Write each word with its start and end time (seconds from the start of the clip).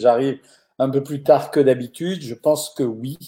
j'arrive 0.00 0.38
un 0.78 0.90
peu 0.90 1.02
plus 1.02 1.22
tard 1.22 1.50
que 1.50 1.60
d'habitude. 1.60 2.22
Je 2.22 2.34
pense 2.34 2.70
que 2.70 2.82
oui. 2.82 3.18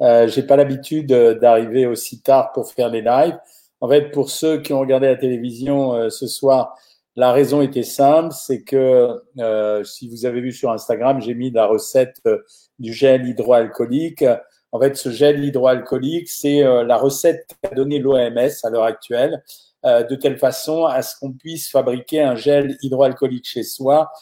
Euh, 0.00 0.26
j'ai 0.28 0.42
pas 0.42 0.56
l'habitude 0.56 1.06
d'arriver 1.06 1.86
aussi 1.86 2.22
tard 2.22 2.52
pour 2.52 2.72
faire 2.72 2.88
les 2.88 3.02
lives. 3.02 3.38
En 3.80 3.88
fait, 3.88 4.10
pour 4.10 4.30
ceux 4.30 4.60
qui 4.60 4.72
ont 4.72 4.80
regardé 4.80 5.06
la 5.06 5.16
télévision 5.16 5.94
euh, 5.94 6.10
ce 6.10 6.26
soir, 6.26 6.76
la 7.14 7.32
raison 7.32 7.60
était 7.60 7.82
simple, 7.82 8.32
c'est 8.32 8.62
que 8.62 9.22
euh, 9.38 9.84
si 9.84 10.08
vous 10.08 10.24
avez 10.24 10.40
vu 10.40 10.52
sur 10.52 10.70
Instagram, 10.70 11.20
j'ai 11.20 11.34
mis 11.34 11.50
la 11.50 11.66
recette 11.66 12.16
euh, 12.26 12.38
du 12.78 12.92
gel 12.94 13.26
hydroalcoolique. 13.26 14.24
En 14.72 14.80
fait, 14.80 14.96
ce 14.96 15.10
gel 15.10 15.44
hydroalcoolique, 15.44 16.30
c'est 16.30 16.64
euh, 16.64 16.84
la 16.84 16.96
recette 16.96 17.46
qu'a 17.62 17.74
donnée 17.74 17.98
l'OMS 17.98 18.38
à 18.62 18.70
l'heure 18.70 18.84
actuelle, 18.84 19.42
de 19.84 20.14
telle 20.14 20.38
façon 20.38 20.84
à 20.84 21.02
ce 21.02 21.18
qu'on 21.18 21.32
puisse 21.32 21.68
fabriquer 21.68 22.22
un 22.22 22.36
gel 22.36 22.76
hydroalcoolique 22.82 23.48
chez 23.48 23.64
soi 23.64 24.12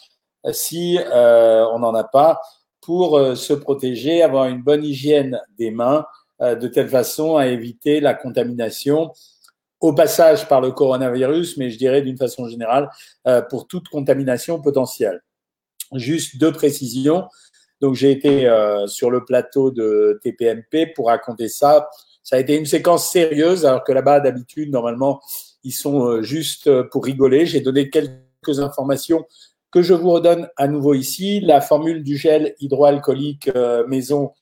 si 0.53 0.99
on 1.13 1.79
n'en 1.79 1.95
a 1.95 2.05
pas, 2.05 2.41
pour 2.81 3.19
se 3.37 3.53
protéger, 3.53 4.23
avoir 4.23 4.47
une 4.47 4.63
bonne 4.63 4.85
hygiène 4.85 5.41
des 5.59 5.71
mains, 5.71 6.07
de 6.41 6.69
telle 6.69 6.89
façon 6.89 7.37
à 7.37 7.49
éviter 7.49 8.01
la 8.01 8.15
contamination 8.15 9.13
au 9.81 9.95
passage 9.95 10.47
par 10.47 10.61
le 10.61 10.73
coronavirus, 10.73 11.57
mais 11.57 11.71
je 11.71 11.79
dirais 11.79 12.03
d'une 12.03 12.19
façon 12.19 12.49
générale 12.49 12.91
euh, 13.27 13.41
pour 13.43 13.67
toute 13.67 13.89
contamination 13.89 14.61
potentielle. 14.61 15.23
Juste 15.95 16.37
deux 16.37 16.53
précisions. 16.53 17.29
Donc 17.81 17.95
j'ai 17.95 18.11
été 18.11 18.47
euh, 18.47 18.87
sur 18.87 19.11
le 19.11 19.25
plateau 19.25 19.71
de 19.71 20.21
TPMP 20.23 20.93
pour 20.95 21.07
raconter 21.07 21.49
ça. 21.49 21.89
Ça 22.23 22.37
a 22.37 22.39
été 22.39 22.57
une 22.57 22.67
séquence 22.67 23.11
sérieuse, 23.11 23.65
alors 23.65 23.83
que 23.83 23.93
là-bas 23.93 24.21
d'habitude 24.21 24.71
normalement 24.71 25.21
ils 25.65 25.73
sont 25.73 26.05
euh, 26.05 26.23
juste 26.23 26.71
pour 26.91 27.05
rigoler. 27.05 27.47
J'ai 27.47 27.61
donné 27.61 27.89
quelques 27.89 28.61
informations 28.61 29.25
que 29.71 29.83
je 29.83 29.95
vous 29.95 30.11
redonne 30.11 30.49
à 30.57 30.69
nouveau 30.69 30.95
ici. 30.95 31.41
La 31.41 31.61
formule 31.61 32.03
du 32.03 32.17
gel 32.17 32.55
hydroalcoolique 32.61 33.51
maison, 33.87 34.33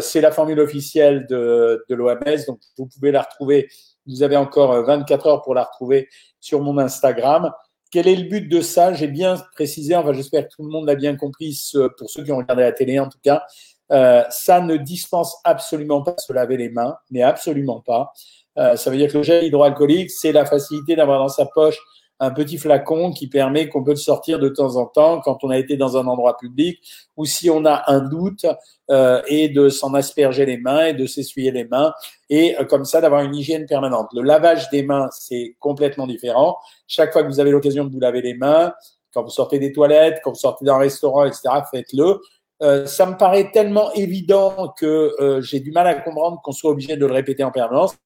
c'est 0.00 0.20
la 0.20 0.30
formule 0.30 0.60
officielle 0.60 1.26
de, 1.28 1.84
de 1.88 1.94
l'OMS, 1.94 2.46
donc 2.46 2.60
vous 2.78 2.86
pouvez 2.86 3.12
la 3.12 3.22
retrouver 3.22 3.68
vous 4.06 4.22
avez 4.22 4.36
encore 4.36 4.82
24 4.84 5.26
euh, 5.26 5.30
heures 5.30 5.42
pour 5.42 5.54
la 5.54 5.64
retrouver 5.64 6.08
sur 6.40 6.60
mon 6.60 6.78
Instagram. 6.78 7.50
Quel 7.90 8.08
est 8.08 8.16
le 8.16 8.28
but 8.28 8.48
de 8.48 8.60
ça? 8.60 8.92
J'ai 8.92 9.06
bien 9.06 9.36
précisé, 9.54 9.94
enfin 9.94 10.12
j'espère 10.12 10.48
que 10.48 10.54
tout 10.54 10.64
le 10.64 10.70
monde 10.70 10.86
l'a 10.86 10.96
bien 10.96 11.16
compris, 11.16 11.58
pour 11.96 12.10
ceux 12.10 12.24
qui 12.24 12.32
ont 12.32 12.38
regardé 12.38 12.62
la 12.62 12.72
télé 12.72 12.98
en 12.98 13.08
tout 13.08 13.18
cas. 13.22 13.44
Euh, 13.92 14.24
ça 14.30 14.60
ne 14.60 14.76
dispense 14.76 15.36
absolument 15.44 16.02
pas 16.02 16.12
de 16.12 16.20
se 16.20 16.32
laver 16.32 16.56
les 16.56 16.70
mains, 16.70 16.96
mais 17.10 17.22
absolument 17.22 17.80
pas. 17.80 18.12
Euh, 18.58 18.76
ça 18.76 18.90
veut 18.90 18.96
dire 18.96 19.12
que 19.12 19.18
le 19.18 19.22
gel 19.22 19.44
hydroalcoolique, 19.44 20.10
c'est 20.10 20.32
la 20.32 20.44
facilité 20.44 20.96
d'avoir 20.96 21.20
dans 21.20 21.28
sa 21.28 21.46
poche 21.46 21.78
un 22.20 22.30
petit 22.30 22.58
flacon 22.58 23.12
qui 23.12 23.28
permet 23.28 23.68
qu'on 23.68 23.82
peut 23.82 23.90
le 23.90 23.96
sortir 23.96 24.38
de 24.38 24.48
temps 24.48 24.76
en 24.76 24.86
temps 24.86 25.20
quand 25.20 25.42
on 25.42 25.50
a 25.50 25.58
été 25.58 25.76
dans 25.76 25.96
un 25.96 26.06
endroit 26.06 26.36
public 26.36 26.80
ou 27.16 27.24
si 27.24 27.50
on 27.50 27.64
a 27.64 27.84
un 27.90 28.00
doute 28.00 28.46
euh, 28.90 29.20
et 29.26 29.48
de 29.48 29.68
s'en 29.68 29.94
asperger 29.94 30.46
les 30.46 30.58
mains 30.58 30.86
et 30.86 30.94
de 30.94 31.06
s'essuyer 31.06 31.50
les 31.50 31.64
mains 31.64 31.92
et 32.30 32.56
euh, 32.58 32.64
comme 32.64 32.84
ça 32.84 33.00
d'avoir 33.00 33.22
une 33.22 33.34
hygiène 33.34 33.66
permanente. 33.66 34.08
Le 34.14 34.22
lavage 34.22 34.70
des 34.70 34.82
mains, 34.82 35.08
c'est 35.12 35.56
complètement 35.58 36.06
différent. 36.06 36.58
Chaque 36.86 37.12
fois 37.12 37.22
que 37.22 37.28
vous 37.28 37.40
avez 37.40 37.50
l'occasion 37.50 37.84
de 37.84 37.92
vous 37.92 38.00
laver 38.00 38.22
les 38.22 38.34
mains, 38.34 38.72
quand 39.12 39.22
vous 39.22 39.30
sortez 39.30 39.58
des 39.58 39.72
toilettes, 39.72 40.20
quand 40.22 40.30
vous 40.30 40.38
sortez 40.38 40.64
d'un 40.64 40.78
restaurant, 40.78 41.24
etc., 41.24 41.42
faites-le. 41.70 42.20
Euh, 42.62 42.86
ça 42.86 43.06
me 43.06 43.16
paraît 43.16 43.50
tellement 43.50 43.92
évident 43.92 44.72
que 44.76 45.14
euh, 45.20 45.40
j'ai 45.40 45.60
du 45.60 45.70
mal 45.72 45.86
à 45.86 45.94
comprendre 45.94 46.40
qu'on 46.42 46.52
soit 46.52 46.70
obligé 46.70 46.96
de 46.96 47.06
le 47.06 47.12
répéter 47.12 47.44
en 47.44 47.50
permanence. 47.50 47.96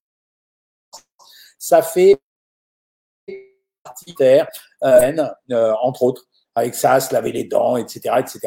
Ça 1.58 1.82
fait 1.82 2.18
euh, 4.20 5.12
euh, 5.50 5.74
entre 5.82 6.02
autres. 6.02 6.24
Avec 6.54 6.74
ça, 6.74 6.98
se 6.98 7.14
laver 7.14 7.30
les 7.30 7.44
dents, 7.44 7.76
etc., 7.76 8.16
etc. 8.18 8.40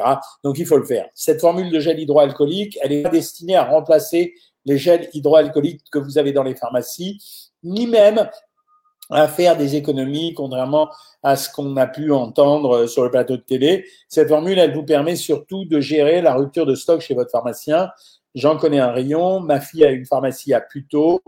Donc, 0.44 0.60
il 0.60 0.66
faut 0.66 0.78
le 0.78 0.84
faire. 0.84 1.08
Cette 1.16 1.40
formule 1.40 1.72
de 1.72 1.80
gel 1.80 1.98
hydroalcoolique, 1.98 2.78
elle 2.82 2.92
est 2.92 3.10
destinée 3.10 3.56
à 3.56 3.64
remplacer 3.64 4.34
les 4.66 4.78
gels 4.78 5.10
hydroalcooliques 5.14 5.84
que 5.90 5.98
vous 5.98 6.18
avez 6.18 6.34
dans 6.34 6.44
les 6.44 6.56
pharmacies, 6.56 7.20
ni 7.64 7.88
même 7.88 8.30
à 9.12 9.28
faire 9.28 9.58
des 9.58 9.75
économies, 9.75 10.34
contrairement 10.34 10.90
à 11.24 11.36
ce 11.36 11.50
qu'on 11.52 11.75
a 11.78 11.88
pu 11.88 12.12
entendre 12.12 12.86
sur 12.88 13.04
le 13.04 13.12
plateau 13.12 13.38
de 13.38 13.42
télé. 13.42 13.86
Cette 14.08 14.30
formule, 14.30 14.58
elle 14.58 14.74
vous 14.74 14.84
permet 14.84 15.16
surtout 15.16 15.66
de 15.66 15.80
gérer 15.80 16.22
la 16.22 16.34
rupture 16.34 16.66
de 16.66 16.75
stock 16.75 17.02
chez 17.02 17.14
votre 17.14 17.31
pharmacien. 17.31 17.92
J'en 18.36 18.58
connais 18.58 18.80
un 18.80 18.92
rayon. 18.92 19.42
Ma 19.42 19.59
fille 19.59 19.84
a 19.84 19.92
une 19.92 20.06
pharmacie 20.06 20.54
à 20.54 20.62
Puteaux. 20.62 21.22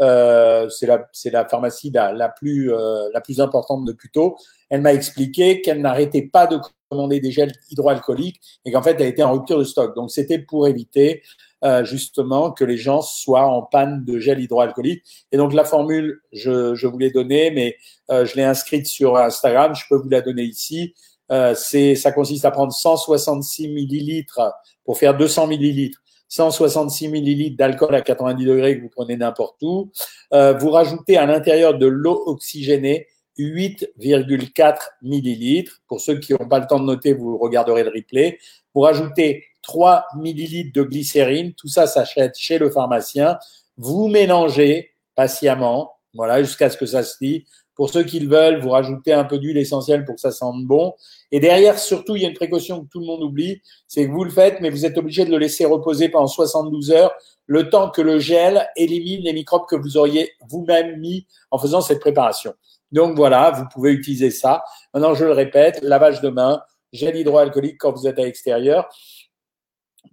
Euh, 0.00 0.68
c'est 0.68 0.86
la, 0.86 1.08
la 1.32 1.48
pharmacie 1.48 1.90
la, 1.90 2.12
la 2.12 2.28
plus, 2.28 2.72
euh, 2.72 3.08
la 3.14 3.20
plus 3.20 3.40
importante 3.40 3.84
de 3.84 3.92
Puteaux. 3.92 4.36
Elle 4.68 4.82
m'a 4.82 4.92
expliqué 4.92 5.62
qu'elle 5.62 5.80
n'arrêtait 5.80 6.28
pas 6.30 6.46
de 6.46 6.58
commander 6.90 7.20
des 7.20 7.30
gels 7.30 7.52
hydroalcooliques 7.70 8.40
et 8.64 8.72
qu'en 8.72 8.82
fait, 8.82 8.96
elle 9.00 9.08
était 9.08 9.22
en 9.22 9.32
rupture 9.32 9.58
de 9.58 9.64
stock. 9.64 9.94
Donc, 9.94 10.10
c'était 10.10 10.38
pour 10.38 10.68
éviter 10.68 11.22
euh, 11.64 11.84
justement 11.84 12.52
que 12.52 12.64
les 12.64 12.76
gens 12.76 13.00
soient 13.00 13.46
en 13.46 13.62
panne 13.62 14.04
de 14.04 14.18
gel 14.18 14.40
hydroalcoolique. 14.40 15.02
Et 15.32 15.36
donc, 15.36 15.52
la 15.52 15.64
formule, 15.64 16.20
je, 16.32 16.74
je 16.74 16.86
vous 16.86 16.98
l'ai 16.98 17.10
donnée, 17.10 17.50
mais 17.50 17.76
euh, 18.10 18.26
je 18.26 18.36
l'ai 18.36 18.44
inscrite 18.44 18.86
sur 18.86 19.16
Instagram. 19.16 19.74
Je 19.74 19.84
peux 19.88 19.96
vous 19.96 20.08
la 20.08 20.20
donner 20.20 20.42
ici. 20.42 20.94
Euh, 21.32 21.54
ça 21.54 22.12
consiste 22.12 22.44
à 22.44 22.50
prendre 22.50 22.72
166 22.72 23.68
millilitres 23.68 24.40
pour 24.84 24.98
faire 24.98 25.16
200 25.16 25.48
millilitres 25.48 26.00
166 26.28 27.08
millilitres 27.08 27.56
d'alcool 27.56 27.94
à 27.94 28.00
90 28.00 28.44
degrés 28.44 28.76
que 28.76 28.82
vous 28.82 28.88
prenez 28.88 29.16
n'importe 29.16 29.56
où. 29.62 29.90
Euh, 30.32 30.52
vous 30.54 30.70
rajoutez 30.70 31.16
à 31.16 31.26
l'intérieur 31.26 31.78
de 31.78 31.86
l'eau 31.86 32.22
oxygénée 32.26 33.06
8,4 33.38 34.76
millilitres. 35.02 35.80
Pour 35.86 36.00
ceux 36.00 36.18
qui 36.18 36.32
n'ont 36.32 36.48
pas 36.48 36.58
le 36.58 36.66
temps 36.66 36.80
de 36.80 36.84
noter, 36.84 37.12
vous 37.12 37.38
regarderez 37.38 37.84
le 37.84 37.90
replay. 37.90 38.38
Vous 38.74 38.80
rajoutez 38.80 39.44
3 39.62 40.06
millilitres 40.16 40.72
de 40.74 40.82
glycérine. 40.82 41.52
Tout 41.54 41.68
ça 41.68 41.86
s'achète 41.86 42.36
chez 42.36 42.58
le 42.58 42.70
pharmacien. 42.70 43.38
Vous 43.76 44.08
mélangez 44.08 44.92
patiemment, 45.14 45.96
voilà, 46.14 46.42
jusqu'à 46.42 46.70
ce 46.70 46.76
que 46.76 46.86
ça 46.86 47.02
se 47.02 47.16
lie. 47.22 47.46
Pour 47.76 47.90
ceux 47.90 48.04
qui 48.04 48.18
le 48.18 48.28
veulent, 48.28 48.60
vous 48.60 48.70
rajoutez 48.70 49.12
un 49.12 49.24
peu 49.24 49.38
d'huile 49.38 49.58
essentielle 49.58 50.04
pour 50.04 50.14
que 50.14 50.20
ça 50.20 50.32
sente 50.32 50.64
bon. 50.64 50.94
Et 51.30 51.40
derrière, 51.40 51.78
surtout, 51.78 52.16
il 52.16 52.22
y 52.22 52.24
a 52.24 52.28
une 52.28 52.34
précaution 52.34 52.82
que 52.82 52.88
tout 52.88 53.00
le 53.00 53.06
monde 53.06 53.22
oublie, 53.22 53.60
c'est 53.86 54.06
que 54.06 54.12
vous 54.12 54.24
le 54.24 54.30
faites, 54.30 54.60
mais 54.60 54.70
vous 54.70 54.86
êtes 54.86 54.96
obligé 54.96 55.26
de 55.26 55.30
le 55.30 55.36
laisser 55.36 55.66
reposer 55.66 56.08
pendant 56.08 56.26
72 56.26 56.90
heures, 56.90 57.14
le 57.44 57.68
temps 57.68 57.90
que 57.90 58.00
le 58.00 58.18
gel 58.18 58.66
élimine 58.76 59.22
les 59.22 59.34
microbes 59.34 59.66
que 59.68 59.76
vous 59.76 59.98
auriez 59.98 60.32
vous-même 60.48 60.98
mis 60.98 61.26
en 61.50 61.58
faisant 61.58 61.82
cette 61.82 62.00
préparation. 62.00 62.54
Donc 62.92 63.14
voilà, 63.14 63.50
vous 63.50 63.64
pouvez 63.72 63.92
utiliser 63.92 64.30
ça. 64.30 64.64
Maintenant, 64.94 65.14
je 65.14 65.26
le 65.26 65.32
répète, 65.32 65.80
lavage 65.82 66.22
de 66.22 66.30
main, 66.30 66.62
gel 66.92 67.14
hydroalcoolique 67.14 67.76
quand 67.78 67.92
vous 67.92 68.06
êtes 68.06 68.18
à 68.18 68.22
l'extérieur. 68.22 68.88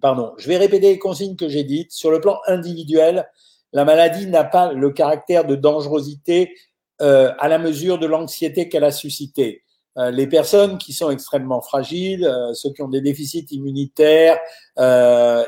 Pardon, 0.01 0.33
je 0.37 0.49
vais 0.49 0.57
répéter 0.57 0.89
les 0.89 0.99
consignes 0.99 1.37
que 1.37 1.47
j'ai 1.47 1.63
dites. 1.63 1.93
Sur 1.93 2.11
le 2.11 2.19
plan 2.19 2.39
individuel, 2.47 3.25
la 3.71 3.85
maladie 3.85 4.27
n'a 4.27 4.43
pas 4.43 4.73
le 4.73 4.91
caractère 4.91 5.45
de 5.45 5.55
dangerosité 5.55 6.53
euh, 7.03 7.33
à 7.37 7.49
la 7.49 7.59
mesure 7.59 7.99
de 7.99 8.07
l'anxiété 8.07 8.69
qu'elle 8.69 8.85
a 8.85 8.91
suscité. 8.91 9.63
Euh, 9.97 10.09
les 10.09 10.25
personnes 10.25 10.77
qui 10.77 10.93
sont 10.93 11.11
extrêmement 11.11 11.61
fragiles, 11.61 12.25
euh, 12.25 12.53
ceux 12.53 12.71
qui 12.71 12.81
ont 12.81 12.87
des 12.87 13.01
déficits 13.01 13.45
immunitaires 13.51 14.39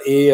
et 0.05 0.33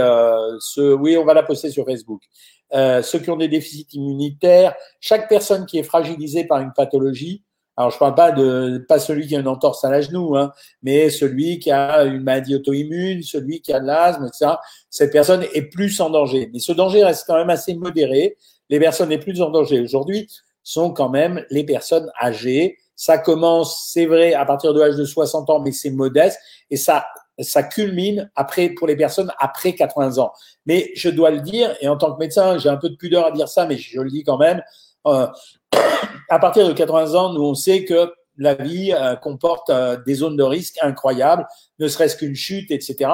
ceux, 0.59 0.95
oui, 0.95 1.17
on 1.17 1.23
va 1.23 1.33
la 1.33 1.43
poster 1.43 1.69
sur 1.69 1.85
Facebook. 1.85 2.23
ceux 2.71 3.19
qui 3.19 3.29
ont 3.29 3.37
des 3.37 3.47
déficits 3.47 3.87
immunitaires, 3.93 4.73
chaque 4.99 5.29
personne 5.29 5.65
qui 5.65 5.77
est 5.77 5.83
fragilisée 5.83 6.45
par 6.45 6.59
une 6.59 6.73
pathologie, 6.75 7.43
alors 7.77 7.91
je 7.91 7.97
parle 7.97 8.15
pas 8.15 8.31
de 8.31 8.83
pas 8.88 8.99
celui 8.99 9.27
qui 9.27 9.35
a 9.35 9.39
une 9.39 9.47
entorse 9.47 9.85
à 9.85 9.89
la 9.89 10.01
genou, 10.01 10.35
hein, 10.35 10.51
mais 10.83 11.09
celui 11.09 11.59
qui 11.59 11.71
a 11.71 12.03
une 12.03 12.23
maladie 12.23 12.55
auto-immune, 12.55 13.21
celui 13.23 13.61
qui 13.61 13.73
a 13.73 13.79
de 13.79 13.85
l'asthme, 13.85 14.25
etc. 14.25 14.53
Cette 14.89 15.11
personne 15.11 15.45
est 15.53 15.69
plus 15.69 15.99
en 16.01 16.09
danger. 16.09 16.49
Mais 16.53 16.59
ce 16.59 16.73
danger 16.73 17.03
reste 17.03 17.25
quand 17.27 17.38
même 17.38 17.49
assez 17.49 17.73
modéré. 17.75 18.38
Les 18.69 18.79
personnes 18.79 19.09
les 19.09 19.17
plus 19.17 19.41
en 19.41 19.49
danger 19.49 19.79
aujourd'hui, 19.79 20.27
sont 20.63 20.91
quand 20.91 21.09
même 21.09 21.45
les 21.49 21.63
personnes 21.63 22.11
âgées. 22.22 22.77
Ça 22.95 23.17
commence, 23.17 23.89
c'est 23.91 24.05
vrai, 24.05 24.33
à 24.33 24.45
partir 24.45 24.73
de 24.73 24.79
l'âge 24.79 24.95
de 24.95 25.05
60 25.05 25.49
ans, 25.49 25.59
mais 25.59 25.72
c'est 25.72 25.89
modeste 25.89 26.39
et 26.69 26.77
ça, 26.77 27.05
ça 27.39 27.63
culmine 27.63 28.29
après 28.35 28.69
pour 28.69 28.88
les 28.88 28.95
personnes 28.95 29.31
après 29.39 29.74
80 29.74 30.18
ans. 30.19 30.31
Mais 30.65 30.91
je 30.95 31.09
dois 31.09 31.31
le 31.31 31.41
dire, 31.41 31.75
et 31.81 31.88
en 31.88 31.97
tant 31.97 32.13
que 32.13 32.19
médecin, 32.19 32.57
j'ai 32.57 32.69
un 32.69 32.77
peu 32.77 32.89
de 32.89 32.95
pudeur 32.95 33.25
à 33.25 33.31
dire 33.31 33.47
ça, 33.47 33.65
mais 33.65 33.77
je 33.77 34.00
le 34.00 34.09
dis 34.09 34.24
quand 34.24 34.38
même. 34.38 34.62
Euh, 35.07 35.27
à 36.30 36.39
partir 36.39 36.68
de 36.68 36.74
80 36.74 37.15
ans, 37.15 37.33
nous 37.33 37.44
on 37.44 37.56
sait 37.56 37.86
que 37.86 38.13
la 38.38 38.56
vie 38.56 38.94
euh, 38.94 39.15
comporte 39.15 39.69
euh, 39.69 39.97
des 40.06 40.15
zones 40.15 40.38
de 40.38 40.44
risque 40.44 40.77
incroyables, 40.81 41.47
ne 41.80 41.88
serait-ce 41.88 42.15
qu'une 42.15 42.36
chute, 42.36 42.71
etc. 42.71 43.09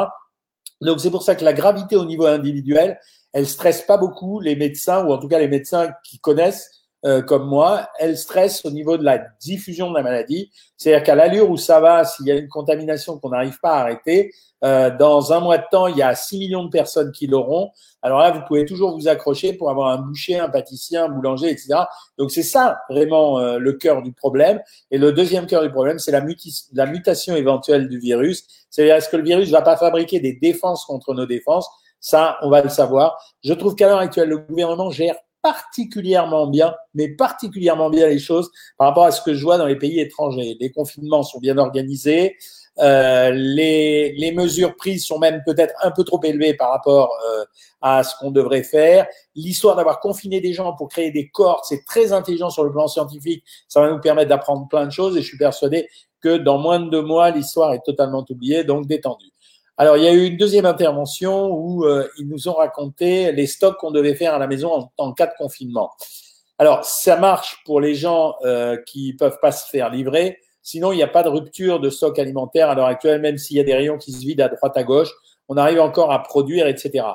Donc 0.81 0.99
c'est 0.99 1.11
pour 1.11 1.23
ça 1.23 1.35
que 1.35 1.43
la 1.43 1.53
gravité 1.53 1.95
au 1.95 2.05
niveau 2.05 2.25
individuel, 2.25 2.99
elle 3.33 3.47
stresse 3.47 3.81
pas 3.81 3.97
beaucoup 3.97 4.39
les 4.39 4.55
médecins 4.55 5.05
ou 5.05 5.11
en 5.11 5.17
tout 5.17 5.27
cas 5.27 5.39
les 5.39 5.47
médecins 5.47 5.91
qui 6.03 6.19
connaissent 6.19 6.76
euh, 7.05 7.21
comme 7.21 7.47
moi, 7.47 7.87
elles 7.99 8.17
stressent 8.17 8.65
au 8.65 8.71
niveau 8.71 8.97
de 8.97 9.03
la 9.03 9.19
diffusion 9.39 9.89
de 9.89 9.95
la 9.95 10.03
maladie. 10.03 10.51
C'est-à-dire 10.77 11.03
qu'à 11.03 11.15
l'allure 11.15 11.49
où 11.49 11.57
ça 11.57 11.79
va, 11.79 12.03
s'il 12.03 12.25
y 12.25 12.31
a 12.31 12.35
une 12.35 12.47
contamination 12.47 13.19
qu'on 13.19 13.29
n'arrive 13.29 13.59
pas 13.59 13.75
à 13.75 13.81
arrêter, 13.81 14.31
euh, 14.63 14.89
dans 14.97 15.33
un 15.33 15.39
mois 15.39 15.59
de 15.59 15.65
temps, 15.69 15.85
il 15.87 15.97
y 15.97 16.01
a 16.01 16.15
6 16.15 16.39
millions 16.39 16.63
de 16.63 16.69
personnes 16.69 17.11
qui 17.11 17.27
l'auront. 17.27 17.69
Alors 18.01 18.19
là, 18.19 18.31
vous 18.31 18.41
pouvez 18.47 18.65
toujours 18.65 18.97
vous 18.97 19.07
accrocher 19.07 19.53
pour 19.53 19.69
avoir 19.69 19.89
un 19.89 19.97
boucher, 19.97 20.39
un 20.39 20.49
pâtissier, 20.49 20.97
un 20.97 21.09
boulanger, 21.09 21.49
etc. 21.51 21.81
Donc 22.17 22.31
c'est 22.31 22.43
ça 22.43 22.79
vraiment 22.89 23.39
euh, 23.39 23.59
le 23.59 23.73
cœur 23.73 24.01
du 24.01 24.11
problème. 24.11 24.59
Et 24.89 24.97
le 24.97 25.11
deuxième 25.11 25.45
cœur 25.45 25.61
du 25.61 25.69
problème, 25.69 25.99
c'est 25.99 26.11
la, 26.11 26.25
la 26.73 26.85
mutation 26.87 27.35
éventuelle 27.35 27.87
du 27.87 27.99
virus. 27.99 28.45
C'est-à-dire 28.71 28.95
est-ce 28.95 29.09
que 29.09 29.17
le 29.17 29.23
virus 29.23 29.51
va 29.51 29.61
pas 29.61 29.77
fabriquer 29.77 30.19
des 30.19 30.33
défenses 30.33 30.85
contre 30.85 31.13
nos 31.13 31.27
défenses? 31.27 31.69
Ça, 31.99 32.37
on 32.41 32.49
va 32.49 32.61
le 32.61 32.69
savoir. 32.69 33.17
Je 33.43 33.53
trouve 33.53 33.75
qu'à 33.75 33.87
l'heure 33.87 33.99
actuelle, 33.99 34.29
le 34.29 34.37
gouvernement 34.37 34.89
gère 34.89 35.15
particulièrement 35.47 36.47
bien, 36.47 36.75
mais 36.93 37.07
particulièrement 37.07 37.89
bien 37.89 38.07
les 38.07 38.19
choses 38.19 38.51
par 38.77 38.89
rapport 38.89 39.05
à 39.05 39.11
ce 39.11 39.21
que 39.21 39.33
je 39.33 39.41
vois 39.41 39.57
dans 39.57 39.65
les 39.65 39.77
pays 39.77 40.01
étrangers. 40.01 40.57
Les 40.59 40.71
confinements 40.73 41.23
sont 41.23 41.39
bien 41.39 41.57
organisés, 41.57 42.35
euh, 42.79 43.31
les, 43.31 44.33
mesures 44.35 44.75
prises 44.75 45.05
sont 45.05 45.19
même 45.19 45.41
peut-être 45.45 45.73
un 45.81 45.91
peu 45.91 46.03
trop 46.03 46.21
élevées 46.21 46.53
par 46.53 46.71
rapport 46.71 47.17
euh, 47.29 47.45
à 47.81 48.03
ce 48.03 48.13
qu'on 48.19 48.29
devrait 48.29 48.63
faire. 48.63 49.07
L'histoire 49.35 49.77
d'avoir 49.77 50.01
confiné 50.01 50.41
des 50.41 50.51
gens 50.51 50.73
pour 50.73 50.89
créer 50.89 51.11
des 51.11 51.29
cohortes, 51.29 51.63
c'est 51.69 51.85
très 51.85 52.11
intelligent 52.11 52.49
sur 52.49 52.65
le 52.65 52.71
plan 52.73 52.89
scientifique. 52.89 53.41
Ça 53.69 53.79
va 53.79 53.89
nous 53.89 54.01
permettre 54.01 54.27
d'apprendre 54.27 54.67
plein 54.67 54.85
de 54.85 54.91
choses 54.91 55.15
et 55.15 55.21
je 55.21 55.27
suis 55.27 55.37
persuadé 55.37 55.87
que 56.19 56.35
dans 56.35 56.57
moins 56.57 56.81
de 56.81 56.89
deux 56.89 57.03
mois, 57.03 57.31
l'histoire 57.31 57.73
est 57.73 57.85
totalement 57.85 58.25
oubliée, 58.29 58.65
donc 58.65 58.85
détendue. 58.85 59.31
Alors, 59.79 59.95
il 59.97 60.03
y 60.03 60.07
a 60.07 60.13
eu 60.13 60.25
une 60.25 60.37
deuxième 60.37 60.65
intervention 60.65 61.51
où 61.51 61.85
euh, 61.85 62.07
ils 62.17 62.27
nous 62.27 62.47
ont 62.47 62.53
raconté 62.53 63.31
les 63.31 63.45
stocks 63.45 63.77
qu'on 63.77 63.91
devait 63.91 64.15
faire 64.15 64.33
à 64.33 64.39
la 64.39 64.47
maison 64.47 64.89
en, 64.97 65.13
cas 65.13 65.27
de 65.27 65.33
confinement. 65.37 65.91
Alors, 66.57 66.83
ça 66.83 67.17
marche 67.17 67.61
pour 67.63 67.79
les 67.79 67.93
gens 67.93 68.35
euh, 68.43 68.77
qui 68.87 69.13
peuvent 69.13 69.37
pas 69.39 69.51
se 69.51 69.69
faire 69.69 69.91
livrer. 69.91 70.39
Sinon, 70.63 70.91
il 70.91 70.95
n'y 70.95 71.03
a 71.03 71.07
pas 71.07 71.21
de 71.21 71.29
rupture 71.29 71.79
de 71.79 71.91
stock 71.91 72.17
alimentaire 72.17 72.71
à 72.71 72.75
l'heure 72.75 72.87
actuelle, 72.87 73.21
même 73.21 73.37
s'il 73.37 73.57
y 73.57 73.59
a 73.59 73.63
des 73.63 73.75
rayons 73.75 73.99
qui 73.99 74.11
se 74.11 74.19
vident 74.19 74.45
à 74.45 74.49
droite 74.49 74.75
à 74.75 74.83
gauche. 74.83 75.11
On 75.47 75.57
arrive 75.57 75.79
encore 75.79 76.11
à 76.11 76.23
produire, 76.23 76.67
etc. 76.67 77.05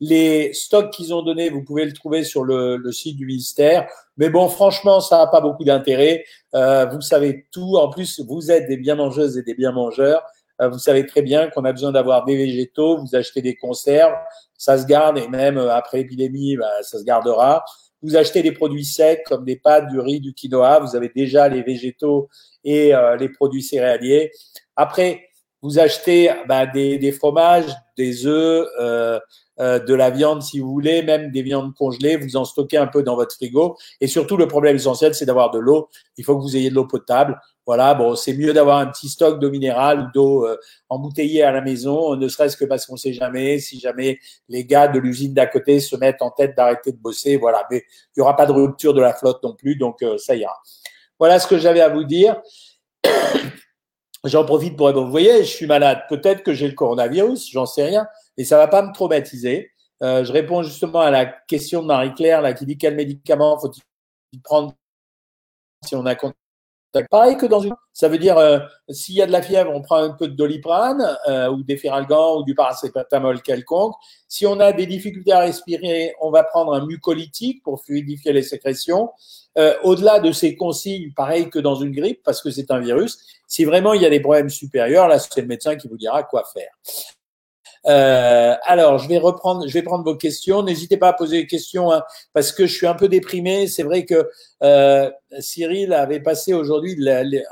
Les 0.00 0.52
stocks 0.54 0.90
qu'ils 0.90 1.12
ont 1.12 1.22
donnés, 1.22 1.50
vous 1.50 1.62
pouvez 1.62 1.84
le 1.84 1.92
trouver 1.92 2.24
sur 2.24 2.44
le, 2.44 2.76
le 2.76 2.92
site 2.92 3.16
du 3.16 3.26
ministère. 3.26 3.86
Mais 4.16 4.30
bon, 4.30 4.48
franchement, 4.48 5.00
ça 5.00 5.18
n'a 5.18 5.26
pas 5.26 5.40
beaucoup 5.40 5.64
d'intérêt. 5.64 6.24
Euh, 6.54 6.86
vous 6.86 7.00
savez 7.00 7.46
tout. 7.50 7.76
En 7.76 7.90
plus, 7.90 8.20
vous 8.20 8.50
êtes 8.50 8.68
des 8.68 8.76
bien 8.76 8.94
mangeuses 8.94 9.36
et 9.36 9.42
des 9.42 9.54
bien 9.54 9.72
mangeurs. 9.72 10.22
Euh, 10.62 10.68
vous 10.68 10.78
savez 10.78 11.06
très 11.06 11.22
bien 11.22 11.50
qu'on 11.50 11.64
a 11.64 11.72
besoin 11.72 11.92
d'avoir 11.92 12.24
des 12.24 12.36
végétaux, 12.36 12.98
vous 12.98 13.14
achetez 13.14 13.42
des 13.42 13.56
conserves, 13.56 14.14
ça 14.56 14.78
se 14.78 14.86
garde 14.86 15.18
et 15.18 15.28
même 15.28 15.58
euh, 15.58 15.74
après 15.74 15.98
l'épidémie, 15.98 16.56
bah, 16.56 16.82
ça 16.82 16.98
se 16.98 17.04
gardera. 17.04 17.64
Vous 18.02 18.16
achetez 18.16 18.42
des 18.42 18.52
produits 18.52 18.84
secs 18.84 19.22
comme 19.26 19.44
des 19.44 19.56
pâtes, 19.56 19.88
du 19.88 20.00
riz, 20.00 20.20
du 20.20 20.34
quinoa, 20.34 20.80
vous 20.80 20.96
avez 20.96 21.10
déjà 21.14 21.48
les 21.48 21.62
végétaux 21.62 22.28
et 22.64 22.94
euh, 22.94 23.16
les 23.16 23.28
produits 23.28 23.62
céréaliers. 23.62 24.30
Après, 24.76 25.28
vous 25.62 25.78
achetez 25.78 26.30
bah, 26.48 26.66
des, 26.66 27.12
fromages, 27.12 27.72
des 27.96 28.26
œufs, 28.26 28.66
euh, 29.62 29.78
de 29.78 29.94
la 29.94 30.10
viande 30.10 30.42
si 30.42 30.60
vous 30.60 30.70
voulez, 30.70 31.02
même 31.02 31.30
des 31.30 31.42
viandes 31.42 31.74
congelées, 31.74 32.16
vous 32.16 32.36
en 32.36 32.44
stockez 32.44 32.76
un 32.76 32.88
peu 32.88 33.02
dans 33.02 33.16
votre 33.16 33.34
frigo. 33.34 33.78
Et 34.00 34.08
surtout, 34.08 34.36
le 34.36 34.48
problème 34.48 34.76
essentiel, 34.76 35.14
c'est 35.14 35.24
d'avoir 35.24 35.50
de 35.52 35.58
l'eau. 35.58 35.88
Il 36.16 36.24
faut 36.24 36.36
que 36.36 36.42
vous 36.42 36.56
ayez 36.56 36.68
de 36.68 36.74
l'eau 36.74 36.86
potable. 36.86 37.40
Voilà, 37.64 37.94
bon, 37.94 38.16
c'est 38.16 38.34
mieux 38.34 38.52
d'avoir 38.52 38.78
un 38.78 38.86
petit 38.86 39.08
stock 39.08 39.38
d'eau 39.38 39.48
minérale 39.48 40.10
d'eau 40.12 40.44
euh, 40.44 40.56
embouteillée 40.88 41.44
à 41.44 41.52
la 41.52 41.60
maison, 41.60 42.16
ne 42.16 42.26
serait-ce 42.26 42.56
que 42.56 42.64
parce 42.64 42.86
qu'on 42.86 42.96
sait 42.96 43.12
jamais 43.12 43.60
si 43.60 43.78
jamais 43.78 44.18
les 44.48 44.64
gars 44.64 44.88
de 44.88 44.98
l'usine 44.98 45.32
d'à 45.32 45.46
côté 45.46 45.78
se 45.78 45.94
mettent 45.94 46.22
en 46.22 46.32
tête 46.32 46.56
d'arrêter 46.56 46.90
de 46.90 46.96
bosser. 46.96 47.36
Voilà, 47.36 47.64
mais 47.70 47.78
il 47.78 48.18
n'y 48.18 48.22
aura 48.22 48.34
pas 48.34 48.46
de 48.46 48.52
rupture 48.52 48.94
de 48.94 49.00
la 49.00 49.14
flotte 49.14 49.40
non 49.44 49.54
plus, 49.54 49.76
donc 49.76 50.02
euh, 50.02 50.18
ça 50.18 50.34
ira. 50.34 50.60
Voilà 51.20 51.38
ce 51.38 51.46
que 51.46 51.56
j'avais 51.56 51.80
à 51.80 51.88
vous 51.88 52.02
dire. 52.02 52.42
J'en 54.24 54.44
profite 54.44 54.76
pour 54.76 54.92
vous 54.92 55.10
voyez, 55.10 55.44
je 55.44 55.50
suis 55.50 55.66
malade. 55.66 56.02
Peut-être 56.08 56.42
que 56.42 56.52
j'ai 56.52 56.66
le 56.66 56.74
coronavirus, 56.74 57.50
j'en 57.50 57.66
sais 57.66 57.84
rien, 57.84 58.06
mais 58.36 58.44
ça 58.44 58.56
va 58.56 58.68
pas 58.68 58.82
me 58.82 58.92
traumatiser. 58.92 59.72
Euh, 60.02 60.24
je 60.24 60.32
réponds 60.32 60.62
justement 60.62 61.00
à 61.00 61.10
la 61.10 61.26
question 61.26 61.82
de 61.82 61.86
Marie-Claire 61.86 62.54
qui 62.54 62.66
dit 62.66 62.76
quel 62.76 62.96
médicament 62.96 63.58
faut-il 63.58 64.40
prendre 64.42 64.74
si 65.84 65.94
on 65.94 66.06
a 66.06 66.16
Pareil 67.10 67.38
que 67.38 67.46
dans 67.46 67.60
une. 67.60 67.72
Ça 67.94 68.08
veut 68.08 68.18
dire, 68.18 68.36
euh, 68.36 68.58
s'il 68.90 69.14
y 69.14 69.22
a 69.22 69.26
de 69.26 69.32
la 69.32 69.40
fièvre, 69.40 69.70
on 69.74 69.80
prend 69.80 69.96
un 69.96 70.10
peu 70.10 70.28
de 70.28 70.34
doliprane 70.34 71.16
euh, 71.26 71.48
ou 71.48 71.62
des 71.62 71.80
ou 71.86 72.42
du 72.44 72.54
paracétamol 72.54 73.40
quelconque. 73.40 73.94
Si 74.28 74.46
on 74.46 74.60
a 74.60 74.72
des 74.72 74.86
difficultés 74.86 75.32
à 75.32 75.40
respirer, 75.40 76.14
on 76.20 76.30
va 76.30 76.44
prendre 76.44 76.74
un 76.74 76.84
mucolytique 76.84 77.62
pour 77.62 77.82
fluidifier 77.82 78.32
les 78.32 78.42
sécrétions. 78.42 79.10
Au-delà 79.82 80.20
de 80.20 80.32
ces 80.32 80.54
consignes, 80.56 81.12
pareil 81.14 81.48
que 81.50 81.58
dans 81.58 81.74
une 81.74 81.92
grippe, 81.92 82.22
parce 82.24 82.42
que 82.42 82.50
c'est 82.50 82.70
un 82.70 82.80
virus, 82.80 83.18
si 83.46 83.64
vraiment 83.64 83.92
il 83.94 84.02
y 84.02 84.06
a 84.06 84.10
des 84.10 84.20
problèmes 84.20 84.48
supérieurs, 84.48 85.08
là, 85.08 85.18
c'est 85.18 85.42
le 85.42 85.46
médecin 85.46 85.76
qui 85.76 85.88
vous 85.88 85.98
dira 85.98 86.22
quoi 86.22 86.44
faire. 86.52 86.70
Euh, 87.86 88.54
alors, 88.62 88.98
je 88.98 89.08
vais 89.08 89.18
reprendre, 89.18 89.66
je 89.66 89.72
vais 89.72 89.82
prendre 89.82 90.04
vos 90.04 90.16
questions. 90.16 90.62
N'hésitez 90.62 90.96
pas 90.96 91.08
à 91.08 91.12
poser 91.12 91.42
des 91.42 91.46
questions 91.46 91.92
hein, 91.92 92.02
parce 92.32 92.52
que 92.52 92.66
je 92.66 92.74
suis 92.74 92.86
un 92.86 92.94
peu 92.94 93.08
déprimé. 93.08 93.66
C'est 93.66 93.82
vrai 93.82 94.04
que 94.04 94.30
euh, 94.62 95.10
Cyril 95.40 95.92
avait 95.92 96.20
passé 96.20 96.54
aujourd'hui 96.54 96.96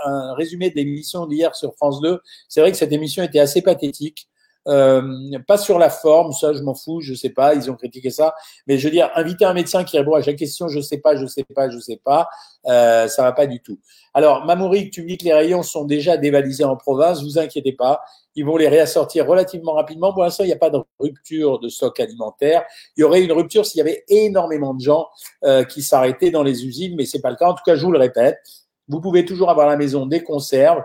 un 0.05 0.35
résumé 0.35 0.71
de 0.71 0.77
l'émission 0.77 1.27
d'hier 1.27 1.55
sur 1.55 1.75
France 1.75 2.00
2. 2.00 2.21
C'est 2.49 2.61
vrai 2.61 2.71
que 2.71 2.79
cette 2.79 2.93
émission 2.93 3.23
était 3.23 3.41
assez 3.41 3.62
pathétique. 3.62 4.30
Euh, 4.69 5.03
pas 5.47 5.57
sur 5.57 5.79
la 5.79 5.89
forme, 5.89 6.33
ça 6.33 6.53
je 6.53 6.62
m'en 6.62 6.75
fous, 6.75 7.01
je 7.01 7.15
sais 7.15 7.31
pas, 7.31 7.55
ils 7.55 7.71
ont 7.71 7.75
critiqué 7.75 8.11
ça. 8.11 8.35
Mais 8.67 8.79
je 8.79 8.87
veux 8.87 8.93
dire, 8.93 9.11
inviter 9.15 9.45
un 9.45 9.55
médecin 9.55 9.85
qui 9.85 9.99
répond 9.99 10.15
à 10.15 10.23
chaque 10.23 10.37
question, 10.37 10.69
je 10.69 10.81
sais 10.81 10.99
pas, 10.99 11.17
je 11.17 11.27
sais 11.27 11.45
pas, 11.45 11.71
je 11.71 11.79
sais 11.79 12.01
pas, 12.05 12.29
euh, 12.67 13.09
ça 13.09 13.23
va 13.23 13.33
pas 13.33 13.47
du 13.47 13.61
tout. 13.61 13.79
Alors, 14.12 14.45
Mamouric, 14.45 14.93
tu 14.93 15.03
me 15.03 15.09
dis 15.09 15.17
que 15.17 15.25
les 15.25 15.33
rayons 15.33 15.62
sont 15.62 15.85
déjà 15.85 16.17
dévalisés 16.17 16.65
en 16.65 16.77
province, 16.77 17.23
vous 17.23 17.39
inquiétez 17.39 17.73
pas, 17.73 18.03
ils 18.35 18.45
vont 18.45 18.57
les 18.57 18.69
réassortir 18.69 19.27
relativement 19.27 19.73
rapidement. 19.73 20.12
Pour 20.12 20.23
l'instant, 20.23 20.45
il 20.45 20.49
n'y 20.49 20.53
a 20.53 20.59
pas 20.59 20.71
de 20.71 20.79
rupture 20.99 21.59
de 21.59 21.69
stock 21.69 21.99
alimentaire. 21.99 22.63
Il 22.97 23.01
y 23.01 23.05
aurait 23.05 23.23
une 23.23 23.33
rupture 23.33 23.67
s'il 23.67 23.79
y 23.79 23.81
avait 23.81 24.05
énormément 24.09 24.75
de 24.75 24.81
gens 24.81 25.09
euh, 25.45 25.65
qui 25.65 25.83
s'arrêtaient 25.83 26.31
dans 26.31 26.43
les 26.43 26.67
usines, 26.67 26.95
mais 26.97 27.06
c'est 27.06 27.21
pas 27.21 27.31
le 27.31 27.37
cas. 27.37 27.49
En 27.49 27.55
tout 27.55 27.65
cas, 27.65 27.77
je 27.77 27.85
vous 27.85 27.93
le 27.93 27.99
répète, 27.99 28.39
vous 28.89 29.01
pouvez 29.01 29.25
toujours 29.25 29.51
avoir 29.51 29.69
à 29.69 29.71
la 29.71 29.77
maison 29.77 30.06
des 30.06 30.23
conserves, 30.23 30.83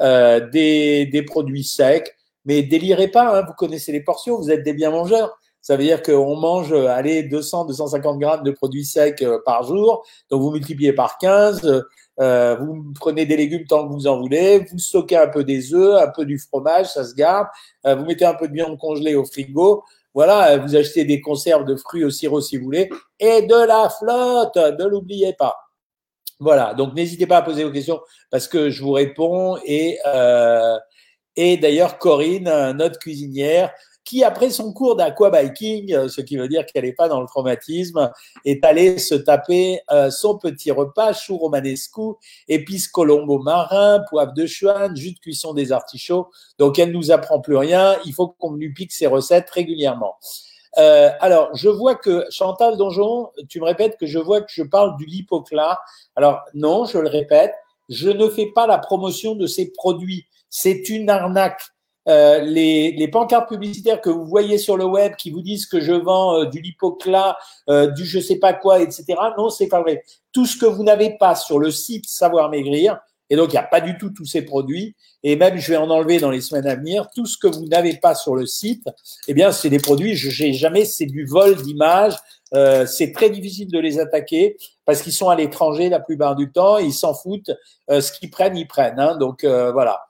euh, 0.00 0.48
des, 0.48 1.06
des 1.06 1.22
produits 1.22 1.64
secs, 1.64 2.14
mais 2.48 2.62
délirez 2.62 3.08
pas, 3.08 3.38
hein, 3.38 3.44
vous 3.46 3.52
connaissez 3.52 3.92
les 3.92 4.00
portions, 4.00 4.38
vous 4.38 4.50
êtes 4.50 4.64
des 4.64 4.72
bien 4.72 4.90
mangeurs. 4.90 5.38
Ça 5.60 5.76
veut 5.76 5.82
dire 5.82 6.02
qu'on 6.02 6.34
mange, 6.34 6.72
allez, 6.72 7.22
200, 7.24 7.66
250 7.66 8.18
grammes 8.18 8.42
de 8.42 8.52
produits 8.52 8.86
secs 8.86 9.20
euh, 9.20 9.38
par 9.44 9.64
jour. 9.64 10.02
Donc, 10.30 10.40
vous 10.40 10.50
multipliez 10.50 10.94
par 10.94 11.18
15. 11.18 11.84
Euh, 12.20 12.56
vous 12.56 12.92
prenez 12.98 13.26
des 13.26 13.36
légumes 13.36 13.66
tant 13.66 13.86
que 13.86 13.92
vous 13.92 14.06
en 14.06 14.18
voulez. 14.18 14.60
Vous 14.60 14.78
stockez 14.78 15.18
un 15.18 15.28
peu 15.28 15.44
des 15.44 15.74
œufs, 15.74 16.00
un 16.00 16.08
peu 16.08 16.24
du 16.24 16.38
fromage, 16.38 16.86
ça 16.86 17.04
se 17.04 17.14
garde. 17.14 17.48
Euh, 17.86 17.96
vous 17.96 18.06
mettez 18.06 18.24
un 18.24 18.34
peu 18.34 18.48
de 18.48 18.54
viande 18.54 18.78
congelée 18.78 19.14
au 19.14 19.26
frigo. 19.26 19.84
Voilà, 20.14 20.56
vous 20.56 20.74
achetez 20.74 21.04
des 21.04 21.20
conserves 21.20 21.66
de 21.66 21.76
fruits 21.76 22.04
au 22.04 22.10
sirop 22.10 22.40
si 22.40 22.56
vous 22.56 22.64
voulez. 22.64 22.88
Et 23.20 23.42
de 23.42 23.66
la 23.66 23.90
flotte, 23.90 24.56
ne 24.56 24.86
l'oubliez 24.86 25.34
pas. 25.34 25.54
Voilà, 26.40 26.72
donc 26.72 26.94
n'hésitez 26.94 27.26
pas 27.26 27.38
à 27.38 27.42
poser 27.42 27.64
vos 27.64 27.72
questions 27.72 28.00
parce 28.30 28.46
que 28.46 28.70
je 28.70 28.80
vous 28.82 28.92
réponds 28.92 29.58
et 29.64 29.98
euh, 30.06 30.78
et 31.40 31.56
d'ailleurs, 31.56 31.98
Corinne, 31.98 32.72
notre 32.76 32.98
cuisinière, 32.98 33.70
qui 34.02 34.24
après 34.24 34.50
son 34.50 34.72
cours 34.72 34.96
d'aquabiking, 34.96 35.94
euh, 35.94 36.08
ce 36.08 36.20
qui 36.20 36.36
veut 36.36 36.48
dire 36.48 36.66
qu'elle 36.66 36.82
n'est 36.82 36.92
pas 36.92 37.08
dans 37.08 37.20
le 37.20 37.28
traumatisme, 37.28 38.10
est 38.44 38.64
allée 38.64 38.98
se 38.98 39.14
taper 39.14 39.80
euh, 39.92 40.10
son 40.10 40.36
petit 40.36 40.72
repas, 40.72 41.12
chou 41.12 41.36
romanescu, 41.36 42.14
épices 42.48 42.88
colombo 42.88 43.38
marin, 43.38 44.02
poivre 44.10 44.32
de 44.32 44.46
chouane, 44.46 44.96
jus 44.96 45.12
de 45.12 45.18
cuisson 45.20 45.54
des 45.54 45.70
artichauts. 45.70 46.26
Donc 46.58 46.80
elle 46.80 46.90
nous 46.90 47.12
apprend 47.12 47.38
plus 47.38 47.56
rien, 47.56 47.96
il 48.04 48.12
faut 48.12 48.26
qu'on 48.26 48.54
lui 48.54 48.72
pique 48.72 48.90
ses 48.90 49.06
recettes 49.06 49.48
régulièrement. 49.50 50.16
Euh, 50.78 51.10
alors, 51.20 51.54
je 51.54 51.68
vois 51.68 51.94
que 51.94 52.24
Chantal 52.30 52.76
Donjon, 52.76 53.30
tu 53.48 53.60
me 53.60 53.64
répètes 53.64 53.96
que 53.96 54.06
je 54.06 54.18
vois 54.18 54.40
que 54.40 54.50
je 54.50 54.64
parle 54.64 54.96
du 54.96 55.06
lipoclat. 55.06 55.78
Alors 56.16 56.40
non, 56.52 56.84
je 56.84 56.98
le 56.98 57.08
répète, 57.08 57.54
je 57.88 58.10
ne 58.10 58.28
fais 58.28 58.46
pas 58.54 58.66
la 58.66 58.78
promotion 58.78 59.36
de 59.36 59.46
ces 59.46 59.70
produits 59.70 60.26
c'est 60.50 60.88
une 60.88 61.10
arnaque. 61.10 61.62
Euh, 62.08 62.40
les, 62.40 62.92
les, 62.92 63.08
pancartes 63.08 63.50
publicitaires 63.50 64.00
que 64.00 64.08
vous 64.08 64.24
voyez 64.24 64.56
sur 64.56 64.78
le 64.78 64.86
web 64.86 65.14
qui 65.16 65.30
vous 65.30 65.42
disent 65.42 65.66
que 65.66 65.78
je 65.78 65.92
vends 65.92 66.40
euh, 66.40 66.44
du 66.46 66.62
lipoclat, 66.62 67.36
euh, 67.68 67.88
du 67.88 68.06
je 68.06 68.18
sais 68.18 68.38
pas 68.38 68.54
quoi, 68.54 68.80
etc. 68.80 69.04
Non, 69.36 69.50
c'est 69.50 69.68
pas 69.68 69.82
vrai. 69.82 70.02
Tout 70.32 70.46
ce 70.46 70.56
que 70.56 70.64
vous 70.64 70.84
n'avez 70.84 71.18
pas 71.18 71.34
sur 71.34 71.58
le 71.58 71.70
site 71.70 72.08
Savoir 72.08 72.48
Maigrir, 72.48 72.98
et 73.28 73.36
donc 73.36 73.48
il 73.50 73.52
n'y 73.52 73.58
a 73.58 73.62
pas 73.62 73.82
du 73.82 73.98
tout 73.98 74.08
tous 74.08 74.24
ces 74.24 74.40
produits, 74.40 74.96
et 75.22 75.36
même 75.36 75.58
je 75.58 75.70
vais 75.70 75.76
en 75.76 75.90
enlever 75.90 76.18
dans 76.18 76.30
les 76.30 76.40
semaines 76.40 76.66
à 76.66 76.76
venir, 76.76 77.10
tout 77.14 77.26
ce 77.26 77.36
que 77.36 77.46
vous 77.46 77.66
n'avez 77.66 77.98
pas 77.98 78.14
sur 78.14 78.34
le 78.34 78.46
site, 78.46 78.88
eh 79.26 79.34
bien 79.34 79.52
c'est 79.52 79.68
des 79.68 79.78
produits, 79.78 80.14
je 80.14 80.42
n'ai 80.42 80.54
jamais, 80.54 80.86
c'est 80.86 81.04
du 81.04 81.26
vol 81.26 81.56
d'images, 81.56 82.16
euh, 82.54 82.86
c'est 82.86 83.12
très 83.12 83.28
difficile 83.28 83.70
de 83.70 83.78
les 83.78 84.00
attaquer 84.00 84.56
parce 84.86 85.02
qu'ils 85.02 85.12
sont 85.12 85.28
à 85.28 85.36
l'étranger 85.36 85.90
la 85.90 86.00
plupart 86.00 86.36
du 86.36 86.50
temps, 86.50 86.78
ils 86.78 86.94
s'en 86.94 87.12
foutent, 87.12 87.50
ce 87.90 88.12
qu'ils 88.12 88.30
prennent, 88.30 88.56
ils 88.56 88.66
prennent. 88.66 88.98
Hein, 88.98 89.16
donc 89.16 89.44
voilà. 89.44 90.07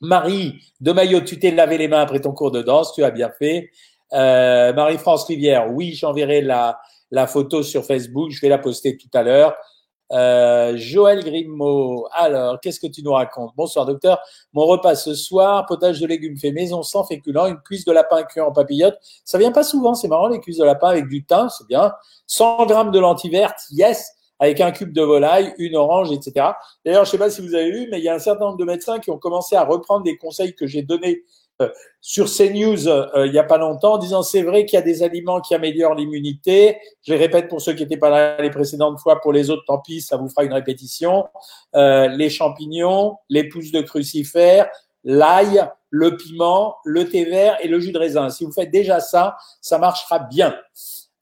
Marie 0.00 0.60
de 0.80 0.92
Maillot, 0.92 1.20
tu 1.20 1.38
t'es 1.38 1.50
lavé 1.50 1.78
les 1.78 1.88
mains 1.88 2.00
après 2.00 2.20
ton 2.20 2.32
cours 2.32 2.50
de 2.50 2.62
danse, 2.62 2.92
tu 2.94 3.04
as 3.04 3.10
bien 3.10 3.30
fait. 3.30 3.70
Euh, 4.12 4.72
Marie-France 4.72 5.24
Rivière, 5.24 5.72
oui, 5.72 5.92
j'enverrai 5.92 6.40
la, 6.40 6.78
la 7.10 7.26
photo 7.26 7.62
sur 7.62 7.84
Facebook. 7.84 8.30
Je 8.30 8.40
vais 8.40 8.48
la 8.48 8.58
poster 8.58 8.96
tout 8.96 9.10
à 9.12 9.22
l'heure. 9.22 9.54
Euh, 10.10 10.74
Joël 10.76 11.22
Grimaud, 11.22 12.08
alors, 12.12 12.60
qu'est-ce 12.60 12.80
que 12.80 12.86
tu 12.86 13.02
nous 13.02 13.12
racontes? 13.12 13.52
Bonsoir 13.56 13.84
docteur, 13.84 14.18
mon 14.54 14.64
repas 14.64 14.94
ce 14.94 15.14
soir, 15.14 15.66
potage 15.66 16.00
de 16.00 16.06
légumes 16.06 16.38
fait 16.38 16.50
maison 16.50 16.82
sans 16.82 17.04
féculents, 17.04 17.46
une 17.46 17.58
cuisse 17.58 17.84
de 17.84 17.92
lapin 17.92 18.22
cuit 18.22 18.40
en 18.40 18.50
papillote. 18.50 18.96
Ça 19.26 19.36
vient 19.36 19.52
pas 19.52 19.64
souvent, 19.64 19.94
c'est 19.94 20.08
marrant, 20.08 20.28
les 20.28 20.40
cuisses 20.40 20.56
de 20.56 20.64
lapin 20.64 20.88
avec 20.88 21.08
du 21.08 21.26
thym, 21.26 21.48
c'est 21.50 21.66
bien. 21.66 21.92
100 22.26 22.64
grammes 22.66 22.90
de 22.90 22.98
lentilles 22.98 23.30
vertes, 23.30 23.60
yes 23.70 24.14
avec 24.38 24.60
un 24.60 24.70
cube 24.70 24.92
de 24.92 25.02
volaille, 25.02 25.54
une 25.58 25.76
orange, 25.76 26.12
etc. 26.12 26.52
D'ailleurs, 26.84 27.04
je 27.04 27.08
ne 27.08 27.12
sais 27.12 27.18
pas 27.18 27.30
si 27.30 27.40
vous 27.40 27.54
avez 27.54 27.70
vu, 27.70 27.88
mais 27.90 27.98
il 27.98 28.04
y 28.04 28.08
a 28.08 28.14
un 28.14 28.18
certain 28.18 28.46
nombre 28.46 28.58
de 28.58 28.64
médecins 28.64 28.98
qui 28.98 29.10
ont 29.10 29.18
commencé 29.18 29.56
à 29.56 29.64
reprendre 29.64 30.04
des 30.04 30.16
conseils 30.16 30.54
que 30.54 30.66
j'ai 30.66 30.82
donnés 30.82 31.24
euh, 31.60 31.68
sur 32.00 32.26
CNews 32.26 32.86
euh, 32.86 33.26
il 33.26 33.32
n'y 33.32 33.38
a 33.38 33.42
pas 33.42 33.58
longtemps, 33.58 33.94
en 33.94 33.98
disant 33.98 34.22
c'est 34.22 34.42
vrai 34.42 34.64
qu'il 34.64 34.76
y 34.76 34.82
a 34.82 34.84
des 34.84 35.02
aliments 35.02 35.40
qui 35.40 35.54
améliorent 35.56 35.96
l'immunité. 35.96 36.78
Je 37.02 37.12
les 37.12 37.18
répète 37.18 37.48
pour 37.48 37.60
ceux 37.60 37.72
qui 37.72 37.82
n'étaient 37.82 37.96
pas 37.96 38.10
là 38.10 38.40
les 38.40 38.50
précédentes 38.50 39.00
fois, 39.00 39.20
pour 39.20 39.32
les 39.32 39.50
autres, 39.50 39.64
tant 39.66 39.80
pis, 39.80 40.00
ça 40.00 40.16
vous 40.16 40.28
fera 40.28 40.44
une 40.44 40.52
répétition. 40.52 41.26
Euh, 41.74 42.06
les 42.06 42.30
champignons, 42.30 43.16
les 43.28 43.48
pousses 43.48 43.72
de 43.72 43.80
crucifère, 43.80 44.68
l'ail, 45.02 45.68
le 45.90 46.16
piment, 46.16 46.76
le 46.84 47.08
thé 47.08 47.24
vert 47.24 47.56
et 47.60 47.66
le 47.66 47.80
jus 47.80 47.90
de 47.92 47.98
raisin. 47.98 48.28
Si 48.30 48.44
vous 48.44 48.52
faites 48.52 48.70
déjà 48.70 49.00
ça, 49.00 49.36
ça 49.60 49.78
marchera 49.78 50.20
bien. 50.20 50.54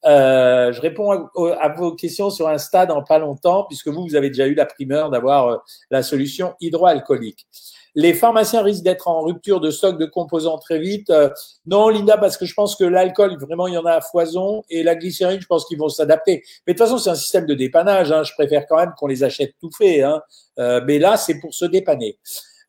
Euh, 0.04 0.72
je 0.72 0.80
réponds 0.80 1.10
à, 1.10 1.68
vos 1.70 1.92
questions 1.92 2.30
sur 2.30 2.48
un 2.48 2.58
stade 2.58 2.90
en 2.90 3.02
pas 3.02 3.18
longtemps, 3.18 3.64
puisque 3.64 3.88
vous, 3.88 4.06
vous 4.06 4.14
avez 4.14 4.28
déjà 4.28 4.46
eu 4.46 4.54
la 4.54 4.66
primeur 4.66 5.10
d'avoir 5.10 5.48
euh, 5.48 5.56
la 5.90 6.02
solution 6.02 6.54
hydroalcoolique. 6.60 7.46
Les 7.94 8.12
pharmaciens 8.12 8.62
risquent 8.62 8.84
d'être 8.84 9.08
en 9.08 9.22
rupture 9.22 9.58
de 9.58 9.70
stock 9.70 9.98
de 9.98 10.04
composants 10.04 10.58
très 10.58 10.78
vite. 10.78 11.08
Euh, 11.10 11.30
non, 11.66 11.88
Linda, 11.88 12.18
parce 12.18 12.36
que 12.36 12.44
je 12.44 12.54
pense 12.54 12.76
que 12.76 12.84
l'alcool, 12.84 13.38
vraiment, 13.40 13.66
il 13.66 13.74
y 13.74 13.78
en 13.78 13.86
a 13.86 13.92
à 13.92 14.00
foison, 14.00 14.62
et 14.68 14.82
la 14.82 14.94
glycérine, 14.94 15.40
je 15.40 15.46
pense 15.46 15.64
qu'ils 15.64 15.78
vont 15.78 15.88
s'adapter. 15.88 16.42
Mais 16.66 16.74
de 16.74 16.78
toute 16.78 16.86
façon, 16.86 16.98
c'est 16.98 17.10
un 17.10 17.14
système 17.14 17.46
de 17.46 17.54
dépannage. 17.54 18.12
Hein. 18.12 18.22
Je 18.22 18.34
préfère 18.34 18.66
quand 18.68 18.76
même 18.76 18.92
qu'on 18.98 19.06
les 19.06 19.24
achète 19.24 19.54
tout 19.60 19.70
fait. 19.76 20.02
Hein. 20.02 20.20
mais 20.58 20.98
là, 20.98 21.16
c'est 21.16 21.40
pour 21.40 21.54
se 21.54 21.64
dépanner. 21.64 22.18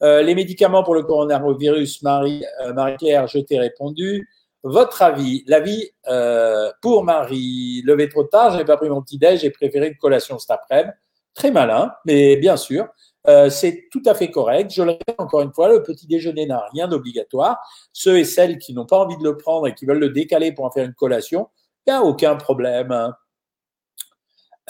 les 0.01 0.34
médicaments 0.34 0.84
pour 0.84 0.96
le 0.96 1.03
coronavirus, 1.03 2.01
Marie, 2.03 2.43
Marie-Claire, 2.74 3.27
je 3.27 3.39
t'ai 3.39 3.60
répondu. 3.60 4.27
Votre 4.63 5.01
avis, 5.01 5.43
l'avis 5.47 5.91
euh, 6.07 6.71
pour 6.81 7.03
Marie, 7.03 7.81
levé 7.85 8.09
trop 8.09 8.23
tard, 8.23 8.57
j'ai 8.57 8.65
pas 8.65 8.77
pris 8.77 8.89
mon 8.89 9.01
petit 9.01 9.17
déj, 9.17 9.41
j'ai 9.41 9.51
préféré 9.51 9.87
une 9.87 9.97
collation 9.97 10.39
cet 10.39 10.51
après-midi. 10.51 10.91
Très 11.33 11.51
malin, 11.51 11.93
mais 12.05 12.35
bien 12.37 12.57
sûr, 12.57 12.87
euh, 13.27 13.49
c'est 13.51 13.85
tout 13.91 14.01
à 14.07 14.15
fait 14.15 14.31
correct. 14.31 14.71
Je 14.73 14.81
le 14.81 14.91
répète 14.91 15.19
encore 15.19 15.41
une 15.41 15.53
fois, 15.53 15.69
le 15.69 15.83
petit 15.83 16.07
déjeuner 16.07 16.47
n'a 16.47 16.65
rien 16.73 16.87
d'obligatoire. 16.87 17.57
Ceux 17.93 18.17
et 18.17 18.25
celles 18.25 18.57
qui 18.57 18.73
n'ont 18.73 18.87
pas 18.87 18.97
envie 18.97 19.17
de 19.17 19.23
le 19.23 19.37
prendre 19.37 19.67
et 19.67 19.75
qui 19.75 19.85
veulent 19.85 19.99
le 19.99 20.09
décaler 20.09 20.51
pour 20.51 20.65
en 20.65 20.71
faire 20.71 20.85
une 20.85 20.95
collation, 20.95 21.47
il 21.85 21.91
n'y 21.91 21.95
a 21.95 22.03
aucun 22.03 22.35
problème. 22.35 22.91
Hein. 22.91 23.13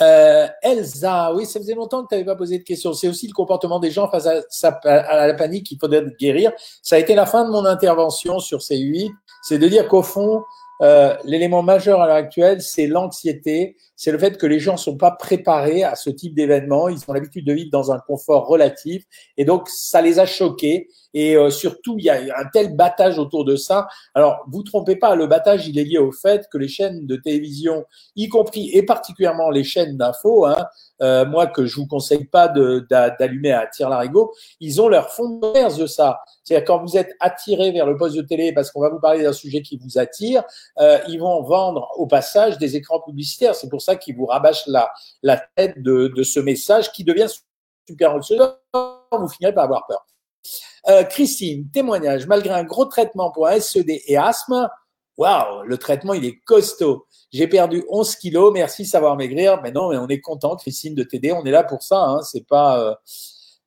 Euh, 0.02 0.48
Elsa, 0.62 1.34
oui, 1.34 1.46
ça 1.46 1.60
faisait 1.60 1.74
longtemps 1.74 2.04
que 2.04 2.10
tu 2.10 2.16
n'avais 2.16 2.26
pas 2.26 2.36
posé 2.36 2.60
de 2.60 2.64
questions. 2.64 2.94
C'est 2.94 3.08
aussi 3.08 3.28
le 3.28 3.34
comportement 3.34 3.80
des 3.80 3.90
gens 3.90 4.10
face 4.10 4.28
à, 4.28 4.70
à 4.84 5.28
la 5.28 5.34
panique 5.34 5.68
qu'il 5.68 5.80
faudrait 5.80 6.06
guérir. 6.20 6.52
Ça 6.84 6.98
a 6.98 7.00
été 7.00 7.16
la 7.16 7.26
fin 7.26 7.46
de 7.46 7.52
mon 7.52 7.66
intervention 7.66 8.40
sur 8.40 8.62
ces 8.62 8.78
huit. 8.78 9.12
C'est 9.42 9.58
de 9.58 9.68
dire 9.68 9.88
qu'au 9.88 10.04
fond, 10.04 10.44
euh, 10.82 11.16
l'élément 11.24 11.64
majeur 11.64 12.02
à 12.02 12.08
l'heure 12.08 12.16
actuelle, 12.16 12.62
c'est 12.62 12.88
l'anxiété, 12.88 13.76
c'est 13.98 14.12
le 14.12 14.20
fait 14.20 14.38
que 14.38 14.46
les 14.46 14.60
gens 14.60 14.74
ne 14.74 14.78
sont 14.78 14.96
pas 14.96 15.12
préparés 15.12 15.84
à 15.84 15.96
ce 15.96 16.12
type 16.12 16.36
d'événement. 16.36 16.88
Ils 16.88 17.00
ont 17.08 17.14
l'habitude 17.14 17.46
de 17.46 17.52
vivre 17.52 17.72
dans 17.72 17.92
un 17.92 18.00
confort 18.00 18.48
relatif 18.48 19.04
et 19.36 19.44
donc 19.44 19.68
ça 19.68 20.02
les 20.02 20.20
a 20.20 20.26
choqués. 20.26 20.88
Et 21.14 21.36
euh, 21.36 21.50
surtout, 21.50 21.96
il 21.98 22.06
y 22.06 22.10
a 22.10 22.20
un 22.38 22.46
tel 22.54 22.76
battage 22.76 23.18
autour 23.18 23.44
de 23.44 23.56
ça. 23.56 23.88
Alors, 24.14 24.46
vous 24.52 24.62
trompez 24.62 24.96
pas, 24.96 25.16
le 25.16 25.26
battage, 25.26 25.68
il 25.68 25.80
est 25.80 25.84
lié 25.84 25.98
au 25.98 26.12
fait 26.12 26.46
que 26.52 26.60
les 26.60 26.68
chaînes 26.68 27.08
de 27.08 27.16
télévision, 27.16 27.86
y 28.16 28.30
compris 28.30 28.70
et 28.72 28.84
particulièrement 28.84 29.50
les 29.50 29.64
chaînes 29.64 29.98
d'infos, 29.98 30.46
hein, 30.46 30.68
euh, 31.02 31.26
moi 31.26 31.48
que 31.48 31.66
je 31.66 31.76
vous 31.78 31.88
conseille 31.88 32.26
pas 32.26 32.48
d'allumer 32.48 33.52
à 33.52 33.66
tir 33.66 33.90
larigot, 33.90 34.32
ils 34.60 34.80
ont 34.80 34.90
leur 34.90 35.10
fond 35.10 35.40
de 35.40 35.78
de 35.80 35.88
ça. 35.88 36.20
C'est-à-dire 36.44 36.66
quand 36.66 36.84
vous 36.84 36.98
êtes 36.98 37.14
attiré 37.20 37.72
vers 37.72 37.86
le 37.86 37.98
poste 37.98 38.16
de 38.16 38.22
télé 38.22 38.54
parce 38.54 38.72
qu'on 38.72 38.82
va 38.82 38.90
vous 38.90 39.00
parler 39.00 39.24
d'un 39.24 39.34
sujet 39.34 39.62
qui 39.62 39.78
vous 39.78 39.98
attire, 39.98 40.44
euh, 40.80 40.98
ils 41.08 41.20
vont 41.20 41.42
vendre 41.42 41.90
au 41.98 42.06
passage 42.06 42.58
des 42.58 42.76
écrans 42.76 43.02
publicitaires. 43.02 43.56
C'est 43.56 43.70
pour 43.70 43.82
qu'ils 43.96 44.16
vous 44.16 44.26
rabâchent 44.26 44.68
la, 44.68 44.92
la 45.24 45.38
tête 45.56 45.82
de, 45.82 46.12
de 46.16 46.24
ce 46.24 46.40
message 46.40 46.92
qui 46.92 47.04
devient 47.04 47.28
super 47.88 48.18
vous 48.18 49.30
finirez 49.30 49.54
par 49.54 49.64
avoir 49.64 49.86
peur. 49.88 50.06
Euh, 50.90 51.04
Christine, 51.04 51.70
témoignage. 51.72 52.28
Malgré 52.28 52.54
un 52.54 52.64
gros 52.64 52.86
traitement 52.86 53.32
pour 53.32 53.48
un 53.48 53.60
SED 53.60 54.02
et 54.06 54.18
asthme, 54.18 54.70
waouh, 55.18 55.64
le 55.64 55.78
traitement, 55.78 56.14
il 56.14 56.26
est 56.26 56.40
costaud. 56.46 57.06
J'ai 57.32 57.48
perdu 57.48 57.84
11 57.90 58.16
kilos, 58.16 58.54
merci 58.54 58.86
savoir 58.86 59.16
maigrir. 59.18 59.62
Mais 59.62 59.72
non, 59.72 59.90
mais 59.90 59.98
on 59.98 60.08
est 60.08 60.22
content, 60.22 60.56
Christine, 60.56 60.96
de 60.96 61.04
t'aider. 61.04 61.34
On 61.34 61.44
est 61.46 61.52
là 61.52 61.64
pour 61.64 61.82
ça. 61.84 62.02
Hein. 62.04 62.22
C'est 62.22 62.48
pas. 62.48 62.80
Euh, 62.80 62.96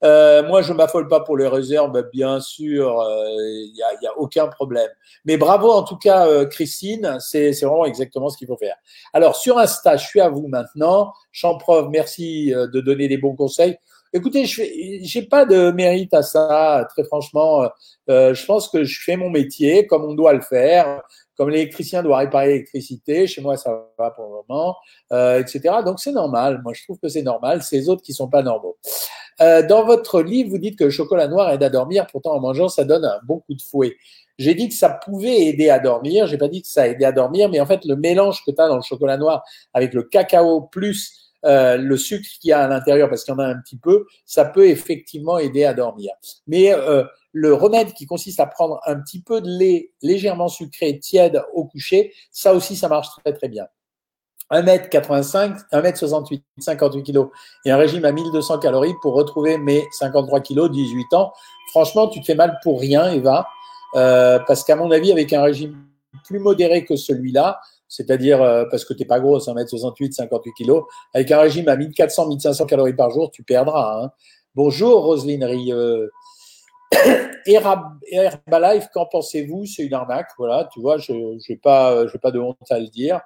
euh, 0.03 0.43
moi, 0.47 0.63
je 0.63 0.73
m'affole 0.73 1.09
pas 1.09 1.21
pour 1.21 1.37
les 1.37 1.47
réserves, 1.47 1.93
bien 2.13 2.41
sûr, 2.41 3.03
il 3.31 3.73
n'y 3.75 3.83
a, 3.83 3.93
y 4.03 4.07
a, 4.07 4.17
aucun 4.17 4.47
problème. 4.47 4.89
Mais 5.25 5.37
bravo 5.37 5.71
en 5.71 5.83
tout 5.83 5.97
cas, 5.97 6.45
Christine, 6.47 7.19
c'est 7.21 7.53
vraiment 7.63 7.85
exactement 7.85 8.29
ce 8.29 8.39
qu'il 8.39 8.47
faut 8.47 8.57
faire. 8.57 8.77
Alors 9.13 9.37
sur 9.37 9.59
Insta, 9.59 9.97
je 9.97 10.07
suis 10.07 10.21
à 10.21 10.29
vous 10.29 10.49
maintenant. 10.49 11.13
Champreuve, 11.33 11.89
merci 11.91 12.51
de 12.51 12.81
donner 12.81 13.09
des 13.09 13.19
bons 13.19 13.37
conseils. 13.37 13.77
Écoutez, 14.13 14.45
je 14.45 15.19
n'ai 15.19 15.27
pas 15.27 15.45
de 15.45 15.71
mérite 15.71 16.13
à 16.15 16.23
ça, 16.23 16.85
très 16.91 17.05
franchement. 17.05 17.71
Euh, 18.09 18.35
je 18.35 18.45
pense 18.45 18.69
que 18.69 18.83
je 18.83 19.01
fais 19.05 19.17
mon 19.17 19.31
métier 19.31 19.87
comme 19.87 20.05
on 20.05 20.15
doit 20.15 20.33
le 20.33 20.41
faire, 20.41 21.03
comme 21.37 21.49
l'électricien 21.49 22.03
doit 22.03 22.19
réparer 22.19 22.49
l'électricité. 22.49 23.29
Chez 23.29 23.41
moi, 23.41 23.57
ça 23.57 23.89
va 23.97 24.11
pour 24.11 24.25
le 24.25 24.31
moment, 24.49 24.77
euh, 25.13 25.39
etc. 25.39 25.77
Donc 25.85 26.01
c'est 26.01 26.11
normal. 26.11 26.61
Moi, 26.65 26.73
je 26.75 26.83
trouve 26.83 26.99
que 26.99 27.09
c'est 27.09 27.23
normal. 27.23 27.63
C'est 27.63 27.77
les 27.77 27.89
autres 27.89 28.03
qui 28.03 28.13
sont 28.13 28.29
pas 28.29 28.43
normaux. 28.43 28.77
Euh, 29.41 29.65
dans 29.65 29.85
votre 29.85 30.21
livre, 30.23 30.51
vous 30.51 30.59
dites 30.59 30.77
que 30.77 30.85
le 30.85 30.91
chocolat 30.91 31.29
noir 31.29 31.51
aide 31.53 31.63
à 31.63 31.71
dormir. 31.71 32.07
Pourtant, 32.11 32.33
en 32.33 32.41
mangeant, 32.41 32.69
ça 32.69 32.85
donne 32.85 33.05
un 33.05 33.21
bon 33.25 33.39
coup 33.39 33.55
de 33.55 33.63
fouet. 33.63 33.97
J'ai 34.39 34.55
dit 34.55 34.69
que 34.69 34.75
ça 34.75 34.89
pouvait 34.89 35.43
aider 35.43 35.71
à 35.71 35.79
dormir. 35.79 36.27
J'ai 36.27 36.39
pas 36.39 36.49
dit 36.49 36.63
que 36.63 36.69
ça 36.69 36.89
aidait 36.89 37.05
à 37.05 37.13
dormir, 37.13 37.49
mais 37.49 37.61
en 37.61 37.67
fait, 37.67 37.85
le 37.85 37.95
mélange 37.95 38.43
que 38.45 38.51
tu 38.51 38.61
as 38.61 38.67
dans 38.67 38.77
le 38.77 38.83
chocolat 38.83 39.17
noir 39.17 39.45
avec 39.73 39.95
le 39.95 40.03
cacao 40.03 40.63
plus 40.63 41.30
euh, 41.45 41.77
le 41.77 41.97
sucre 41.97 42.29
qu'il 42.41 42.51
y 42.51 42.53
a 42.53 42.61
à 42.61 42.69
l'intérieur, 42.69 43.09
parce 43.09 43.25
qu'il 43.25 43.33
y 43.33 43.37
en 43.37 43.41
a 43.41 43.47
un 43.47 43.61
petit 43.61 43.79
peu, 43.79 44.07
ça 44.27 44.45
peut 44.45 44.69
effectivement 44.69 45.39
aider 45.39 45.65
à 45.65 45.75
dormir. 45.75 46.13
Mais 46.47 46.73
euh, 46.73 47.05
le 47.33 47.55
remède 47.55 47.93
qui 47.95 48.07
consiste 48.07 48.41
à 48.41 48.47
prendre 48.47 48.81
un 48.87 48.97
petit 49.01 49.23
peu 49.23 49.41
de 49.41 49.49
lait 49.49 49.93
légèrement 50.03 50.49
sucré, 50.49 50.99
tiède 50.99 51.43
au 51.55 51.65
coucher, 51.65 52.13
ça 52.31 52.55
aussi, 52.55 52.77
ça 52.77 52.89
marche 52.89 53.09
très 53.25 53.33
très 53.33 53.49
bien. 53.49 53.67
1m85, 54.51 55.69
1m68, 55.73 56.43
58 56.59 57.03
kg 57.05 57.29
et 57.65 57.71
un 57.71 57.77
régime 57.77 58.05
à 58.05 58.13
1200 58.13 58.59
calories 58.59 58.95
pour 59.01 59.15
retrouver 59.15 59.59
mes 59.59 59.85
53 59.93 60.41
kg, 60.41 60.69
18 60.69 61.15
ans. 61.15 61.33
Franchement, 61.71 62.09
tu 62.09 62.21
te 62.21 62.27
fais 62.27 62.35
mal 62.35 62.59
pour 62.65 62.81
rien, 62.81 63.13
Eva, 63.13 63.47
euh, 63.95 64.41
parce 64.47 64.65
qu'à 64.65 64.75
mon 64.75 64.91
avis, 64.91 65.13
avec 65.13 65.33
un 65.33 65.43
régime 65.43 65.77
plus 66.25 66.41
modéré 66.41 66.85
que 66.85 66.97
celui-là, 66.97 67.61
c'est-à-dire 67.91 68.41
euh, 68.41 68.65
parce 68.71 68.85
que 68.85 68.95
tu 68.95 69.01
n'es 69.01 69.07
pas 69.07 69.19
grosse, 69.19 69.49
1m68, 69.49 70.13
58 70.13 70.53
kg, 70.53 70.81
avec 71.13 71.31
un 71.33 71.41
régime 71.41 71.69
à 71.69 71.77
1400, 71.77 72.29
1500 72.29 72.65
calories 72.67 72.95
par 72.95 73.11
jour, 73.11 73.33
tu 73.33 73.43
perdras. 73.43 74.01
Hein. 74.01 74.11
Bonjour 74.55 75.03
Roselyne 75.05 75.45
Rieux. 75.45 76.11
Herbalife, 77.47 78.89
qu'en 78.95 79.07
pensez-vous? 79.07 79.67
C'est 79.67 79.83
une 79.83 79.95
arnaque, 79.95 80.29
voilà, 80.39 80.69
tu 80.73 80.81
vois, 80.81 80.99
je 80.99 81.13
n'ai 81.13 81.57
pas, 81.57 82.07
pas 82.23 82.31
de 82.31 82.39
honte 82.39 82.57
à 82.71 82.79
le 82.79 82.87
dire. 82.87 83.21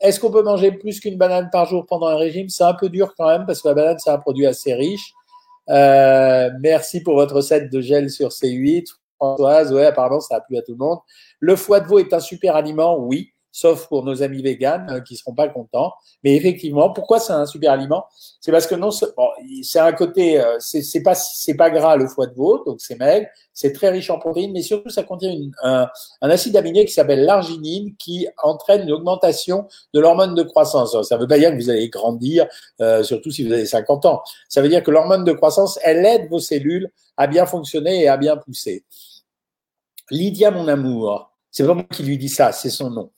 Est-ce 0.00 0.18
qu'on 0.18 0.32
peut 0.32 0.42
manger 0.42 0.72
plus 0.72 0.98
qu'une 0.98 1.16
banane 1.16 1.48
par 1.52 1.66
jour 1.66 1.86
pendant 1.86 2.08
un 2.08 2.16
régime? 2.16 2.48
C'est 2.48 2.64
un 2.64 2.74
peu 2.74 2.88
dur 2.88 3.14
quand 3.16 3.28
même 3.28 3.46
parce 3.46 3.62
que 3.62 3.68
la 3.68 3.74
banane, 3.74 3.98
c'est 4.00 4.10
un 4.10 4.18
produit 4.18 4.46
assez 4.46 4.74
riche. 4.74 5.12
Euh, 5.68 6.50
merci 6.60 7.00
pour 7.00 7.14
votre 7.14 7.36
recette 7.36 7.70
de 7.70 7.80
gel 7.80 8.10
sur 8.10 8.30
C8. 8.30 8.86
Françoise, 9.20 9.72
ouais, 9.72 9.86
apparemment, 9.86 10.18
ça 10.18 10.36
a 10.36 10.40
plu 10.40 10.56
à 10.56 10.62
tout 10.62 10.72
le 10.72 10.78
monde. 10.78 10.98
Le 11.38 11.54
foie 11.54 11.78
de 11.78 11.86
veau 11.86 12.00
est 12.00 12.12
un 12.12 12.20
super 12.20 12.56
aliment, 12.56 12.98
oui 12.98 13.34
sauf 13.52 13.88
pour 13.88 14.04
nos 14.04 14.22
amis 14.22 14.42
véganes 14.42 14.88
euh, 14.90 15.00
qui 15.00 15.16
seront 15.16 15.34
pas 15.34 15.48
contents. 15.48 15.92
Mais 16.24 16.36
effectivement, 16.36 16.92
pourquoi 16.92 17.18
c'est 17.18 17.32
un 17.32 17.46
super 17.46 17.72
aliment? 17.72 18.04
C'est 18.40 18.52
parce 18.52 18.66
que 18.66 18.74
non, 18.74 18.90
c'est 18.90 19.78
un 19.80 19.92
côté, 19.92 20.40
euh, 20.40 20.56
c'est 20.58 21.02
pas 21.02 21.14
c'est 21.14 21.54
pas 21.54 21.70
gras 21.70 21.96
le 21.96 22.06
foie 22.06 22.26
de 22.26 22.34
veau, 22.34 22.62
donc 22.64 22.80
c'est 22.80 22.98
maigre, 22.98 23.26
c'est 23.52 23.72
très 23.72 23.90
riche 23.90 24.10
en 24.10 24.18
protéines, 24.18 24.52
mais 24.52 24.62
surtout 24.62 24.90
ça 24.90 25.02
contient 25.02 25.34
un, 25.62 25.88
un, 26.22 26.30
acide 26.30 26.56
aminé 26.56 26.84
qui 26.84 26.92
s'appelle 26.92 27.24
l'arginine, 27.24 27.94
qui 27.96 28.26
entraîne 28.42 28.82
une 28.82 28.92
augmentation 28.92 29.66
de 29.92 30.00
l'hormone 30.00 30.34
de 30.34 30.42
croissance. 30.42 30.96
Ça 31.02 31.16
veut 31.16 31.26
pas 31.26 31.38
dire 31.38 31.50
que 31.50 31.56
vous 31.56 31.70
allez 31.70 31.88
grandir, 31.88 32.46
euh, 32.80 33.02
surtout 33.02 33.30
si 33.30 33.46
vous 33.46 33.52
avez 33.52 33.66
50 33.66 34.06
ans. 34.06 34.22
Ça 34.48 34.62
veut 34.62 34.68
dire 34.68 34.82
que 34.82 34.90
l'hormone 34.90 35.24
de 35.24 35.32
croissance, 35.32 35.78
elle 35.82 36.04
aide 36.06 36.28
vos 36.30 36.38
cellules 36.38 36.90
à 37.16 37.26
bien 37.26 37.46
fonctionner 37.46 38.02
et 38.02 38.08
à 38.08 38.16
bien 38.16 38.36
pousser. 38.36 38.84
Lydia, 40.10 40.50
mon 40.50 40.66
amour, 40.66 41.30
c'est 41.50 41.64
moi 41.64 41.82
qui 41.92 42.02
lui 42.02 42.18
dis 42.18 42.28
ça, 42.28 42.52
c'est 42.52 42.70
son 42.70 42.90
nom. 42.90 43.10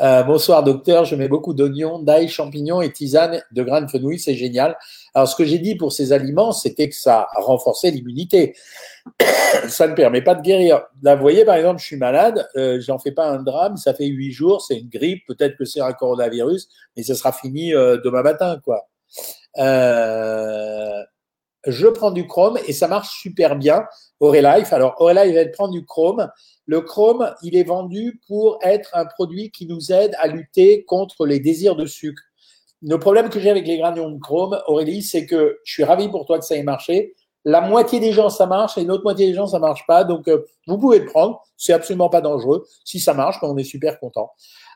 Euh, 0.00 0.22
bonsoir 0.22 0.62
docteur, 0.62 1.04
je 1.04 1.16
mets 1.16 1.26
beaucoup 1.26 1.54
d'oignons, 1.54 1.98
d'ail, 1.98 2.28
champignons 2.28 2.80
et 2.80 2.92
tisane 2.92 3.42
de 3.50 3.62
graines 3.64 3.86
de 3.86 3.90
fenouil, 3.90 4.18
c'est 4.18 4.34
génial. 4.34 4.76
Alors 5.12 5.28
ce 5.28 5.34
que 5.34 5.44
j'ai 5.44 5.58
dit 5.58 5.74
pour 5.74 5.92
ces 5.92 6.12
aliments, 6.12 6.52
c'était 6.52 6.88
que 6.88 6.94
ça 6.94 7.26
renforçait 7.34 7.90
l'immunité. 7.90 8.54
ça 9.68 9.88
ne 9.88 9.94
permet 9.94 10.22
pas 10.22 10.36
de 10.36 10.42
guérir. 10.42 10.82
Là, 11.02 11.16
vous 11.16 11.22
voyez, 11.22 11.44
par 11.44 11.56
exemple, 11.56 11.80
je 11.80 11.86
suis 11.86 11.96
malade, 11.96 12.46
euh, 12.56 12.80
j'en 12.80 12.98
fais 12.98 13.12
pas 13.12 13.28
un 13.28 13.42
drame, 13.42 13.76
ça 13.76 13.92
fait 13.92 14.06
huit 14.06 14.30
jours, 14.30 14.62
c'est 14.62 14.78
une 14.78 14.88
grippe, 14.88 15.26
peut-être 15.26 15.56
que 15.56 15.64
c'est 15.64 15.80
un 15.80 15.92
coronavirus, 15.92 16.68
mais 16.96 17.02
ce 17.02 17.14
sera 17.14 17.32
fini 17.32 17.74
euh, 17.74 17.98
demain 18.04 18.22
matin, 18.22 18.60
quoi. 18.64 18.88
Euh, 19.58 21.02
je 21.66 21.86
prends 21.86 22.10
du 22.10 22.26
chrome 22.26 22.58
et 22.66 22.72
ça 22.72 22.88
marche 22.88 23.20
super 23.20 23.56
bien. 23.56 23.84
Life. 24.20 24.72
Alors, 24.72 24.96
Life 25.10 25.34
va 25.34 25.46
prendre 25.46 25.72
du 25.72 25.84
chrome. 25.84 26.28
Le 26.66 26.80
chrome, 26.80 27.32
il 27.42 27.56
est 27.56 27.64
vendu 27.64 28.20
pour 28.26 28.58
être 28.62 28.90
un 28.94 29.06
produit 29.06 29.50
qui 29.50 29.66
nous 29.66 29.92
aide 29.92 30.14
à 30.18 30.28
lutter 30.28 30.84
contre 30.84 31.26
les 31.26 31.40
désirs 31.40 31.76
de 31.76 31.86
sucre. 31.86 32.22
Le 32.82 32.98
problème 32.98 33.28
que 33.28 33.40
j'ai 33.40 33.50
avec 33.50 33.66
les 33.66 33.78
granules 33.78 34.14
de 34.14 34.20
chrome, 34.20 34.60
Aurélie, 34.66 35.02
c'est 35.02 35.26
que 35.26 35.58
je 35.64 35.72
suis 35.72 35.84
ravi 35.84 36.08
pour 36.08 36.26
toi 36.26 36.38
que 36.38 36.44
ça 36.44 36.56
ait 36.56 36.62
marché. 36.62 37.14
La 37.44 37.60
moitié 37.60 37.98
des 37.98 38.12
gens, 38.12 38.28
ça 38.28 38.46
marche 38.46 38.76
et 38.78 38.84
l'autre 38.84 39.04
moitié 39.04 39.26
des 39.26 39.34
gens, 39.34 39.46
ça 39.46 39.58
marche 39.58 39.84
pas. 39.86 40.04
Donc, 40.04 40.28
euh, 40.28 40.44
vous 40.66 40.78
pouvez 40.78 40.98
le 40.98 41.06
prendre. 41.06 41.40
C'est 41.56 41.72
absolument 41.72 42.08
pas 42.08 42.20
dangereux. 42.20 42.66
Si 42.84 43.00
ça 43.00 43.14
marche, 43.14 43.40
ben, 43.40 43.48
on 43.48 43.56
est 43.56 43.64
super 43.64 43.98
content. 43.98 44.30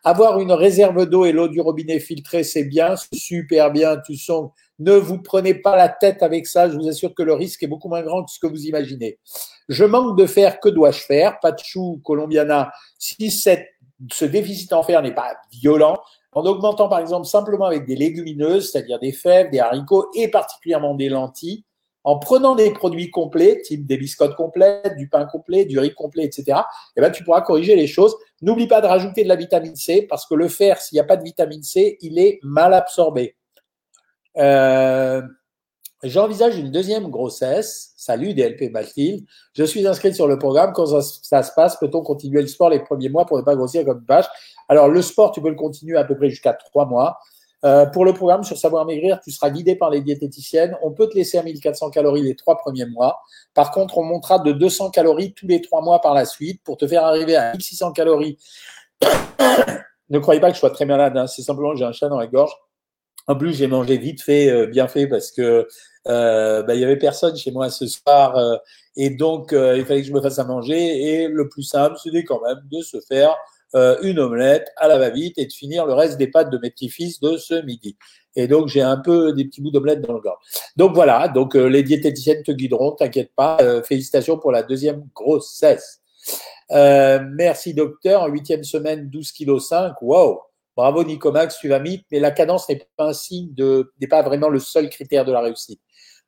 Avoir 0.04 0.40
une 0.40 0.52
réserve 0.52 1.06
d'eau 1.06 1.24
et 1.24 1.32
l'eau 1.32 1.48
du 1.48 1.60
robinet 1.60 2.00
filtrée, 2.00 2.44
c'est 2.44 2.64
bien, 2.64 2.94
super 3.12 3.70
bien. 3.70 3.98
Tu 4.04 4.16
sens, 4.16 4.50
ne 4.78 4.94
vous 4.94 5.22
prenez 5.22 5.54
pas 5.54 5.76
la 5.76 5.88
tête 5.88 6.22
avec 6.22 6.46
ça. 6.46 6.68
Je 6.68 6.76
vous 6.76 6.88
assure 6.88 7.14
que 7.14 7.22
le 7.22 7.34
risque 7.34 7.62
est 7.62 7.66
beaucoup 7.66 7.88
moins 7.88 8.02
grand 8.02 8.24
que 8.24 8.30
ce 8.30 8.38
que 8.38 8.46
vous 8.46 8.64
imaginez. 8.64 9.18
Je 9.68 9.84
manque 9.84 10.18
de 10.18 10.26
fer, 10.26 10.60
que 10.60 10.68
dois-je 10.68 11.00
faire? 11.00 11.38
Pachou, 11.40 12.00
Colombiana, 12.04 12.72
si 12.98 13.30
ce 13.30 14.24
déficit 14.24 14.72
en 14.72 14.82
fer 14.82 15.02
n'est 15.02 15.14
pas 15.14 15.34
violent, 15.52 15.98
en 16.32 16.44
augmentant 16.44 16.88
par 16.88 16.98
exemple 16.98 17.26
simplement 17.26 17.66
avec 17.66 17.86
des 17.86 17.94
légumineuses, 17.94 18.72
c'est-à-dire 18.72 18.98
des 18.98 19.12
fèves, 19.12 19.50
des 19.50 19.60
haricots 19.60 20.10
et 20.14 20.28
particulièrement 20.28 20.94
des 20.94 21.08
lentilles, 21.08 21.64
en 22.04 22.18
prenant 22.18 22.56
des 22.56 22.72
produits 22.72 23.10
complets, 23.10 23.60
type 23.62 23.86
des 23.86 23.96
biscottes 23.96 24.34
complètes, 24.34 24.96
du 24.96 25.08
pain 25.08 25.24
complet, 25.24 25.64
du 25.66 25.78
riz 25.78 25.94
complet, 25.94 26.24
etc., 26.24 26.58
eh 26.96 27.00
ben, 27.00 27.12
tu 27.12 27.22
pourras 27.22 27.42
corriger 27.42 27.76
les 27.76 27.86
choses. 27.86 28.16
N'oublie 28.40 28.66
pas 28.66 28.80
de 28.80 28.88
rajouter 28.88 29.22
de 29.22 29.28
la 29.28 29.36
vitamine 29.36 29.76
C, 29.76 30.06
parce 30.08 30.26
que 30.26 30.34
le 30.34 30.48
fer, 30.48 30.80
s'il 30.80 30.96
n'y 30.96 31.00
a 31.00 31.04
pas 31.04 31.16
de 31.16 31.22
vitamine 31.22 31.62
C, 31.62 31.98
il 32.00 32.18
est 32.18 32.40
mal 32.42 32.74
absorbé. 32.74 33.36
Euh, 34.38 35.22
J'envisage 36.02 36.58
une 36.58 36.72
deuxième 36.72 37.08
grossesse. 37.10 37.92
Salut 37.96 38.34
DLP 38.34 38.72
Mathilde. 38.72 39.24
Je 39.54 39.62
suis 39.62 39.86
inscrite 39.86 40.16
sur 40.16 40.26
le 40.26 40.36
programme. 40.36 40.72
Quand 40.72 40.86
ça, 41.00 41.42
se 41.44 41.52
passe, 41.54 41.76
peut-on 41.76 42.02
continuer 42.02 42.42
le 42.42 42.48
sport 42.48 42.70
les 42.70 42.80
premiers 42.80 43.08
mois 43.08 43.24
pour 43.24 43.36
ne 43.36 43.42
pas 43.42 43.54
grossir 43.54 43.84
comme 43.84 43.98
une 43.98 44.04
vache? 44.04 44.26
Alors, 44.68 44.88
le 44.88 45.00
sport, 45.00 45.30
tu 45.30 45.40
peux 45.40 45.48
le 45.48 45.54
continuer 45.54 45.96
à 45.96 46.02
peu 46.02 46.16
près 46.16 46.28
jusqu'à 46.28 46.54
trois 46.54 46.86
mois. 46.86 47.18
Euh, 47.64 47.86
pour 47.86 48.04
le 48.04 48.12
programme 48.12 48.42
sur 48.42 48.58
Savoir 48.58 48.84
Maigrir, 48.84 49.20
tu 49.22 49.30
seras 49.30 49.50
guidé 49.50 49.76
par 49.76 49.90
les 49.90 50.00
diététiciennes. 50.00 50.76
On 50.82 50.90
peut 50.90 51.08
te 51.08 51.14
laisser 51.14 51.38
à 51.38 51.44
1400 51.44 51.90
calories 51.90 52.22
les 52.22 52.34
trois 52.34 52.58
premiers 52.58 52.86
mois. 52.86 53.22
Par 53.54 53.70
contre, 53.70 53.96
on 53.98 54.02
montera 54.02 54.40
de 54.40 54.50
200 54.50 54.90
calories 54.90 55.34
tous 55.34 55.46
les 55.46 55.62
trois 55.62 55.82
mois 55.82 56.00
par 56.00 56.14
la 56.14 56.24
suite 56.24 56.64
pour 56.64 56.78
te 56.78 56.88
faire 56.88 57.04
arriver 57.04 57.36
à 57.36 57.52
1600 57.52 57.92
calories. 57.92 58.38
ne 60.10 60.18
croyez 60.18 60.40
pas 60.40 60.48
que 60.48 60.54
je 60.54 60.58
sois 60.58 60.70
très 60.70 60.84
malade. 60.84 61.16
Hein. 61.16 61.28
C'est 61.28 61.42
simplement 61.42 61.70
que 61.70 61.78
j'ai 61.78 61.84
un 61.84 61.92
chat 61.92 62.08
dans 62.08 62.18
la 62.18 62.26
gorge. 62.26 62.52
En 63.28 63.36
plus, 63.36 63.54
j'ai 63.54 63.66
mangé 63.66 63.98
vite 63.98 64.22
fait, 64.22 64.50
euh, 64.50 64.66
bien 64.66 64.88
fait, 64.88 65.06
parce 65.06 65.30
que 65.30 65.66
euh, 66.08 66.62
bah, 66.62 66.74
il 66.74 66.80
y 66.80 66.84
avait 66.84 66.96
personne 66.96 67.36
chez 67.36 67.52
moi 67.52 67.70
ce 67.70 67.86
soir, 67.86 68.36
euh, 68.36 68.56
et 68.96 69.10
donc 69.10 69.52
euh, 69.52 69.76
il 69.78 69.84
fallait 69.84 70.02
que 70.02 70.08
je 70.08 70.12
me 70.12 70.20
fasse 70.20 70.38
à 70.38 70.44
manger. 70.44 71.02
Et 71.02 71.28
le 71.28 71.48
plus 71.48 71.62
simple, 71.62 71.96
c'était 72.02 72.24
quand 72.24 72.40
même 72.42 72.60
de 72.70 72.82
se 72.82 73.00
faire 73.00 73.36
euh, 73.74 73.96
une 74.02 74.18
omelette 74.18 74.68
à 74.76 74.86
la 74.86 74.98
va-vite 74.98 75.38
et 75.38 75.46
de 75.46 75.52
finir 75.52 75.86
le 75.86 75.94
reste 75.94 76.18
des 76.18 76.26
pâtes 76.26 76.50
de 76.50 76.58
mes 76.58 76.70
petits-fils 76.70 77.20
de 77.20 77.38
ce 77.38 77.64
midi. 77.64 77.96
Et 78.36 78.46
donc, 78.46 78.68
j'ai 78.68 78.82
un 78.82 78.98
peu 78.98 79.32
des 79.32 79.46
petits 79.46 79.62
bouts 79.62 79.70
d'omelette 79.70 80.02
dans 80.02 80.12
le 80.12 80.20
corps. 80.20 80.40
Donc 80.76 80.94
voilà, 80.94 81.28
donc 81.28 81.56
euh, 81.56 81.66
les 81.66 81.82
diététiciennes 81.82 82.42
te 82.42 82.52
guideront, 82.52 82.92
t'inquiète 82.92 83.32
pas. 83.34 83.56
Euh, 83.62 83.82
félicitations 83.82 84.38
pour 84.38 84.52
la 84.52 84.62
deuxième 84.62 85.06
grossesse. 85.14 86.00
merci 86.70 87.72
docteur, 87.74 88.22
en 88.22 88.26
huitième 88.28 88.64
semaine, 88.64 89.08
12 89.08 89.32
kg 89.32 89.58
5. 89.58 89.94
Wow, 90.02 90.40
bravo 90.76 91.04
Nicomax, 91.04 91.58
tu 91.58 91.68
vas 91.68 91.78
vite, 91.78 92.06
mais 92.10 92.20
la 92.20 92.30
cadence 92.30 92.68
n'est 92.68 92.86
pas 92.96 93.08
un 93.08 93.12
signe 93.12 93.52
de, 93.54 93.92
n'est 94.00 94.06
pas 94.06 94.22
vraiment 94.22 94.48
le 94.48 94.58
seul 94.58 94.88
critère 94.88 95.24
de 95.24 95.32
la 95.32 95.40
réussite. 95.40 95.80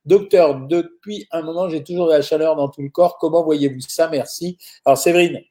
Docteur, 0.05 0.67
depuis 0.67 1.27
un 1.31 1.41
moment, 1.41 1.67
j'ai 1.67 1.83
toujours 1.83 2.07
de 2.07 2.11
la 2.11 2.21
chaleur 2.21 2.55
dans 2.55 2.69
tout 2.69 2.81
le 2.81 2.89
corps. 2.89 3.17
Comment 3.17 3.43
voyez-vous 3.43 3.79
ça? 3.87 4.07
Merci. 4.07 4.57
Alors 4.85 4.99
Séverine, 4.99 5.41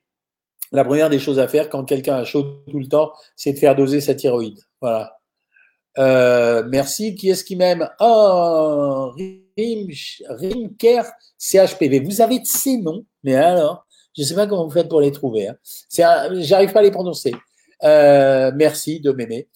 la 0.71 0.85
première 0.85 1.11
des 1.11 1.19
choses 1.19 1.41
à 1.41 1.49
faire 1.49 1.69
quand 1.69 1.85
quelqu'un 1.85 2.17
a 2.17 2.25
chaud 2.25 2.63
tout 2.71 2.79
le 2.79 2.87
temps, 2.87 3.13
c'est 3.35 3.53
de 3.53 3.59
faire 3.59 3.75
doser 3.75 4.01
sa 4.01 4.15
thyroïde. 4.15 4.61
Voilà. 4.81 5.19
Euh, 5.99 6.65
merci. 6.69 7.15
Qui 7.15 7.31
est-ce 7.31 7.45
qui 7.45 7.57
m'aime? 7.57 7.89
Oh, 8.01 9.13
Rimker 9.57 11.05
CHPV. 11.39 12.01
Vous 12.01 12.21
avez 12.21 12.39
de 12.39 12.47
ces 12.47 12.77
noms, 12.79 13.05
mais 13.23 13.35
alors, 13.35 13.87
je 14.17 14.23
ne 14.23 14.27
sais 14.27 14.35
pas 14.35 14.47
comment 14.47 14.65
vous 14.65 14.73
faites 14.73 14.89
pour 14.89 15.01
les 15.01 15.13
trouver. 15.13 15.49
Hein. 15.49 15.57
J'arrive 16.41 16.73
pas 16.73 16.81
à 16.81 16.83
les 16.83 16.91
prononcer. 16.91 17.35
Euh, 17.85 18.53
merci 18.55 19.01
de 19.01 19.13
m'aimer. 19.13 19.49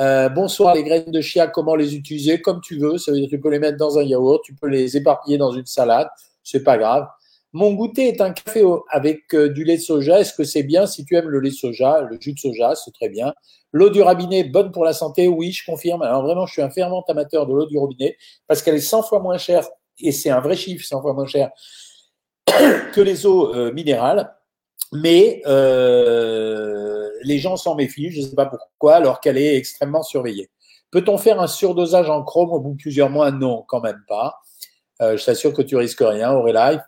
Euh, 0.00 0.28
bonsoir, 0.28 0.74
les 0.74 0.84
graines 0.84 1.10
de 1.10 1.20
chia, 1.20 1.48
comment 1.48 1.74
les 1.74 1.96
utiliser? 1.96 2.40
Comme 2.40 2.60
tu 2.60 2.78
veux. 2.78 2.98
Ça 2.98 3.10
veut 3.10 3.18
dire 3.18 3.26
que 3.26 3.36
tu 3.36 3.40
peux 3.40 3.50
les 3.50 3.58
mettre 3.58 3.76
dans 3.76 3.98
un 3.98 4.02
yaourt, 4.02 4.42
tu 4.44 4.54
peux 4.54 4.68
les 4.68 4.96
éparpiller 4.96 5.38
dans 5.38 5.52
une 5.52 5.66
salade. 5.66 6.08
C'est 6.42 6.62
pas 6.62 6.78
grave. 6.78 7.06
Mon 7.52 7.72
goûter 7.72 8.08
est 8.08 8.20
un 8.20 8.32
café 8.32 8.62
avec 8.90 9.34
euh, 9.34 9.48
du 9.48 9.64
lait 9.64 9.76
de 9.76 9.82
soja. 9.82 10.20
Est-ce 10.20 10.34
que 10.34 10.44
c'est 10.44 10.62
bien? 10.62 10.86
Si 10.86 11.04
tu 11.04 11.16
aimes 11.16 11.28
le 11.28 11.40
lait 11.40 11.50
de 11.50 11.54
soja, 11.54 12.02
le 12.02 12.18
jus 12.20 12.34
de 12.34 12.38
soja, 12.38 12.74
c'est 12.74 12.92
très 12.92 13.08
bien. 13.08 13.32
L'eau 13.72 13.90
du 13.90 14.02
robinet, 14.02 14.44
bonne 14.44 14.70
pour 14.70 14.84
la 14.84 14.92
santé? 14.92 15.28
Oui, 15.28 15.52
je 15.52 15.64
confirme. 15.64 16.02
Alors 16.02 16.22
vraiment, 16.22 16.46
je 16.46 16.52
suis 16.52 16.62
un 16.62 16.70
fervent 16.70 17.02
amateur 17.08 17.46
de 17.46 17.54
l'eau 17.54 17.66
du 17.66 17.78
robinet 17.78 18.16
parce 18.46 18.62
qu'elle 18.62 18.74
est 18.74 18.80
100 18.80 19.02
fois 19.02 19.20
moins 19.20 19.38
chère, 19.38 19.66
et 20.00 20.12
c'est 20.12 20.30
un 20.30 20.40
vrai 20.40 20.56
chiffre, 20.56 20.84
100 20.84 21.00
fois 21.00 21.14
moins 21.14 21.26
cher 21.26 21.50
que 22.92 23.00
les 23.00 23.26
eaux 23.26 23.54
euh, 23.54 23.72
minérales. 23.72 24.34
Mais 24.92 25.42
euh, 25.46 27.08
les 27.22 27.38
gens 27.38 27.56
s'en 27.56 27.74
méfient, 27.74 28.10
je 28.10 28.20
ne 28.20 28.26
sais 28.26 28.34
pas 28.34 28.46
pourquoi, 28.46 28.96
alors 28.96 29.20
qu'elle 29.20 29.38
est 29.38 29.56
extrêmement 29.56 30.02
surveillée. 30.02 30.50
Peut-on 30.90 31.18
faire 31.18 31.40
un 31.40 31.46
surdosage 31.46 32.08
en 32.08 32.22
chrome 32.22 32.50
au 32.50 32.60
bout 32.60 32.72
de 32.72 32.76
plusieurs 32.76 33.10
mois? 33.10 33.30
Non, 33.30 33.64
quand 33.68 33.80
même 33.80 34.02
pas. 34.08 34.40
Euh, 35.02 35.16
je 35.16 35.24
t'assure 35.24 35.52
que 35.52 35.62
tu 35.62 35.76
risques 35.76 36.02
rien, 36.02 36.34
Life. 36.46 36.80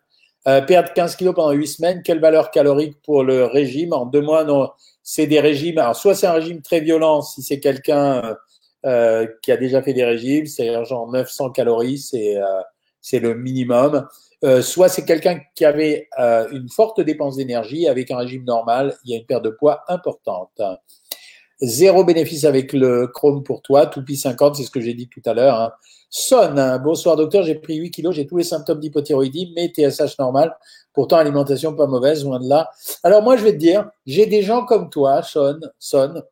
Euh, 0.48 0.62
perdre 0.62 0.92
15 0.94 1.16
kilos 1.16 1.34
pendant 1.34 1.50
8 1.50 1.66
semaines, 1.66 2.02
quelle 2.02 2.18
valeur 2.18 2.50
calorique 2.50 2.96
pour 3.02 3.24
le 3.24 3.44
régime? 3.44 3.92
En 3.92 4.06
deux 4.06 4.22
mois, 4.22 4.44
non, 4.44 4.70
c'est 5.02 5.26
des 5.26 5.40
régimes. 5.40 5.78
Alors, 5.78 5.96
soit 5.96 6.14
c'est 6.14 6.26
un 6.26 6.32
régime 6.32 6.62
très 6.62 6.80
violent, 6.80 7.20
si 7.20 7.42
c'est 7.42 7.60
quelqu'un 7.60 8.24
euh, 8.24 8.34
euh 8.86 9.26
qui 9.42 9.52
a 9.52 9.58
déjà 9.58 9.82
fait 9.82 9.92
des 9.92 10.04
régimes, 10.04 10.46
c'est 10.46 10.72
genre 10.86 11.10
900 11.10 11.50
calories, 11.50 12.02
euh, 12.14 12.60
c'est 13.02 13.18
le 13.18 13.34
minimum. 13.34 14.08
Euh, 14.42 14.62
soit 14.62 14.88
c'est 14.88 15.04
quelqu'un 15.04 15.40
qui 15.54 15.64
avait 15.64 16.08
une 16.50 16.68
forte 16.68 17.00
dépense 17.00 17.36
d'énergie 17.36 17.86
avec 17.88 18.10
un 18.10 18.16
régime 18.16 18.44
normal, 18.44 18.96
il 19.04 19.10
y 19.10 19.14
a 19.14 19.18
une 19.18 19.26
perte 19.26 19.44
de 19.44 19.50
poids 19.50 19.84
importante. 19.88 20.60
Zéro 21.62 22.04
bénéfice 22.04 22.44
avec 22.44 22.72
le 22.72 23.06
chrome 23.06 23.42
pour 23.42 23.60
toi, 23.60 23.86
Toupie 23.86 24.16
50, 24.16 24.56
c'est 24.56 24.62
ce 24.62 24.70
que 24.70 24.80
j'ai 24.80 24.94
dit 24.94 25.08
tout 25.08 25.20
à 25.26 25.34
l'heure. 25.34 25.60
Hein. 25.60 25.72
Sonne, 26.08 26.80
bonsoir 26.82 27.16
docteur, 27.16 27.42
j'ai 27.42 27.54
pris 27.54 27.76
8 27.76 27.90
kilos, 27.90 28.14
j'ai 28.14 28.26
tous 28.26 28.38
les 28.38 28.44
symptômes 28.44 28.80
d'hypothyroïdie, 28.80 29.52
mais 29.54 29.68
TSH 29.68 30.18
normal, 30.18 30.56
pourtant 30.94 31.18
alimentation 31.18 31.74
pas 31.74 31.86
mauvaise, 31.86 32.24
loin 32.24 32.40
de 32.40 32.48
là. 32.48 32.70
Alors 33.02 33.22
moi 33.22 33.36
je 33.36 33.44
vais 33.44 33.52
te 33.52 33.58
dire, 33.58 33.90
j'ai 34.06 34.24
des 34.24 34.42
gens 34.42 34.64
comme 34.64 34.88
toi, 34.88 35.22
Son, 35.22 35.60
Son, 35.78 36.22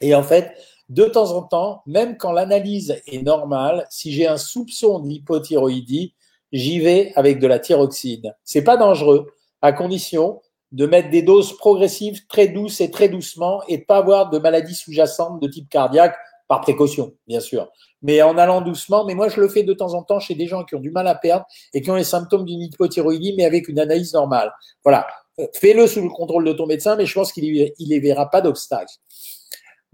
et 0.00 0.14
en 0.14 0.22
fait, 0.22 0.52
de 0.88 1.04
temps 1.04 1.32
en 1.32 1.42
temps, 1.42 1.82
même 1.86 2.16
quand 2.16 2.32
l'analyse 2.32 3.00
est 3.06 3.22
normale, 3.22 3.86
si 3.90 4.12
j'ai 4.12 4.26
un 4.28 4.36
soupçon 4.36 5.00
d'hypothyroïdie, 5.00 6.14
j'y 6.52 6.80
vais 6.80 7.12
avec 7.16 7.38
de 7.38 7.46
la 7.46 7.58
thyroxine. 7.58 8.34
C'est 8.44 8.64
pas 8.64 8.76
dangereux, 8.76 9.26
à 9.62 9.72
condition 9.72 10.40
de 10.72 10.86
mettre 10.86 11.10
des 11.10 11.22
doses 11.22 11.56
progressives 11.56 12.26
très 12.26 12.48
douces 12.48 12.80
et 12.80 12.90
très 12.90 13.08
doucement 13.08 13.62
et 13.68 13.78
de 13.78 13.84
pas 13.84 13.98
avoir 13.98 14.30
de 14.30 14.38
maladies 14.38 14.74
sous-jacentes 14.74 15.40
de 15.40 15.48
type 15.48 15.68
cardiaque 15.68 16.16
par 16.48 16.60
précaution, 16.60 17.14
bien 17.28 17.40
sûr. 17.40 17.70
Mais 18.02 18.20
en 18.22 18.36
allant 18.36 18.60
doucement, 18.60 19.04
mais 19.04 19.14
moi 19.14 19.28
je 19.28 19.40
le 19.40 19.48
fais 19.48 19.62
de 19.62 19.72
temps 19.72 19.94
en 19.94 20.02
temps 20.02 20.18
chez 20.18 20.34
des 20.34 20.46
gens 20.46 20.64
qui 20.64 20.74
ont 20.74 20.80
du 20.80 20.90
mal 20.90 21.06
à 21.06 21.14
perdre 21.14 21.46
et 21.72 21.80
qui 21.80 21.90
ont 21.90 21.94
les 21.94 22.04
symptômes 22.04 22.44
d'une 22.44 22.60
hypothyroïdie, 22.60 23.34
mais 23.36 23.44
avec 23.44 23.68
une 23.68 23.78
analyse 23.78 24.12
normale. 24.12 24.52
Voilà. 24.82 25.06
Euh, 25.40 25.46
fais-le 25.54 25.86
sous 25.86 26.02
le 26.02 26.10
contrôle 26.10 26.44
de 26.44 26.52
ton 26.52 26.66
médecin, 26.66 26.96
mais 26.96 27.06
je 27.06 27.14
pense 27.14 27.32
qu'il 27.32 27.72
les 27.78 28.00
verra 28.00 28.28
pas 28.28 28.40
d'obstacle. 28.40 28.92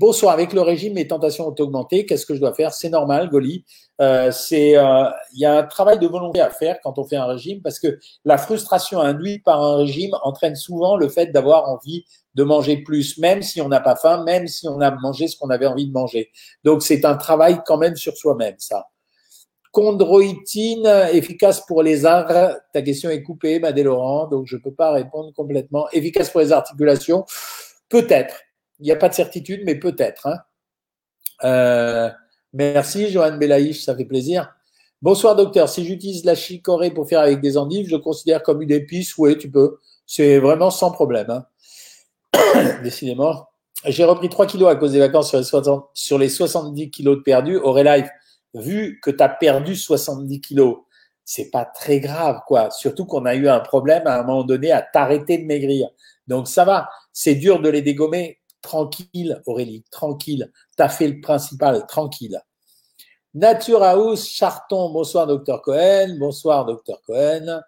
Bonsoir, 0.00 0.32
avec 0.32 0.52
le 0.52 0.60
régime, 0.60 0.94
mes 0.94 1.08
tentations 1.08 1.48
ont 1.48 1.54
augmenté. 1.58 2.06
Qu'est-ce 2.06 2.24
que 2.24 2.32
je 2.32 2.38
dois 2.38 2.54
faire? 2.54 2.72
C'est 2.72 2.88
normal, 2.88 3.28
Goli. 3.30 3.64
Euh, 4.00 4.30
c'est, 4.30 4.76
euh, 4.76 5.10
il 5.34 5.40
y 5.40 5.44
a 5.44 5.58
un 5.58 5.64
travail 5.64 5.98
de 5.98 6.06
volonté 6.06 6.40
à 6.40 6.50
faire 6.50 6.78
quand 6.84 7.00
on 7.00 7.04
fait 7.04 7.16
un 7.16 7.26
régime 7.26 7.60
parce 7.62 7.80
que 7.80 7.98
la 8.24 8.38
frustration 8.38 9.00
induite 9.00 9.42
par 9.42 9.60
un 9.60 9.78
régime 9.78 10.12
entraîne 10.22 10.54
souvent 10.54 10.96
le 10.96 11.08
fait 11.08 11.32
d'avoir 11.32 11.68
envie 11.68 12.04
de 12.36 12.44
manger 12.44 12.76
plus, 12.76 13.18
même 13.18 13.42
si 13.42 13.60
on 13.60 13.66
n'a 13.66 13.80
pas 13.80 13.96
faim, 13.96 14.22
même 14.22 14.46
si 14.46 14.68
on 14.68 14.80
a 14.80 14.92
mangé 14.92 15.26
ce 15.26 15.36
qu'on 15.36 15.50
avait 15.50 15.66
envie 15.66 15.88
de 15.88 15.92
manger. 15.92 16.30
Donc 16.62 16.84
c'est 16.84 17.04
un 17.04 17.16
travail 17.16 17.58
quand 17.66 17.78
même 17.78 17.96
sur 17.96 18.16
soi-même, 18.16 18.54
ça. 18.58 18.86
Chondroïtine, 19.72 20.86
efficace 21.12 21.66
pour 21.66 21.82
les 21.82 22.06
arts. 22.06 22.52
Ta 22.72 22.82
question 22.82 23.10
est 23.10 23.24
coupée, 23.24 23.58
Madé 23.58 23.82
Laurent, 23.82 24.28
donc 24.28 24.46
je 24.46 24.54
ne 24.54 24.60
peux 24.60 24.72
pas 24.72 24.92
répondre 24.92 25.32
complètement. 25.34 25.88
Efficace 25.90 26.30
pour 26.30 26.40
les 26.40 26.52
articulations, 26.52 27.24
peut-être. 27.88 28.36
Il 28.80 28.84
n'y 28.84 28.92
a 28.92 28.96
pas 28.96 29.08
de 29.08 29.14
certitude, 29.14 29.62
mais 29.64 29.74
peut-être. 29.74 30.26
Hein. 30.26 30.38
Euh, 31.44 32.10
merci, 32.52 33.10
Johan 33.10 33.36
Belaïch, 33.36 33.84
ça 33.84 33.96
fait 33.96 34.04
plaisir. 34.04 34.52
Bonsoir, 35.02 35.36
docteur. 35.36 35.68
Si 35.68 35.84
j'utilise 35.84 36.24
la 36.24 36.34
chicorée 36.34 36.90
pour 36.90 37.08
faire 37.08 37.20
avec 37.20 37.40
des 37.40 37.56
endives, 37.56 37.88
je 37.88 37.96
considère 37.96 38.42
comme 38.42 38.62
une 38.62 38.72
épice. 38.72 39.16
Oui, 39.18 39.38
tu 39.38 39.50
peux. 39.50 39.78
C'est 40.06 40.38
vraiment 40.38 40.70
sans 40.70 40.90
problème. 40.90 41.30
Hein. 42.32 42.80
Décidément. 42.82 43.46
J'ai 43.84 44.04
repris 44.04 44.28
3 44.28 44.46
kilos 44.46 44.68
à 44.68 44.74
cause 44.74 44.92
des 44.92 44.98
vacances 44.98 45.28
sur 45.28 45.38
les, 45.38 45.44
60, 45.44 45.88
sur 45.94 46.18
les 46.18 46.28
70 46.28 46.90
kilos 46.90 47.18
de 47.18 47.22
perdus. 47.22 47.60
Life, 47.84 48.08
vu 48.54 48.98
que 49.00 49.10
tu 49.10 49.22
as 49.22 49.28
perdu 49.28 49.76
70 49.76 50.40
kilos, 50.40 50.78
c'est 51.24 51.50
pas 51.50 51.64
très 51.64 52.00
grave, 52.00 52.40
quoi. 52.46 52.70
Surtout 52.70 53.04
qu'on 53.04 53.24
a 53.24 53.34
eu 53.36 53.48
un 53.48 53.60
problème 53.60 54.06
à 54.06 54.18
un 54.18 54.24
moment 54.24 54.44
donné 54.44 54.72
à 54.72 54.82
t'arrêter 54.82 55.38
de 55.38 55.44
maigrir. 55.44 55.88
Donc 56.26 56.48
ça 56.48 56.64
va. 56.64 56.88
C'est 57.12 57.34
dur 57.34 57.60
de 57.60 57.68
les 57.68 57.82
dégommer. 57.82 58.37
Tranquille, 58.62 59.40
Aurélie, 59.46 59.84
tranquille. 59.90 60.50
Tu 60.76 60.82
as 60.82 60.88
fait 60.88 61.08
le 61.08 61.20
principal, 61.20 61.86
tranquille. 61.86 62.40
Nature 63.34 63.82
House, 63.82 64.26
Charton, 64.26 64.90
bonsoir 64.90 65.26
docteur 65.26 65.62
Cohen, 65.62 66.16
bonsoir 66.18 66.64
docteur 66.64 67.00
Cohen. 67.02 67.60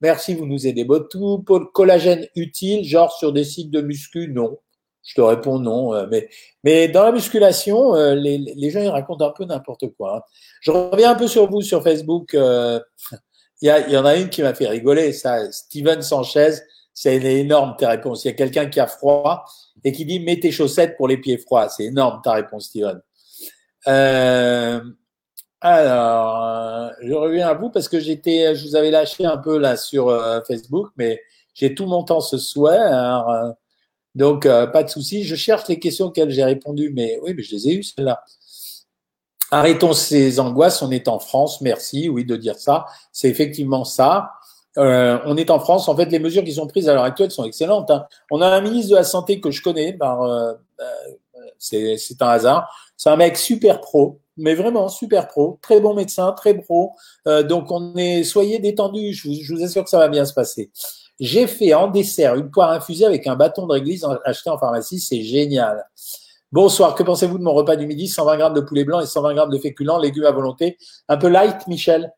Merci, 0.00 0.34
vous 0.34 0.46
nous 0.46 0.66
aidez 0.66 0.84
beaucoup. 0.84 1.44
Collagène 1.72 2.26
utile, 2.34 2.84
genre 2.84 3.12
sur 3.12 3.32
des 3.32 3.44
sites 3.44 3.70
de 3.70 3.80
muscu, 3.80 4.28
non. 4.28 4.58
Je 5.04 5.14
te 5.14 5.20
réponds 5.20 5.58
non. 5.58 5.94
Euh, 5.94 6.06
mais, 6.10 6.28
mais 6.64 6.88
dans 6.88 7.04
la 7.04 7.12
musculation, 7.12 7.94
euh, 7.94 8.14
les, 8.14 8.38
les 8.38 8.70
gens 8.70 8.80
ils 8.80 8.88
racontent 8.88 9.24
un 9.24 9.30
peu 9.32 9.44
n'importe 9.44 9.88
quoi. 9.96 10.16
Hein. 10.16 10.22
Je 10.60 10.70
reviens 10.70 11.12
un 11.12 11.14
peu 11.14 11.28
sur 11.28 11.48
vous 11.48 11.62
sur 11.62 11.82
Facebook. 11.82 12.34
Euh, 12.34 12.80
il 13.62 13.66
y, 13.66 13.70
a, 13.70 13.86
il 13.86 13.92
y 13.92 13.96
en 13.96 14.04
a 14.04 14.16
une 14.16 14.28
qui 14.28 14.42
m'a 14.42 14.54
fait 14.54 14.66
rigoler, 14.66 15.12
ça. 15.12 15.50
Steven 15.52 16.02
Sanchez, 16.02 16.54
c'est 16.94 17.16
énorme 17.16 17.74
ta 17.78 17.90
réponse. 17.90 18.24
Il 18.24 18.28
y 18.28 18.30
a 18.30 18.34
quelqu'un 18.34 18.66
qui 18.66 18.80
a 18.80 18.86
froid 18.86 19.44
et 19.84 19.92
qui 19.92 20.04
dit 20.04 20.20
mets 20.20 20.38
tes 20.38 20.52
chaussettes 20.52 20.96
pour 20.96 21.08
les 21.08 21.16
pieds 21.16 21.38
froids. 21.38 21.68
C'est 21.68 21.84
énorme 21.84 22.20
ta 22.22 22.32
réponse, 22.32 22.66
Steven. 22.66 23.00
Euh, 23.88 24.80
alors, 25.64 26.42
euh, 26.42 26.88
je 27.02 27.14
reviens 27.14 27.46
à 27.46 27.54
vous 27.54 27.70
parce 27.70 27.88
que 27.88 28.00
j'étais, 28.00 28.56
je 28.56 28.66
vous 28.66 28.74
avais 28.74 28.90
lâché 28.90 29.24
un 29.24 29.38
peu 29.38 29.58
là 29.58 29.76
sur 29.76 30.08
euh, 30.08 30.40
Facebook, 30.44 30.88
mais 30.96 31.20
j'ai 31.54 31.72
tout 31.72 31.86
mon 31.86 32.02
temps 32.02 32.20
ce 32.20 32.36
soir. 32.36 33.28
Euh, 33.28 33.50
donc, 34.16 34.42
pas 34.44 34.82
de 34.82 34.90
souci. 34.90 35.24
Je 35.24 35.36
cherche 35.36 35.68
les 35.68 35.78
questions 35.78 36.06
auxquelles 36.06 36.30
j'ai 36.30 36.44
répondu, 36.44 36.92
mais 36.94 37.18
oui, 37.22 37.32
mais 37.34 37.42
je 37.42 37.54
les 37.54 37.68
ai 37.68 37.74
eues, 37.76 37.82
celles-là. 37.82 38.24
Arrêtons 39.52 39.92
ces 39.92 40.40
angoisses. 40.40 40.82
On 40.82 40.90
est 40.90 41.08
en 41.08 41.18
France. 41.18 41.60
Merci, 41.60 42.08
oui, 42.08 42.24
de 42.24 42.36
dire 42.36 42.56
ça. 42.56 42.86
C'est 43.12 43.28
effectivement 43.28 43.84
ça. 43.84 44.32
On 44.76 45.36
est 45.36 45.50
en 45.50 45.60
France. 45.60 45.88
En 45.88 45.96
fait, 45.96 46.06
les 46.06 46.18
mesures 46.18 46.44
qui 46.44 46.52
sont 46.52 46.66
prises 46.66 46.88
à 46.88 46.94
l'heure 46.94 47.04
actuelle 47.04 47.30
sont 47.30 47.44
excellentes. 47.44 47.90
Hein. 47.90 48.06
On 48.30 48.40
a 48.40 48.48
un 48.48 48.60
ministre 48.60 48.90
de 48.90 48.96
la 48.96 49.04
Santé 49.04 49.40
que 49.40 49.50
je 49.50 49.62
connais. 49.62 49.92
Ben, 49.92 50.56
c'est 51.58 51.96
un 52.20 52.28
hasard. 52.28 52.74
C'est 52.96 53.10
un 53.10 53.16
mec 53.16 53.36
super 53.36 53.80
pro 53.80 54.20
mais 54.36 54.54
vraiment 54.54 54.88
super 54.88 55.28
pro, 55.28 55.58
très 55.62 55.80
bon 55.80 55.94
médecin, 55.94 56.32
très 56.32 56.54
pro. 56.54 56.92
Euh, 57.26 57.42
donc 57.42 57.70
on 57.70 57.94
est, 57.96 58.24
soyez 58.24 58.58
détendus, 58.58 59.12
je 59.12 59.28
vous, 59.28 59.34
je 59.42 59.54
vous, 59.54 59.62
assure 59.62 59.84
que 59.84 59.90
ça 59.90 59.98
va 59.98 60.08
bien 60.08 60.24
se 60.24 60.34
passer. 60.34 60.70
J'ai 61.20 61.46
fait 61.46 61.74
en 61.74 61.88
dessert 61.88 62.34
une 62.34 62.50
poire 62.50 62.70
infusée 62.70 63.04
avec 63.04 63.26
un 63.26 63.36
bâton 63.36 63.66
de 63.66 63.72
réglisse 63.72 64.04
acheté 64.24 64.50
en 64.50 64.58
pharmacie, 64.58 64.98
c'est 64.98 65.22
génial. 65.22 65.86
Bonsoir, 66.50 66.94
que 66.94 67.02
pensez-vous 67.02 67.38
de 67.38 67.42
mon 67.42 67.52
repas 67.52 67.76
du 67.76 67.86
midi? 67.86 68.08
120 68.08 68.36
grammes 68.36 68.54
de 68.54 68.60
poulet 68.60 68.84
blanc 68.84 69.00
et 69.00 69.06
120 69.06 69.34
grammes 69.34 69.50
de 69.50 69.58
féculents, 69.58 69.98
légumes 69.98 70.26
à 70.26 70.32
volonté. 70.32 70.76
Un 71.08 71.16
peu 71.16 71.28
light, 71.28 71.66
Michel? 71.66 72.12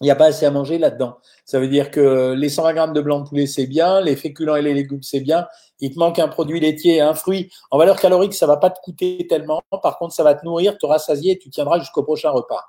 Il 0.00 0.04
n'y 0.04 0.10
a 0.10 0.16
pas 0.16 0.26
assez 0.26 0.44
à 0.44 0.50
manger 0.50 0.78
là-dedans. 0.78 1.16
Ça 1.44 1.58
veut 1.58 1.68
dire 1.68 1.90
que 1.90 2.34
les 2.34 2.48
120 2.48 2.74
grammes 2.74 2.92
de 2.92 3.00
blanc 3.00 3.20
de 3.20 3.28
poulet, 3.28 3.46
c'est 3.46 3.66
bien, 3.66 4.00
les 4.00 4.16
féculents 4.16 4.56
et 4.56 4.62
les 4.62 4.74
légumes, 4.74 5.02
c'est 5.02 5.20
bien. 5.20 5.46
Il 5.80 5.94
te 5.94 5.98
manque 5.98 6.18
un 6.18 6.28
produit 6.28 6.60
laitier 6.60 7.00
un 7.00 7.14
fruit. 7.14 7.50
En 7.70 7.78
valeur 7.78 7.98
calorique, 7.98 8.34
ça 8.34 8.46
va 8.46 8.58
pas 8.58 8.70
te 8.70 8.78
coûter 8.82 9.26
tellement. 9.28 9.62
Par 9.82 9.98
contre, 9.98 10.14
ça 10.14 10.22
va 10.22 10.34
te 10.34 10.44
nourrir, 10.44 10.76
te 10.76 10.86
rassasier 10.86 11.32
et 11.32 11.38
tu 11.38 11.50
tiendras 11.50 11.78
jusqu'au 11.78 12.02
prochain 12.02 12.30
repas. 12.30 12.62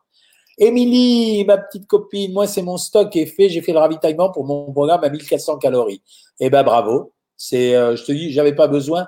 Émilie, 0.58 1.46
ma 1.46 1.58
petite 1.58 1.86
copine, 1.86 2.34
moi, 2.34 2.48
c'est 2.48 2.64
mon 2.64 2.78
stock 2.78 3.16
est 3.16 3.28
fait. 3.28 3.50
J'ai 3.50 3.62
fait 3.62 3.74
le 3.74 3.80
ravitaillement 3.80 4.32
pour 4.32 4.46
mon 4.46 4.72
programme 4.72 5.04
à 5.04 5.10
1400 5.10 5.58
calories. 5.58 6.02
Eh 6.40 6.50
ben, 6.50 6.64
bravo. 6.64 7.14
C'est, 7.36 7.76
euh, 7.76 7.96
je 7.96 8.04
te 8.04 8.12
dis, 8.12 8.32
j'avais 8.32 8.56
pas 8.56 8.68
besoin. 8.68 9.06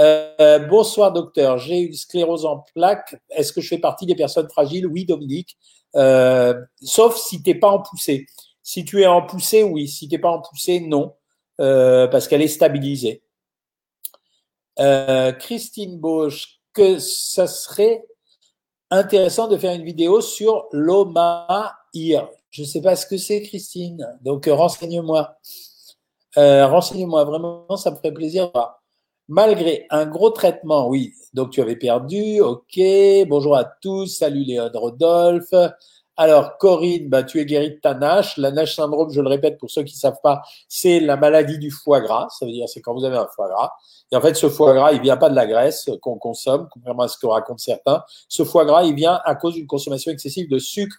Euh, 0.00 0.58
bonsoir 0.58 1.12
docteur, 1.12 1.58
j'ai 1.58 1.80
une 1.80 1.92
sclérose 1.92 2.46
en 2.46 2.64
plaques. 2.74 3.16
Est-ce 3.30 3.52
que 3.52 3.60
je 3.60 3.68
fais 3.68 3.78
partie 3.78 4.06
des 4.06 4.14
personnes 4.14 4.48
fragiles? 4.48 4.86
Oui, 4.86 5.04
Dominique. 5.04 5.56
Euh, 5.96 6.54
sauf 6.80 7.16
si 7.16 7.42
t'es 7.42 7.54
pas 7.54 7.70
en 7.70 7.80
poussée. 7.82 8.26
Si 8.62 8.84
tu 8.84 9.02
es 9.02 9.06
en 9.06 9.22
poussée, 9.22 9.62
oui. 9.62 9.88
Si 9.88 10.08
t'es 10.08 10.18
pas 10.18 10.30
en 10.30 10.40
poussée, 10.40 10.80
non, 10.80 11.14
euh, 11.60 12.06
parce 12.08 12.28
qu'elle 12.28 12.42
est 12.42 12.48
stabilisée. 12.48 13.22
Christine 15.38 16.00
Bosch, 16.00 16.60
que 16.72 16.98
ça 16.98 17.46
serait 17.46 18.04
intéressant 18.90 19.46
de 19.46 19.56
faire 19.56 19.74
une 19.74 19.84
vidéo 19.84 20.20
sur 20.20 20.66
l'OMAIR. 20.72 22.30
Je 22.50 22.62
ne 22.62 22.66
sais 22.66 22.80
pas 22.80 22.96
ce 22.96 23.06
que 23.06 23.18
c'est, 23.18 23.42
Christine. 23.42 24.06
Donc, 24.22 24.46
renseigne-moi. 24.46 25.36
renseigne-moi, 26.36 27.24
vraiment, 27.24 27.76
ça 27.76 27.90
me 27.90 27.96
ferait 27.96 28.12
plaisir. 28.12 28.50
Malgré 29.28 29.86
un 29.90 30.06
gros 30.06 30.30
traitement, 30.30 30.88
oui, 30.88 31.14
donc 31.32 31.50
tu 31.50 31.60
avais 31.60 31.76
perdu, 31.76 32.40
ok, 32.40 32.80
bonjour 33.28 33.56
à 33.56 33.64
tous, 33.64 34.06
salut 34.06 34.42
Léon 34.42 34.68
Rodolphe. 34.74 35.54
Alors 36.16 36.58
Corinne, 36.58 37.08
bah, 37.08 37.22
tu 37.22 37.40
es 37.40 37.46
guérie 37.46 37.70
de 37.70 37.80
ta 37.80 37.94
NASH. 37.94 38.36
La 38.36 38.50
NASH 38.50 38.74
syndrome, 38.74 39.10
je 39.10 39.20
le 39.20 39.28
répète 39.28 39.58
pour 39.58 39.70
ceux 39.70 39.84
qui 39.84 39.94
ne 39.94 39.98
savent 39.98 40.20
pas, 40.22 40.42
c'est 40.68 40.98
la 40.98 41.16
maladie 41.16 41.58
du 41.58 41.70
foie 41.70 42.00
gras. 42.00 42.28
Ça 42.30 42.46
veut 42.46 42.52
dire 42.52 42.68
c'est 42.68 42.80
quand 42.80 42.94
vous 42.94 43.04
avez 43.04 43.16
un 43.16 43.28
foie 43.34 43.48
gras. 43.48 43.70
Et 44.10 44.16
en 44.16 44.20
fait, 44.20 44.34
ce 44.34 44.48
foie 44.48 44.74
gras, 44.74 44.92
il 44.92 45.00
vient 45.00 45.16
pas 45.16 45.30
de 45.30 45.36
la 45.36 45.46
graisse 45.46 45.88
qu'on 46.02 46.18
consomme, 46.18 46.68
contrairement 46.70 47.04
à 47.04 47.08
ce 47.08 47.16
que 47.16 47.26
racontent 47.26 47.58
certains. 47.58 48.02
Ce 48.28 48.44
foie 48.44 48.64
gras, 48.64 48.82
il 48.82 48.94
vient 48.94 49.20
à 49.24 49.36
cause 49.36 49.54
d'une 49.54 49.68
consommation 49.68 50.10
excessive 50.10 50.50
de 50.50 50.58
sucre 50.58 50.96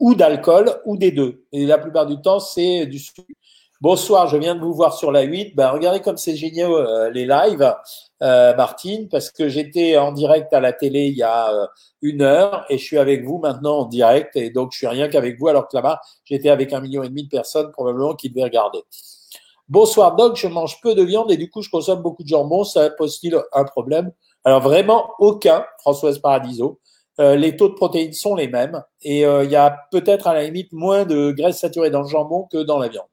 ou 0.00 0.14
d'alcool 0.14 0.80
ou 0.84 0.96
des 0.96 1.12
deux. 1.12 1.44
Et 1.52 1.64
la 1.64 1.78
plupart 1.78 2.06
du 2.06 2.20
temps, 2.20 2.40
c'est 2.40 2.86
du 2.86 2.98
sucre. 2.98 3.22
Bonsoir, 3.82 4.26
je 4.26 4.38
viens 4.38 4.54
de 4.54 4.60
vous 4.60 4.72
voir 4.72 4.94
sur 4.94 5.12
la 5.12 5.20
8. 5.20 5.54
Ben, 5.54 5.68
regardez 5.68 6.00
comme 6.00 6.16
c'est 6.16 6.34
génial 6.34 6.72
euh, 6.72 7.10
les 7.10 7.26
lives, 7.26 7.74
euh, 8.22 8.56
Martine, 8.56 9.06
parce 9.10 9.30
que 9.30 9.50
j'étais 9.50 9.98
en 9.98 10.12
direct 10.12 10.50
à 10.54 10.60
la 10.60 10.72
télé 10.72 11.08
il 11.08 11.14
y 11.14 11.22
a 11.22 11.52
euh, 11.52 11.66
une 12.00 12.22
heure 12.22 12.64
et 12.70 12.78
je 12.78 12.84
suis 12.84 12.96
avec 12.96 13.24
vous 13.24 13.36
maintenant 13.36 13.80
en 13.80 13.84
direct 13.84 14.34
et 14.34 14.48
donc 14.48 14.72
je 14.72 14.78
suis 14.78 14.86
rien 14.86 15.08
qu'avec 15.08 15.38
vous 15.38 15.48
alors 15.48 15.68
que 15.68 15.76
là-bas 15.76 16.00
j'étais 16.24 16.48
avec 16.48 16.72
un 16.72 16.80
million 16.80 17.02
et 17.02 17.10
demi 17.10 17.24
de 17.24 17.28
personnes 17.28 17.70
probablement 17.70 18.14
qui 18.14 18.30
devaient 18.30 18.44
regarder. 18.44 18.82
Bonsoir 19.68 20.16
Doc, 20.16 20.36
je 20.36 20.48
mange 20.48 20.80
peu 20.80 20.94
de 20.94 21.02
viande 21.02 21.30
et 21.30 21.36
du 21.36 21.50
coup 21.50 21.60
je 21.60 21.68
consomme 21.68 22.00
beaucoup 22.00 22.22
de 22.22 22.28
jambon, 22.28 22.64
ça 22.64 22.88
pose-t-il 22.88 23.38
un 23.52 23.64
problème? 23.64 24.10
Alors 24.44 24.62
vraiment 24.62 25.10
aucun, 25.18 25.66
Françoise 25.80 26.18
Paradiso. 26.18 26.80
les 27.18 27.56
taux 27.56 27.68
de 27.68 27.74
protéines 27.74 28.14
sont 28.14 28.36
les 28.36 28.48
mêmes 28.48 28.82
et 29.02 29.20
il 29.20 29.50
y 29.50 29.56
a 29.56 29.76
peut-être 29.90 30.28
à 30.28 30.32
la 30.32 30.44
limite 30.44 30.72
moins 30.72 31.04
de 31.04 31.30
graisse 31.32 31.58
saturée 31.58 31.90
dans 31.90 32.00
le 32.00 32.08
jambon 32.08 32.48
que 32.50 32.62
dans 32.62 32.78
la 32.78 32.88
viande. 32.88 33.04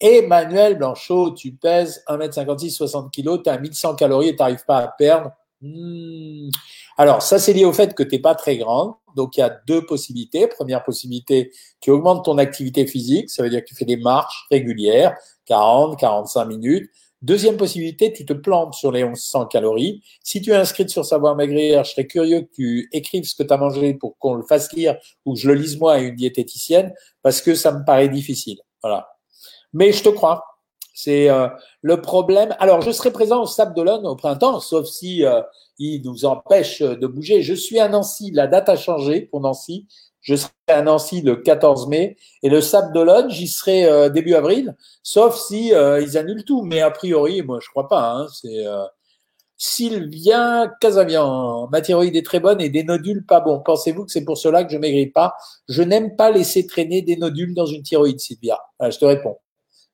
Emmanuel 0.00 0.78
Blanchot, 0.78 1.32
tu 1.32 1.52
pèses 1.52 2.02
1m56, 2.08 2.70
60 2.70 3.12
kg, 3.12 3.42
tu 3.42 3.50
as 3.50 3.58
1100 3.58 3.94
calories 3.96 4.28
et 4.28 4.36
tu 4.36 4.42
n'arrives 4.42 4.64
pas 4.64 4.78
à 4.78 4.88
perdre. 4.88 5.30
Hmm. 5.60 6.48
Alors, 6.96 7.22
ça, 7.22 7.38
c'est 7.38 7.52
lié 7.52 7.64
au 7.64 7.72
fait 7.72 7.94
que 7.94 8.02
tu 8.02 8.16
n'es 8.16 8.20
pas 8.20 8.34
très 8.34 8.56
grande. 8.56 8.94
Donc, 9.14 9.36
il 9.36 9.40
y 9.40 9.42
a 9.42 9.50
deux 9.66 9.84
possibilités. 9.84 10.46
Première 10.46 10.82
possibilité, 10.82 11.50
tu 11.80 11.90
augmentes 11.90 12.24
ton 12.24 12.38
activité 12.38 12.86
physique. 12.86 13.30
Ça 13.30 13.42
veut 13.42 13.50
dire 13.50 13.60
que 13.60 13.68
tu 13.68 13.74
fais 13.74 13.84
des 13.84 13.96
marches 13.96 14.46
régulières, 14.50 15.16
40, 15.46 15.98
45 15.98 16.44
minutes. 16.46 16.90
Deuxième 17.22 17.58
possibilité, 17.58 18.14
tu 18.14 18.24
te 18.24 18.32
plantes 18.32 18.72
sur 18.72 18.92
les 18.92 19.04
1100 19.04 19.46
calories. 19.46 20.02
Si 20.24 20.40
tu 20.40 20.52
es 20.52 20.54
inscrite 20.54 20.88
sur 20.88 21.04
Savoir 21.04 21.36
Maigrir, 21.36 21.84
je 21.84 21.90
serais 21.90 22.06
curieux 22.06 22.40
que 22.40 22.50
tu 22.54 22.88
écrives 22.92 23.24
ce 23.24 23.34
que 23.34 23.42
tu 23.42 23.52
as 23.52 23.58
mangé 23.58 23.92
pour 23.92 24.16
qu'on 24.16 24.34
le 24.34 24.42
fasse 24.42 24.72
lire 24.72 24.96
ou 25.26 25.34
que 25.34 25.40
je 25.40 25.48
le 25.48 25.54
lise 25.54 25.78
moi 25.78 25.94
à 25.94 25.98
une 25.98 26.16
diététicienne 26.16 26.94
parce 27.22 27.42
que 27.42 27.54
ça 27.54 27.72
me 27.72 27.84
paraît 27.84 28.08
difficile. 28.08 28.60
Voilà. 28.82 29.06
Mais 29.72 29.92
je 29.92 30.02
te 30.02 30.08
crois. 30.08 30.44
C'est 30.94 31.30
euh, 31.30 31.48
le 31.82 32.00
problème. 32.00 32.54
Alors, 32.58 32.82
je 32.82 32.90
serai 32.90 33.10
présent 33.10 33.42
au 33.42 33.46
Sable 33.46 33.74
d'Olonne 33.74 34.06
au 34.06 34.16
printemps, 34.16 34.60
sauf 34.60 34.86
si 34.86 35.24
euh, 35.24 35.40
nous 35.78 36.24
empêche 36.24 36.82
de 36.82 37.06
bouger. 37.06 37.42
Je 37.42 37.54
suis 37.54 37.78
à 37.80 37.88
Nancy. 37.88 38.30
La 38.32 38.46
date 38.46 38.68
a 38.68 38.76
changé 38.76 39.22
pour 39.22 39.40
Nancy. 39.40 39.86
Je 40.20 40.36
serai 40.36 40.52
à 40.68 40.82
Nancy 40.82 41.22
le 41.22 41.36
14 41.36 41.88
mai 41.88 42.18
et 42.42 42.50
le 42.50 42.60
Sable 42.60 42.92
d'Olonne, 42.92 43.30
j'y 43.30 43.48
serai 43.48 43.86
euh, 43.86 44.10
début 44.10 44.34
avril, 44.34 44.76
sauf 45.02 45.34
si 45.34 45.68
ils 45.68 46.18
annulent 46.18 46.44
tout. 46.44 46.62
Mais 46.62 46.82
a 46.82 46.90
priori, 46.90 47.40
moi, 47.40 47.58
je 47.62 47.68
crois 47.70 47.88
pas. 47.88 48.12
Hein, 48.12 48.26
c'est 48.28 48.62
Sylvia 49.56 50.70
Casavian, 50.80 51.68
ma 51.72 51.80
thyroïde 51.80 52.16
est 52.16 52.26
très 52.26 52.40
bonne 52.40 52.60
et 52.60 52.68
des 52.68 52.84
nodules 52.84 53.24
pas 53.24 53.40
bons. 53.40 53.60
Pensez-vous 53.60 54.04
que 54.04 54.12
c'est 54.12 54.24
pour 54.24 54.36
cela 54.36 54.64
que 54.64 54.72
je 54.72 54.76
maigris 54.76 55.06
pas? 55.06 55.34
Je 55.68 55.82
n'aime 55.82 56.16
pas 56.16 56.30
laisser 56.30 56.66
traîner 56.66 57.00
des 57.00 57.16
nodules 57.16 57.54
dans 57.54 57.66
une 57.66 57.82
thyroïde, 57.82 58.20
Sylvia. 58.20 58.58
je 58.82 58.98
te 58.98 59.06
réponds. 59.06 59.38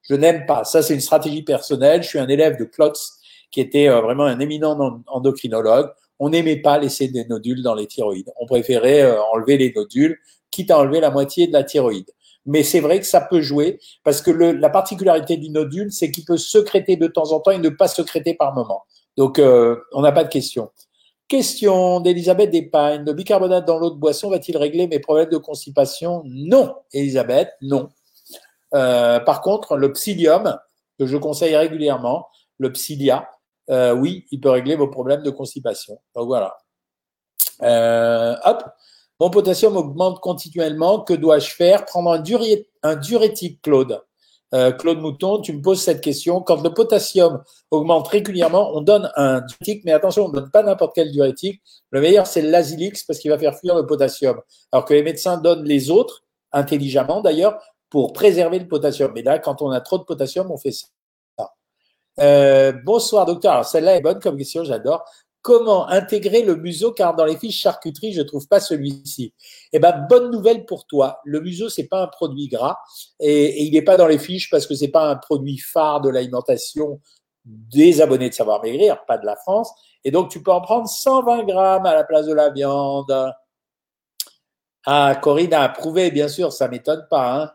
Je 0.09 0.15
n'aime 0.15 0.47
pas. 0.47 0.65
Ça, 0.65 0.83
c'est 0.83 0.95
une 0.95 1.01
stratégie 1.01 1.43
personnelle. 1.43 2.03
Je 2.03 2.09
suis 2.09 2.19
un 2.19 2.29
élève 2.29 2.59
de 2.59 2.65
Klotz, 2.65 3.19
qui 3.51 3.61
était 3.61 3.89
euh, 3.89 4.01
vraiment 4.01 4.25
un 4.25 4.39
éminent 4.41 5.03
endocrinologue. 5.07 5.91
On 6.19 6.31
n'aimait 6.31 6.61
pas 6.61 6.79
laisser 6.79 7.09
des 7.09 7.25
nodules 7.27 7.63
dans 7.63 7.75
les 7.75 7.87
thyroïdes. 7.87 8.33
On 8.41 8.47
préférait 8.47 9.03
euh, 9.03 9.21
enlever 9.33 9.59
les 9.59 9.73
nodules, 9.75 10.19
quitte 10.51 10.71
à 10.71 10.79
enlever 10.79 11.01
la 11.01 11.11
moitié 11.11 11.47
de 11.47 11.53
la 11.53 11.65
thyroïde. 11.65 12.11
mais 12.47 12.63
c'est 12.63 12.81
vrai 12.81 13.01
que 13.01 13.07
ça 13.07 13.21
peut 13.21 13.41
jouer 13.41 13.81
parce 14.05 14.23
que 14.23 14.31
la 14.31 14.71
particularité 14.71 15.37
du 15.37 15.51
nodule, 15.51 15.93
c'est 15.93 16.11
qu'il 16.11 16.25
peut 16.25 16.37
secréter 16.37 16.97
de 16.97 17.09
temps 17.09 17.33
en 17.33 17.41
temps 17.41 17.51
et 17.51 17.59
ne 17.59 17.69
pas 17.69 17.89
secréter 17.89 18.35
par 18.35 18.55
moment. 18.55 18.85
Donc, 19.17 19.39
euh, 19.39 19.77
on 19.93 20.03
n'a 20.03 20.13
pas 20.13 20.25
de 20.25 20.29
question. 20.29 20.71
Question 21.29 21.99
d'Elisabeth 22.01 22.51
Despagne. 22.51 23.05
Le 23.05 23.13
bicarbonate 23.13 23.67
dans 23.67 23.79
l'eau 23.79 23.91
de 23.91 23.99
boisson 23.99 24.31
va-t-il 24.31 24.57
régler 24.57 24.87
mes 24.87 25.01
problèmes 25.01 25.29
de 25.29 25.39
constipation? 25.39 26.23
Non, 26.25 26.75
Elisabeth, 26.93 27.49
non. 27.63 27.89
Euh, 28.77 29.21
par 29.21 29.41
contre, 29.41 29.77
le 29.77 29.93
psyllium, 29.93 30.59
que 30.99 31.07
je 31.07 31.17
conseille 31.17 31.57
régulièrement, 31.57 32.29
le 32.59 32.73
psyllia, 32.73 33.29
euh, 33.71 33.95
oui, 33.95 34.27
il 34.31 34.41
peut 34.41 34.51
régler 34.51 34.77
vos 34.77 34.89
problèmes 34.89 35.23
de 35.23 35.31
constipation. 35.31 35.99
Donc 36.15 36.27
voilà. 36.27 36.57
Euh, 37.63 38.37
hop. 38.45 38.65
Mon 39.19 39.31
potassium 39.31 39.77
augmente 39.79 40.21
continuellement. 40.21 41.01
Que 41.01 41.15
dois-je 41.15 41.51
faire? 41.51 41.87
Prendre 41.87 42.11
un, 42.11 42.97
diurétique, 42.97 43.63
Claude. 43.63 44.03
Claude 44.79 44.99
Mouton, 45.01 45.41
tu 45.41 45.53
me 45.53 45.61
poses 45.61 45.81
cette 45.83 46.03
question. 46.03 46.41
Quand 46.41 46.63
le 46.63 46.73
potassium 46.73 47.43
augmente 47.71 48.09
régulièrement, 48.09 48.71
on 48.75 48.81
donne 48.81 49.11
un 49.17 49.41
diurétique, 49.41 49.85
mais 49.85 49.93
attention, 49.93 50.27
on 50.27 50.29
ne 50.29 50.35
donne 50.35 50.51
pas 50.51 50.63
n'importe 50.63 50.95
quel 50.95 51.11
diurétique. 51.11 51.63
Le 51.91 52.01
meilleur, 52.01 52.27
c'est 52.27 52.43
l'azilix 52.43 53.05
parce 53.05 53.19
qu'il 53.19 53.31
va 53.31 53.39
faire 53.39 53.55
fuir 53.59 53.75
le 53.75 53.87
potassium. 53.87 54.41
Alors 54.71 54.85
que 54.85 54.95
les 54.95 55.03
médecins 55.03 55.39
donnent 55.39 55.65
les 55.65 55.91
autres, 55.91 56.23
intelligemment 56.53 57.21
d'ailleurs, 57.21 57.59
pour 57.91 58.13
préserver 58.13 58.59
le 58.59 58.69
potassium. 58.69 59.13
Mais 59.15 59.23
là, 59.23 59.39
quand 59.39 59.63
on 59.63 59.71
a 59.71 59.81
trop 59.81 59.99
de 59.99 60.05
potassium, 60.05 60.51
on 60.51 60.57
fait 60.57 60.73
ça. 60.73 60.87
Euh, 62.19 62.73
bonsoir 62.85 63.27
docteur. 63.27 63.53
Alors 63.53 63.67
celle-là 63.67 63.97
est 63.97 64.01
bonne 64.01 64.21
comme 64.21 64.37
question, 64.37 64.65
j'adore. 64.65 65.05
Comment 65.43 65.87
intégrer 65.89 66.43
le 66.43 66.57
museau 66.57 66.91
car 66.93 67.15
dans 67.15 67.25
les 67.25 67.37
fiches 67.37 67.61
charcuterie, 67.61 68.13
je 68.13 68.23
trouve 68.23 68.49
pas 68.49 68.59
celui-ci? 68.59 69.33
Eh 69.73 69.79
ben 69.79 70.07
bonne 70.09 70.31
nouvelle 70.31 70.65
pour 70.65 70.87
toi. 70.87 71.21
Le 71.25 71.41
museau 71.41 71.69
c'est 71.69 71.87
pas 71.87 72.03
un 72.03 72.07
produit 72.09 72.49
gras 72.49 72.79
et, 73.21 73.63
il 73.65 73.73
n'est 73.73 73.83
pas 73.83 73.97
dans 73.97 74.09
les 74.09 74.19
fiches 74.19 74.51
parce 74.51 74.67
que 74.67 74.75
c'est 74.75 74.89
pas 74.89 75.09
un 75.09 75.17
produit 75.17 75.59
phare 75.59 76.01
de 76.01 76.09
l'alimentation 76.09 77.01
des 77.45 78.01
abonnés 78.01 78.31
de 78.31 78.35
Savoir 78.35 78.61
Maigrir, 78.63 79.05
pas 79.07 79.19
de 79.19 79.27
la 79.27 79.37
France. 79.37 79.71
Et 80.03 80.11
donc 80.11 80.31
tu 80.31 80.43
peux 80.43 80.51
en 80.51 80.63
prendre 80.63 80.89
120 80.89 81.45
grammes 81.45 81.87
à 81.87 81.95
la 81.95 82.03
place 82.03 82.27
de 82.27 82.33
la 82.33 82.51
viande. 82.51 83.33
Ah, 84.85 85.19
Corinne 85.21 85.53
a 85.55 85.63
approuvé, 85.63 86.11
bien 86.11 86.29
sûr, 86.29 86.53
ça 86.53 86.69
m'étonne 86.69 87.07
pas. 87.11 87.43
Hein. 87.43 87.53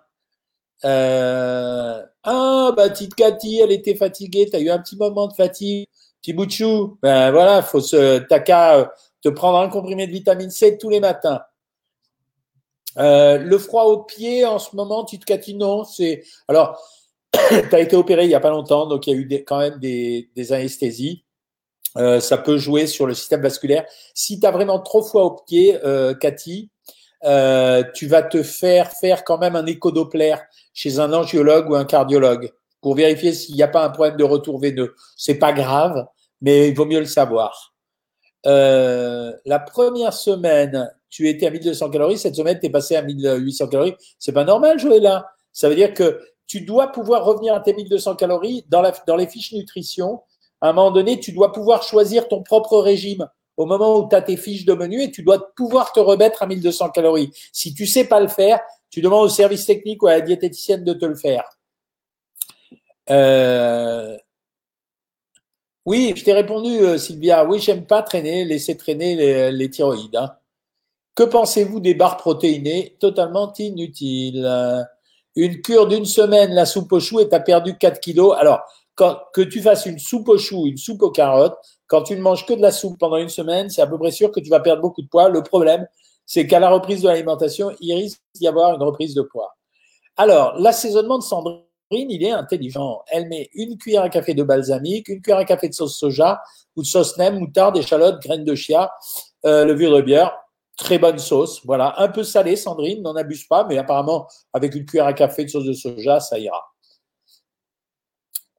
Euh, 0.86 2.04
ah, 2.24 2.72
bah, 2.76 2.90
petite 2.90 3.16
Cathy, 3.16 3.60
elle 3.60 3.72
était 3.72 3.96
fatiguée, 3.96 4.48
tu 4.50 4.56
as 4.56 4.60
eu 4.60 4.70
un 4.70 4.80
petit 4.80 4.98
moment 4.98 5.28
de 5.28 5.34
fatigue, 5.34 5.88
petit 6.22 6.34
bout 6.34 6.46
de 6.46 6.52
chou. 6.52 6.98
Ben 7.02 7.32
voilà, 7.32 7.62
faut 7.62 7.82
se, 7.82 8.20
t'as 8.20 8.40
qu'à 8.40 8.78
euh, 8.78 8.86
te 9.22 9.30
prendre 9.30 9.60
un 9.60 9.70
comprimé 9.70 10.08
de 10.08 10.12
vitamine 10.12 10.50
C 10.50 10.78
tous 10.78 10.90
les 10.90 11.00
matins. 11.00 11.42
Euh, 12.98 13.38
le 13.38 13.58
froid 13.58 13.84
au 13.86 14.04
pied, 14.04 14.46
en 14.46 14.60
ce 14.60 14.76
moment, 14.76 15.06
petite 15.06 15.26
Cathy, 15.26 15.56
non, 15.56 15.84
c'est, 15.84 16.24
alors, 16.48 16.82
tu 17.34 17.76
as 17.76 17.80
été 17.80 17.96
opéré 17.96 18.26
il 18.26 18.32
y 18.32 18.36
a 18.36 18.40
pas 18.40 18.50
longtemps, 18.50 18.88
donc 18.88 19.08
il 19.08 19.12
y 19.12 19.14
a 19.14 19.20
eu 19.20 19.44
quand 19.46 19.60
même 19.60 19.80
des, 19.80 20.30
des 20.36 20.54
anesthésies. 20.54 21.24
Ça 21.96 22.38
peut 22.38 22.58
jouer 22.58 22.88
sur 22.88 23.06
le 23.06 23.14
système 23.14 23.42
vasculaire. 23.42 23.86
Si 24.14 24.40
tu 24.40 24.48
vraiment 24.48 24.80
trop 24.80 25.02
froid 25.04 25.24
au 25.24 25.32
pied, 25.46 25.78
euh, 25.84 26.14
Cathy, 26.14 26.71
euh, 27.24 27.84
tu 27.94 28.08
vas 28.08 28.24
te 28.24 28.42
faire 28.42 28.92
faire 28.92 29.24
quand 29.24 29.38
même 29.38 29.56
un 29.56 29.66
écho-doppler 29.66 30.36
chez 30.74 31.00
un 31.00 31.14
angiologue 31.14 31.70
ou 31.70 31.76
un 31.76 31.86
cardiologue 31.86 32.52
pour 32.82 32.96
vérifier 32.96 33.34
s'il 33.34 33.56
n'y 33.56 33.64
a 33.64 33.68
pas 33.68 33.86
un 33.86 33.90
problème 33.90 34.18
de 34.18 34.24
retour 34.24 34.60
veineux. 34.60 34.96
C'est 35.16 35.36
pas 35.36 35.54
grave, 35.54 36.08
mais 36.42 36.70
il 36.70 36.76
vaut 36.76 36.86
mieux 36.86 37.00
le 37.00 37.06
savoir. 37.06 37.74
Euh, 38.48 39.34
la 39.46 39.60
première 39.60 40.14
semaine, 40.14 40.92
tu 41.10 41.30
étais 41.30 41.46
à 41.46 41.52
1200 41.52 41.92
calories. 41.92 42.18
Cette 42.18 42.36
semaine, 42.36 42.58
tu 42.60 42.66
es 42.66 42.70
passé 42.70 42.96
à 42.96 43.04
1800 43.04 43.68
calories. 43.68 43.96
C'est 44.18 44.32
pas 44.32 44.46
normal, 44.46 44.78
là. 45.00 45.28
Ça 45.54 45.70
veut 45.70 45.76
dire 45.76 45.94
que 45.94 46.20
tu 46.48 46.62
dois 46.62 46.88
pouvoir 46.88 47.24
revenir 47.24 47.54
à 47.54 47.60
tes 47.60 47.74
1200 47.74 48.16
calories 48.16 48.66
dans 48.70 49.16
les 49.16 49.28
fiches 49.28 49.54
nutrition. 49.54 50.22
À 50.60 50.70
un 50.70 50.74
moment 50.74 50.92
donné, 50.92 51.20
tu 51.20 51.34
dois 51.34 51.52
pouvoir 51.52 51.84
choisir 51.84 52.28
ton 52.28 52.42
propre 52.42 52.80
régime 52.80 53.28
au 53.58 53.66
moment 53.66 53.98
où 54.00 54.10
tu 54.10 54.16
as 54.16 54.22
tes 54.22 54.38
fiches 54.38 54.66
de 54.66 54.74
menu 54.74 55.02
et 55.02 55.12
tu 55.12 55.24
dois 55.24 55.54
pouvoir 55.56 55.92
te 55.92 56.00
remettre 56.00 56.44
à 56.44 56.48
1200 56.48 56.90
calories. 56.90 57.32
Si 57.52 57.74
tu 57.74 57.86
sais 57.86 58.06
pas 58.06 58.20
le 58.20 58.28
faire, 58.28 58.60
tu 58.90 59.02
demandes 59.02 59.26
au 59.26 59.30
service 59.30 59.66
technique 59.66 60.04
ou 60.04 60.08
à 60.08 60.14
la 60.14 60.22
diététicienne 60.22 60.84
de 60.84 60.94
te 60.94 61.06
le 61.06 61.16
faire. 61.16 61.44
Euh, 63.10 64.18
oui, 65.86 66.14
je 66.16 66.24
t'ai 66.24 66.34
répondu, 66.34 66.80
euh, 66.80 66.98
Sylvia. 66.98 67.46
Oui, 67.46 67.60
j'aime 67.60 67.86
pas 67.86 68.04
traîner, 68.04 68.46
laisser 68.46 68.78
traîner 68.78 69.52
les, 69.52 69.70
thyroïdes. 69.70 70.16
Hein. 70.16 70.36
Que 71.16 71.24
pensez-vous 71.24 71.80
des 71.80 71.94
barres 71.94 72.18
protéinées? 72.18 72.96
Totalement 73.00 73.52
inutiles. 73.54 74.48
Une 75.36 75.62
cure 75.62 75.88
d'une 75.88 76.06
semaine, 76.06 76.54
la 76.54 76.66
soupe 76.66 76.92
aux 76.92 77.00
choux, 77.00 77.20
et 77.20 77.30
tu 77.30 77.36
as 77.36 77.40
perdu 77.40 77.78
4 77.78 78.00
kilos. 78.00 78.36
Alors, 78.38 78.62
que 78.96 79.42
tu 79.42 79.62
fasses 79.62 79.86
une 79.86 80.00
soupe 80.00 80.30
aux 80.30 80.38
choux, 80.38 80.68
une 80.68 80.78
soupe 80.78 81.02
aux 81.02 81.12
carottes, 81.12 81.58
quand 81.88 82.04
tu 82.04 82.16
ne 82.16 82.22
manges 82.22 82.46
que 82.46 82.54
de 82.54 82.62
la 82.62 82.72
soupe 82.72 82.98
pendant 83.00 83.18
une 83.18 83.30
semaine, 83.30 83.70
c'est 83.70 83.82
à 83.82 83.88
peu 83.88 83.98
près 83.98 84.12
sûr 84.12 84.32
que 84.32 84.40
tu 84.40 84.50
vas 84.50 84.60
perdre 84.60 84.82
beaucoup 84.82 85.02
de 85.02 85.08
poids. 85.08 85.30
Le 85.30 85.44
problème, 85.44 85.88
c'est 86.26 86.48
qu'à 86.48 86.60
la 86.60 86.70
reprise 86.70 87.02
de 87.02 87.08
l'alimentation, 87.08 87.72
il 87.82 87.94
risque 87.94 88.22
d'y 88.36 88.48
avoir 88.48 88.76
une 88.76 88.84
reprise 88.84 89.14
de 89.14 89.22
poids. 89.22 89.56
Alors, 90.18 90.56
l'assaisonnement 90.58 91.18
de 91.18 91.24
Sandrine, 91.24 91.66
il 91.92 92.24
est 92.24 92.32
intelligent. 92.32 93.02
Elle 93.08 93.28
met 93.28 93.50
une 93.54 93.78
cuillère 93.78 94.04
à 94.04 94.10
café 94.10 94.34
de 94.34 94.44
balsamique, 94.44 95.10
une 95.10 95.22
cuillère 95.22 95.40
à 95.40 95.46
café 95.46 95.68
de 95.68 95.74
sauce 95.74 95.98
soja 95.98 96.42
ou 96.76 96.82
de 96.82 96.88
sauce 96.88 97.18
nem, 97.18 97.38
moutarde, 97.38 97.78
échalote, 97.78 98.22
graines 98.22 98.46
de 98.46 98.56
chia, 98.56 98.92
euh, 99.46 99.66
levure 99.66 99.96
de 99.96 100.02
bière. 100.02 100.38
Très 100.78 100.98
bonne 101.00 101.20
sauce. 101.20 101.62
Voilà. 101.66 101.96
Un 101.98 102.08
peu 102.08 102.24
salé, 102.24 102.56
Sandrine, 102.56 103.02
n'en 103.02 103.16
abuse 103.16 103.46
pas, 103.46 103.66
mais 103.66 103.78
apparemment, 103.78 104.28
avec 104.54 104.74
une 104.76 104.86
cuillère 104.86 105.08
à 105.08 105.14
café 105.14 105.44
de 105.44 105.50
sauce 105.50 105.66
de 105.66 105.74
soja, 105.74 106.20
ça 106.22 106.40
ira. 106.40 106.71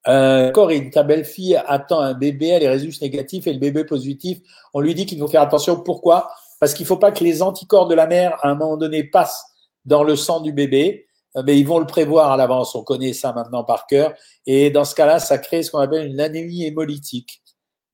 Euh, 0.08 0.50
Corinne, 0.50 0.90
ta 0.90 1.02
belle-fille 1.02 1.60
attend 1.66 2.00
un 2.00 2.14
bébé, 2.14 2.48
elle 2.48 2.62
est 2.64 2.68
résus 2.68 2.92
négatif 3.00 3.46
et 3.46 3.52
le 3.52 3.58
bébé 3.58 3.84
positif. 3.84 4.38
On 4.74 4.80
lui 4.80 4.94
dit 4.94 5.06
qu'il 5.06 5.18
faut 5.18 5.28
faire 5.28 5.42
attention. 5.42 5.76
Pourquoi? 5.80 6.30
Parce 6.60 6.74
qu'il 6.74 6.84
ne 6.84 6.88
faut 6.88 6.96
pas 6.96 7.12
que 7.12 7.22
les 7.22 7.42
anticorps 7.42 7.88
de 7.88 7.94
la 7.94 8.06
mère, 8.06 8.38
à 8.42 8.48
un 8.48 8.54
moment 8.54 8.76
donné, 8.76 9.04
passent 9.04 9.44
dans 9.84 10.02
le 10.02 10.16
sang 10.16 10.40
du 10.40 10.52
bébé. 10.52 11.06
Euh, 11.36 11.42
mais 11.46 11.58
ils 11.58 11.66
vont 11.66 11.78
le 11.78 11.86
prévoir 11.86 12.32
à 12.32 12.36
l'avance. 12.36 12.74
On 12.74 12.82
connaît 12.82 13.12
ça 13.12 13.32
maintenant 13.32 13.64
par 13.64 13.86
cœur. 13.86 14.14
Et 14.46 14.70
dans 14.70 14.84
ce 14.84 14.94
cas-là, 14.94 15.18
ça 15.18 15.38
crée 15.38 15.62
ce 15.62 15.70
qu'on 15.70 15.78
appelle 15.78 16.06
une 16.06 16.20
anémie 16.20 16.64
hémolytique. 16.64 17.42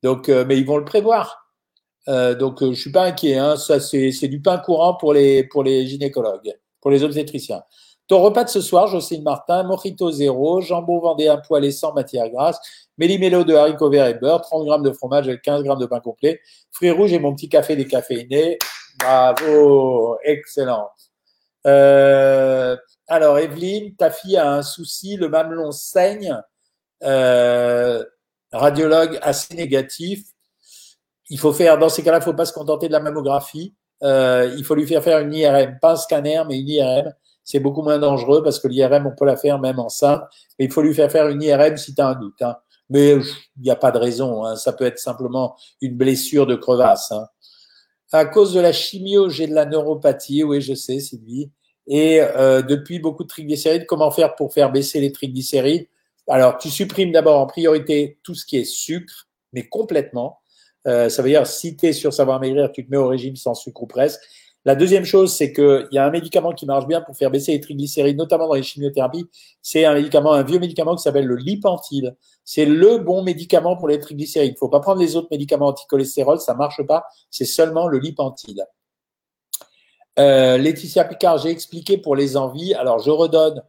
Donc, 0.03 0.29
euh, 0.29 0.45
mais 0.47 0.59
ils 0.59 0.67
vont 0.67 0.77
le 0.77 0.85
prévoir. 0.85 1.51
Euh, 2.09 2.35
donc, 2.35 2.63
je 2.63 2.73
suis 2.73 2.93
pas 2.93 3.05
inquiet. 3.05 3.37
Hein. 3.37 3.57
Ça, 3.57 3.81
c'est 3.81 4.29
du 4.29 4.41
pain 4.41 4.59
courant 4.59 4.95
pour 4.95 5.13
les 5.13 5.45
pour 5.45 5.63
les 5.63 5.87
gynécologues, 5.87 6.55
pour 6.81 6.91
les 6.91 7.03
obstétriciens. 7.05 7.63
Ton 8.09 8.23
repas 8.23 8.45
de 8.45 8.49
ce 8.49 8.63
soir, 8.63 8.87
Jocelyne 8.87 9.23
Martin, 9.23 9.65
mojito 9.65 10.11
zéro, 10.11 10.63
jambon 10.63 10.99
vendéen 10.99 11.37
poêlé 11.37 11.71
sans 11.71 11.93
matière 11.93 12.31
grasse, 12.31 12.59
méli-mélo 12.97 13.45
de 13.45 13.55
haricots 13.55 13.91
verts 13.91 14.07
et 14.07 14.15
beurre, 14.15 14.41
30 14.41 14.65
grammes 14.65 14.83
de 14.83 14.93
fromage 14.93 15.29
avec 15.29 15.43
15 15.43 15.63
grammes 15.63 15.79
de 15.79 15.85
pain 15.85 16.01
complet, 16.01 16.41
fruits 16.73 16.91
rouges 16.91 17.13
et 17.13 17.19
mon 17.19 17.35
petit 17.35 17.51
café 17.51 17.77
décaféiné. 17.77 18.59
Bravo, 18.99 20.17
excellent. 20.25 20.89
Euh, 21.67 22.79
alors, 23.09 23.39
Evelyne, 23.39 23.95
ta 23.95 24.11
fille 24.11 24.39
a 24.39 24.53
un 24.53 24.63
souci, 24.63 25.17
le 25.17 25.29
mamelon 25.29 25.71
saigne, 25.71 26.35
euh, 27.05 28.03
radiologue 28.53 29.19
assez 29.21 29.55
négatif. 29.55 30.25
Il 31.29 31.39
faut 31.39 31.53
faire, 31.53 31.77
dans 31.77 31.91
ces 31.91 32.03
cas-là, 32.03 32.17
il 32.17 32.21
ne 32.21 32.25
faut 32.25 32.33
pas 32.33 32.47
se 32.47 32.55
contenter 32.55 32.89
de 32.89 32.93
la 32.93 33.01
mammographie. 33.01 33.75
Euh, 34.03 34.55
il 34.57 34.65
faut 34.65 34.75
lui 34.75 34.87
faire 34.87 35.03
faire 35.03 35.19
une 35.19 35.35
IRM, 35.35 35.79
pas 35.79 35.93
un 35.93 35.97
scanner, 35.97 36.43
mais 36.49 36.59
une 36.59 36.69
IRM 36.69 37.13
c'est 37.49 37.61
beaucoup 37.61 37.81
moins 37.81 37.99
dangereux 37.99 38.43
parce 38.43 38.61
que 38.61 38.69
l'IRM, 38.69 39.07
on 39.07 39.17
peut 39.17 39.25
la 39.25 39.39
faire 39.39 39.59
même 39.59 39.79
enceinte. 39.79 40.23
Mais 40.59 40.67
il 40.67 40.71
faut 40.71 40.83
lui 40.83 40.93
faire 40.93 41.11
faire 41.11 41.29
une 41.29 41.43
IRM 41.43 41.79
si 41.79 41.95
tu 41.95 42.03
as 42.03 42.09
un 42.09 42.15
doute. 42.15 42.43
Hein. 42.43 42.57
Mais 42.91 43.13
il 43.13 43.63
n'y 43.63 43.71
a 43.71 43.77
pas 43.77 43.91
de 43.91 43.97
raison. 43.97 44.45
Hein. 44.45 44.55
Ça 44.57 44.75
peut 44.75 44.85
être 44.85 44.99
simplement 44.99 45.57
une 45.81 45.97
blessure 45.97 46.47
de 46.47 46.57
crevasse. 46.57 47.11
Hein. 47.11 47.27
À 48.13 48.27
cause 48.27 48.53
de 48.53 48.61
la 48.61 48.75
chimio, 48.75 49.31
j'ai 49.31 49.47
de 49.47 49.55
la 49.55 49.65
neuropathie. 49.65 50.45
Oui, 50.45 50.61
je 50.61 50.75
sais, 50.75 51.01
Sylvie. 51.01 51.51
Et 51.87 52.21
euh, 52.21 52.61
depuis 52.61 52.99
beaucoup 52.99 53.23
de 53.23 53.29
triglycérides, 53.29 53.87
comment 53.87 54.11
faire 54.11 54.35
pour 54.35 54.53
faire 54.53 54.71
baisser 54.71 55.01
les 55.01 55.11
triglycérides? 55.11 55.89
Alors, 56.29 56.59
tu 56.59 56.69
supprimes 56.69 57.13
d'abord 57.13 57.41
en 57.41 57.47
priorité 57.47 58.19
tout 58.25 58.35
ce 58.35 58.45
qui 58.45 58.59
est 58.59 58.65
sucre, 58.65 59.27
mais 59.55 59.67
complètement. 59.67 60.41
Euh, 60.87 61.09
ça 61.09 61.23
veut 61.23 61.31
dire, 61.31 61.47
si 61.47 61.79
tu 61.79 61.87
es 61.87 61.95
sur 61.95 62.13
savoir 62.13 62.41
maigrir, 62.41 62.71
tu 62.73 62.85
te 62.85 62.91
mets 62.91 62.99
au 62.99 63.09
régime 63.09 63.37
sans 63.37 63.55
sucre 63.55 63.85
ou 63.85 63.87
presque. 63.87 64.21
La 64.65 64.75
deuxième 64.75 65.05
chose, 65.05 65.35
c'est 65.35 65.53
qu'il 65.53 65.89
y 65.93 65.99
a 65.99 66.05
un 66.05 66.11
médicament 66.11 66.53
qui 66.53 66.67
marche 66.67 66.87
bien 66.87 67.01
pour 67.01 67.17
faire 67.17 67.31
baisser 67.31 67.53
les 67.53 67.61
triglycérides, 67.61 68.19
notamment 68.19 68.49
dans 68.49 68.55
les 68.55 68.63
chimiothérapies. 68.63 69.27
C'est 69.63 69.85
un 69.85 69.95
médicament, 69.95 70.33
un 70.33 70.43
vieux 70.43 70.59
médicament 70.59 70.97
qui 70.97 71.03
s'appelle 71.03 71.27
le 71.27 71.37
Lipentil. 71.37 72.15
C'est 72.45 72.67
le 72.67 72.99
bon 72.99 73.23
médicament 73.23 73.77
pour 73.77 73.89
les 73.89 73.99
triglycérides. 73.99 74.51
Il 74.51 74.55
ne 74.55 74.59
faut 74.59 74.69
pas 74.69 74.81
prendre 74.81 75.01
les 75.01 75.17
autres 75.17 75.29
médicaments 75.31 75.69
anticholestérol, 75.69 76.41
ça 76.41 76.55
marche 76.55 76.83
pas. 76.83 77.05
C'est 77.31 77.45
seulement 77.45 77.89
le 77.89 77.99
Lipentil. 77.99 78.65
Euh, 80.19 80.59
Laetitia 80.59 81.05
Picard, 81.05 81.39
j'ai 81.39 81.51
expliqué 81.51 81.97
pour 81.97 82.17
les 82.17 82.37
envies. 82.37 82.75
Alors, 82.75 82.99
je 82.99 83.11
redonne 83.11 83.63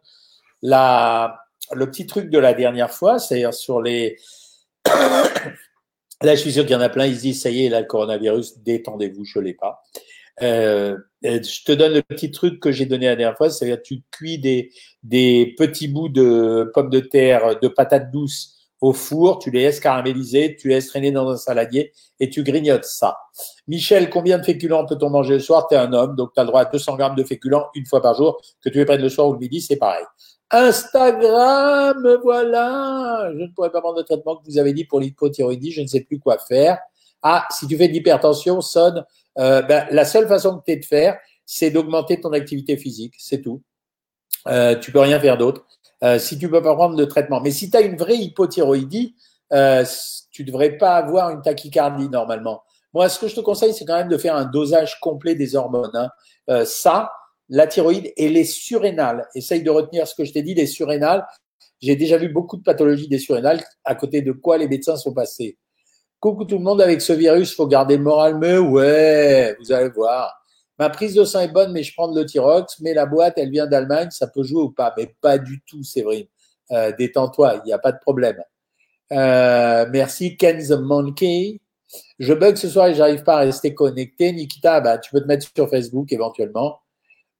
le 0.62 1.86
petit 1.86 2.08
truc 2.08 2.30
de 2.30 2.40
la 2.40 2.54
dernière 2.54 2.92
fois, 2.92 3.20
c'est-à-dire 3.20 3.54
sur 3.54 3.82
les. 3.82 4.18
là, 4.86 6.36
je 6.36 6.42
suis 6.42 6.52
sûr 6.52 6.64
qu'il 6.64 6.74
y 6.74 6.76
en 6.76 6.82
a 6.82 6.90
plein, 6.90 7.06
ils 7.06 7.16
se 7.16 7.22
disent, 7.22 7.42
ça 7.44 7.52
y 7.52 7.66
est, 7.66 7.70
là, 7.70 7.82
le 7.82 7.86
coronavirus, 7.86 8.60
détendez-vous, 8.60 9.26
je 9.26 9.40
ne 9.40 9.44
l'ai 9.46 9.54
pas. 9.54 9.84
Euh, 10.42 10.98
je 11.24 11.64
te 11.66 11.72
donne 11.72 11.94
le 11.94 12.02
petit 12.02 12.32
truc 12.32 12.60
que 12.60 12.72
j'ai 12.72 12.86
donné 12.86 13.08
la 13.08 13.16
dernière 13.16 13.38
fois, 13.38 13.50
c'est-à-dire 13.50 13.82
tu 13.82 14.04
cuis 14.12 14.40
des, 14.40 14.72
des 15.04 15.54
petits 15.58 15.88
bouts 15.88 16.10
de 16.10 16.72
pommes 16.74 16.90
de 16.90 17.02
terre, 17.02 17.60
de 17.60 17.68
patates 17.68 18.12
douces 18.12 18.60
au 18.82 18.94
four, 18.94 19.40
tu 19.40 19.52
les 19.52 19.64
laisses 19.64 19.82
tu 19.82 20.68
les 20.70 20.76
laisses 20.76 20.94
dans 21.14 21.30
un 21.30 21.38
saladier 21.38 21.92
et 22.20 22.30
tu 22.30 22.44
grignotes 22.44 22.86
ça. 22.86 23.18
Michel, 23.68 24.10
combien 24.10 24.38
de 24.38 24.44
féculents 24.44 24.86
peut-on 24.86 25.10
manger 25.10 25.34
le 25.34 25.40
soir? 25.40 25.68
Tu 25.68 25.76
es 25.76 25.78
un 25.78 25.92
homme, 25.92 26.16
donc 26.16 26.32
tu 26.34 26.40
as 26.40 26.44
le 26.44 26.48
droit 26.48 26.62
à 26.62 26.66
200 26.66 26.96
grammes 26.96 27.16
de 27.16 27.24
féculents 27.24 27.68
une 27.76 27.86
fois 27.86 28.02
par 28.02 28.16
jour. 28.16 28.40
Que 28.64 28.70
tu 28.70 28.78
les 28.78 28.86
prennes 28.86 29.02
le 29.02 29.10
soir 29.10 29.28
ou 29.28 29.34
le 29.34 29.40
midi, 29.40 29.60
c'est 29.60 29.76
pareil. 29.76 30.06
Instagram, 30.52 32.20
voilà. 32.24 33.30
Je 33.34 33.44
ne 33.44 33.48
pourrais 33.54 33.70
pas 33.70 33.82
prendre 33.82 33.98
le 33.98 34.04
traitement 34.04 34.38
que 34.38 34.46
vous 34.46 34.58
avez 34.58 34.74
dit 34.74 34.86
pour 34.86 35.00
l'hypothyroïdie, 35.00 35.72
je 35.72 35.82
ne 35.82 35.88
sais 35.88 36.02
plus 36.02 36.20
quoi 36.20 36.38
faire. 36.38 36.80
Ah, 37.22 37.46
si 37.52 37.68
tu 37.68 37.76
fais 37.78 37.90
de 37.90 37.94
l'hypertension, 37.94 38.62
sonne. 38.62 39.04
Euh, 39.38 39.62
ben, 39.62 39.88
la 39.92 40.06
seule 40.06 40.28
façon 40.28 40.58
que 40.58 40.64
tu 40.66 40.72
aies 40.72 40.78
de 40.78 40.86
faire, 40.86 41.18
c'est 41.46 41.72
d'augmenter 41.72 42.20
ton 42.20 42.32
activité 42.32 42.78
physique, 42.78 43.16
c'est 43.18 43.42
tout. 43.42 43.62
Euh, 44.48 44.76
tu 44.76 44.92
peux 44.92 45.00
rien 45.00 45.20
faire 45.20 45.38
d'autre. 45.38 45.66
Euh, 46.04 46.20
si 46.20 46.38
tu 46.38 46.50
peux 46.50 46.62
pas 46.62 46.76
prendre 46.76 46.98
le 46.98 47.08
traitement. 47.08 47.42
Mais 47.42 47.52
si 47.52 47.70
tu 47.70 47.78
as 47.78 47.82
une 47.82 47.98
vraie 47.98 48.18
hypothyroïdie, 48.18 49.16
euh, 49.52 49.84
tu 50.32 50.44
devrais 50.44 50.78
pas 50.78 50.96
avoir 50.96 51.30
une 51.32 51.42
tachycardie 51.42 52.10
normalement. 52.10 52.64
Moi, 52.94 53.10
ce 53.10 53.20
que 53.20 53.28
je 53.28 53.36
te 53.36 53.42
conseille, 53.42 53.74
c'est 53.74 53.86
quand 53.86 53.98
même 53.98 54.10
de 54.10 54.18
faire 54.18 54.36
un 54.36 54.46
dosage 54.46 55.00
complet 55.00 55.36
des 55.36 55.56
hormones. 55.56 55.92
Hein. 55.94 56.66
Ça, 56.66 57.12
la 57.50 57.68
thyroïde 57.68 58.12
et 58.16 58.30
les 58.30 58.46
surrénales. 58.46 59.28
Essaye 59.36 59.62
de 59.62 59.70
retenir 59.70 60.08
ce 60.08 60.16
que 60.16 60.26
je 60.26 60.32
t'ai 60.32 60.42
dit, 60.42 60.54
les 60.54 60.66
surrénales. 60.66 61.26
J'ai 61.82 61.96
déjà 61.96 62.18
vu 62.18 62.30
beaucoup 62.30 62.58
de 62.58 62.64
pathologies 62.64 63.08
des 63.08 63.20
surrénales, 63.20 63.64
à 63.84 63.96
côté 63.96 64.22
de 64.22 64.32
quoi 64.32 64.58
les 64.58 64.68
médecins 64.68 64.98
sont 64.98 65.14
passés? 65.14 65.58
Coucou 66.20 66.44
tout 66.44 66.58
le 66.58 66.64
monde, 66.64 66.82
avec 66.82 67.02
ce 67.02 67.14
virus, 67.14 67.56
faut 67.56 67.68
garder 67.68 67.96
le 67.96 68.04
moral, 68.04 68.38
mais 68.38 68.58
ouais, 68.58 69.56
vous 69.60 69.72
allez 69.72 69.90
voir. 69.90 70.36
Ma 70.78 70.90
prise 70.90 71.14
de 71.14 71.24
sang 71.24 71.40
est 71.42 71.52
bonne, 71.52 71.72
mais 71.72 71.84
je 71.84 71.94
prends 71.94 72.12
de 72.12 72.20
l'Euthyrox, 72.20 72.80
mais 72.82 72.94
la 72.94 73.06
boîte, 73.06 73.36
elle 73.38 73.52
vient 73.52 73.68
d'Allemagne, 73.68 74.10
ça 74.12 74.28
peut 74.28 74.44
jouer 74.44 74.64
ou 74.64 74.72
pas? 74.72 74.94
Mais 74.98 75.16
pas 75.22 75.38
du 75.38 75.62
tout, 75.62 75.84
Séverine. 75.84 76.28
Euh, 76.72 76.92
Détends-toi, 76.98 77.62
il 77.64 77.68
n'y 77.68 77.74
a 77.74 77.80
pas 77.80 77.92
de 77.92 78.00
problème. 78.00 78.38
Euh, 79.12 79.86
merci, 79.92 80.38
Ken 80.38 80.58
the 80.58 80.80
Monkey. 80.80 81.62
Je 82.20 82.34
bug 82.34 82.56
ce 82.56 82.70
soir 82.70 82.88
et 82.88 82.94
j'arrive 82.94 83.24
pas 83.24 83.38
à 83.38 83.40
rester 83.40 83.74
connecté. 83.74 84.32
Nikita, 84.32 84.80
bah, 84.82 84.98
tu 84.98 85.12
peux 85.12 85.22
te 85.22 85.28
mettre 85.28 85.48
sur 85.54 85.70
Facebook 85.70 86.12
éventuellement. 86.12 86.80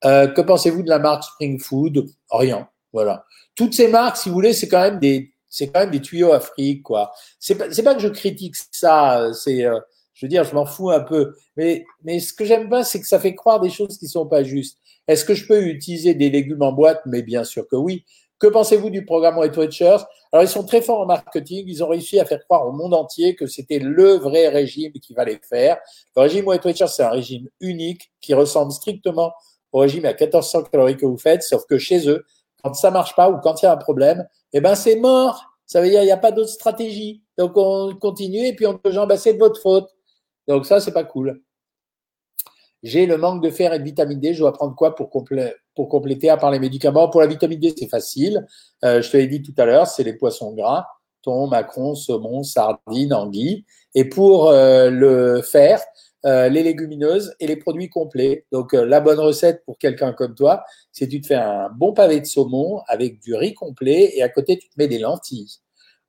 Euh, 0.04 0.26
que 0.26 0.40
pensez-vous 0.40 0.82
de 0.82 0.88
la 0.88 0.98
marque 0.98 1.24
Spring 1.24 1.60
Food? 1.60 2.06
Rien. 2.30 2.68
Voilà. 2.92 3.24
Toutes 3.54 3.74
ces 3.74 3.88
marques, 3.88 4.16
si 4.16 4.28
vous 4.28 4.34
voulez, 4.34 4.52
c'est 4.52 4.68
quand 4.68 4.80
même 4.80 4.98
des, 4.98 5.29
c'est 5.50 5.66
quand 5.66 5.80
même 5.80 5.90
des 5.90 6.00
tuyaux 6.00 6.32
Afrique, 6.32 6.84
quoi. 6.84 7.12
C'est 7.38 7.56
pas, 7.56 7.66
pas 7.68 7.94
que 7.94 8.00
je 8.00 8.08
critique 8.08 8.54
ça. 8.70 9.30
C'est, 9.34 9.64
euh, 9.64 9.78
je 10.14 10.24
veux 10.24 10.30
dire, 10.30 10.44
je 10.44 10.54
m'en 10.54 10.64
fous 10.64 10.90
un 10.90 11.00
peu. 11.00 11.34
Mais, 11.56 11.84
mais 12.04 12.20
ce 12.20 12.32
que 12.32 12.44
j'aime 12.44 12.68
pas, 12.68 12.84
c'est 12.84 13.00
que 13.00 13.06
ça 13.06 13.18
fait 13.18 13.34
croire 13.34 13.60
des 13.60 13.70
choses 13.70 13.98
qui 13.98 14.06
sont 14.06 14.26
pas 14.26 14.44
justes. 14.44 14.78
Est-ce 15.08 15.24
que 15.24 15.34
je 15.34 15.46
peux 15.46 15.62
utiliser 15.62 16.14
des 16.14 16.30
légumes 16.30 16.62
en 16.62 16.72
boîte? 16.72 17.02
Mais 17.04 17.22
bien 17.22 17.42
sûr 17.42 17.66
que 17.68 17.76
oui. 17.76 18.04
Que 18.38 18.46
pensez-vous 18.46 18.88
du 18.88 19.04
programme 19.04 19.36
Weight 19.38 19.56
Watchers? 19.56 19.98
Alors, 20.32 20.44
ils 20.44 20.48
sont 20.48 20.64
très 20.64 20.80
forts 20.80 21.00
en 21.00 21.06
marketing. 21.06 21.64
Ils 21.66 21.82
ont 21.82 21.88
réussi 21.88 22.20
à 22.20 22.24
faire 22.24 22.42
croire 22.44 22.66
au 22.66 22.72
monde 22.72 22.94
entier 22.94 23.34
que 23.34 23.46
c'était 23.46 23.80
le 23.80 24.12
vrai 24.14 24.48
régime 24.48 24.92
qu'il 24.92 25.16
fallait 25.16 25.40
faire. 25.46 25.78
Le 26.16 26.22
régime 26.22 26.46
Weight 26.46 26.64
Watchers, 26.64 26.86
c'est 26.88 27.02
un 27.02 27.10
régime 27.10 27.48
unique 27.60 28.12
qui 28.20 28.32
ressemble 28.32 28.72
strictement 28.72 29.32
au 29.72 29.80
régime 29.80 30.04
à 30.04 30.14
1400 30.14 30.64
calories 30.64 30.96
que 30.96 31.06
vous 31.06 31.18
faites, 31.18 31.42
sauf 31.42 31.64
que 31.68 31.78
chez 31.78 32.08
eux, 32.08 32.24
quand 32.62 32.74
ça 32.74 32.90
marche 32.90 33.14
pas 33.14 33.30
ou 33.30 33.38
quand 33.38 33.62
il 33.62 33.66
y 33.66 33.68
a 33.68 33.72
un 33.72 33.76
problème, 33.76 34.26
eh 34.52 34.60
ben, 34.60 34.74
c'est 34.74 34.96
mort. 34.96 35.44
Ça 35.66 35.80
veut 35.80 35.88
dire, 35.88 36.02
il 36.02 36.06
n'y 36.06 36.10
a 36.10 36.16
pas 36.16 36.32
d'autre 36.32 36.50
stratégie. 36.50 37.22
Donc, 37.38 37.52
on 37.56 37.94
continue 37.94 38.46
et 38.46 38.54
puis 38.54 38.66
on 38.66 38.76
peut, 38.76 38.90
genre, 38.90 39.06
bah, 39.06 39.16
c'est 39.16 39.34
de 39.34 39.38
votre 39.38 39.60
faute. 39.60 39.88
Donc 40.48 40.66
ça, 40.66 40.80
c'est 40.80 40.92
pas 40.92 41.04
cool. 41.04 41.40
J'ai 42.82 43.06
le 43.06 43.18
manque 43.18 43.42
de 43.42 43.50
fer 43.50 43.72
et 43.72 43.78
de 43.78 43.84
vitamine 43.84 44.18
D. 44.18 44.34
Je 44.34 44.40
dois 44.40 44.52
prendre 44.52 44.74
quoi 44.74 44.94
pour, 44.94 45.10
pour 45.10 45.88
compléter 45.88 46.30
à 46.30 46.36
part 46.36 46.50
les 46.50 46.58
médicaments? 46.58 47.08
Pour 47.08 47.20
la 47.20 47.26
vitamine 47.26 47.60
D, 47.60 47.72
c'est 47.76 47.88
facile. 47.88 48.46
Euh, 48.84 49.00
je 49.02 49.10
te 49.10 49.16
l'ai 49.16 49.26
dit 49.26 49.42
tout 49.42 49.54
à 49.58 49.64
l'heure, 49.64 49.86
c'est 49.86 50.02
les 50.02 50.14
poissons 50.14 50.52
gras, 50.54 50.86
thon, 51.22 51.46
macron, 51.46 51.94
saumon, 51.94 52.42
sardine, 52.42 53.12
anguille. 53.12 53.64
Et 53.94 54.08
pour 54.08 54.48
euh, 54.48 54.90
le 54.90 55.42
fer, 55.42 55.80
euh, 56.26 56.48
les 56.48 56.62
légumineuses 56.62 57.34
et 57.40 57.46
les 57.46 57.56
produits 57.56 57.88
complets. 57.88 58.46
Donc 58.52 58.72
la 58.72 59.00
bonne 59.00 59.18
recette 59.18 59.64
pour 59.64 59.78
quelqu'un 59.78 60.12
comme 60.12 60.34
toi, 60.34 60.64
c'est 60.92 61.08
tu 61.08 61.20
te 61.20 61.28
fais 61.28 61.34
un 61.34 61.68
bon 61.70 61.92
pavé 61.92 62.20
de 62.20 62.26
saumon 62.26 62.80
avec 62.88 63.20
du 63.20 63.34
riz 63.34 63.54
complet 63.54 64.12
et 64.14 64.22
à 64.22 64.28
côté 64.28 64.58
tu 64.58 64.68
te 64.68 64.74
mets 64.76 64.88
des 64.88 64.98
lentilles. 64.98 65.60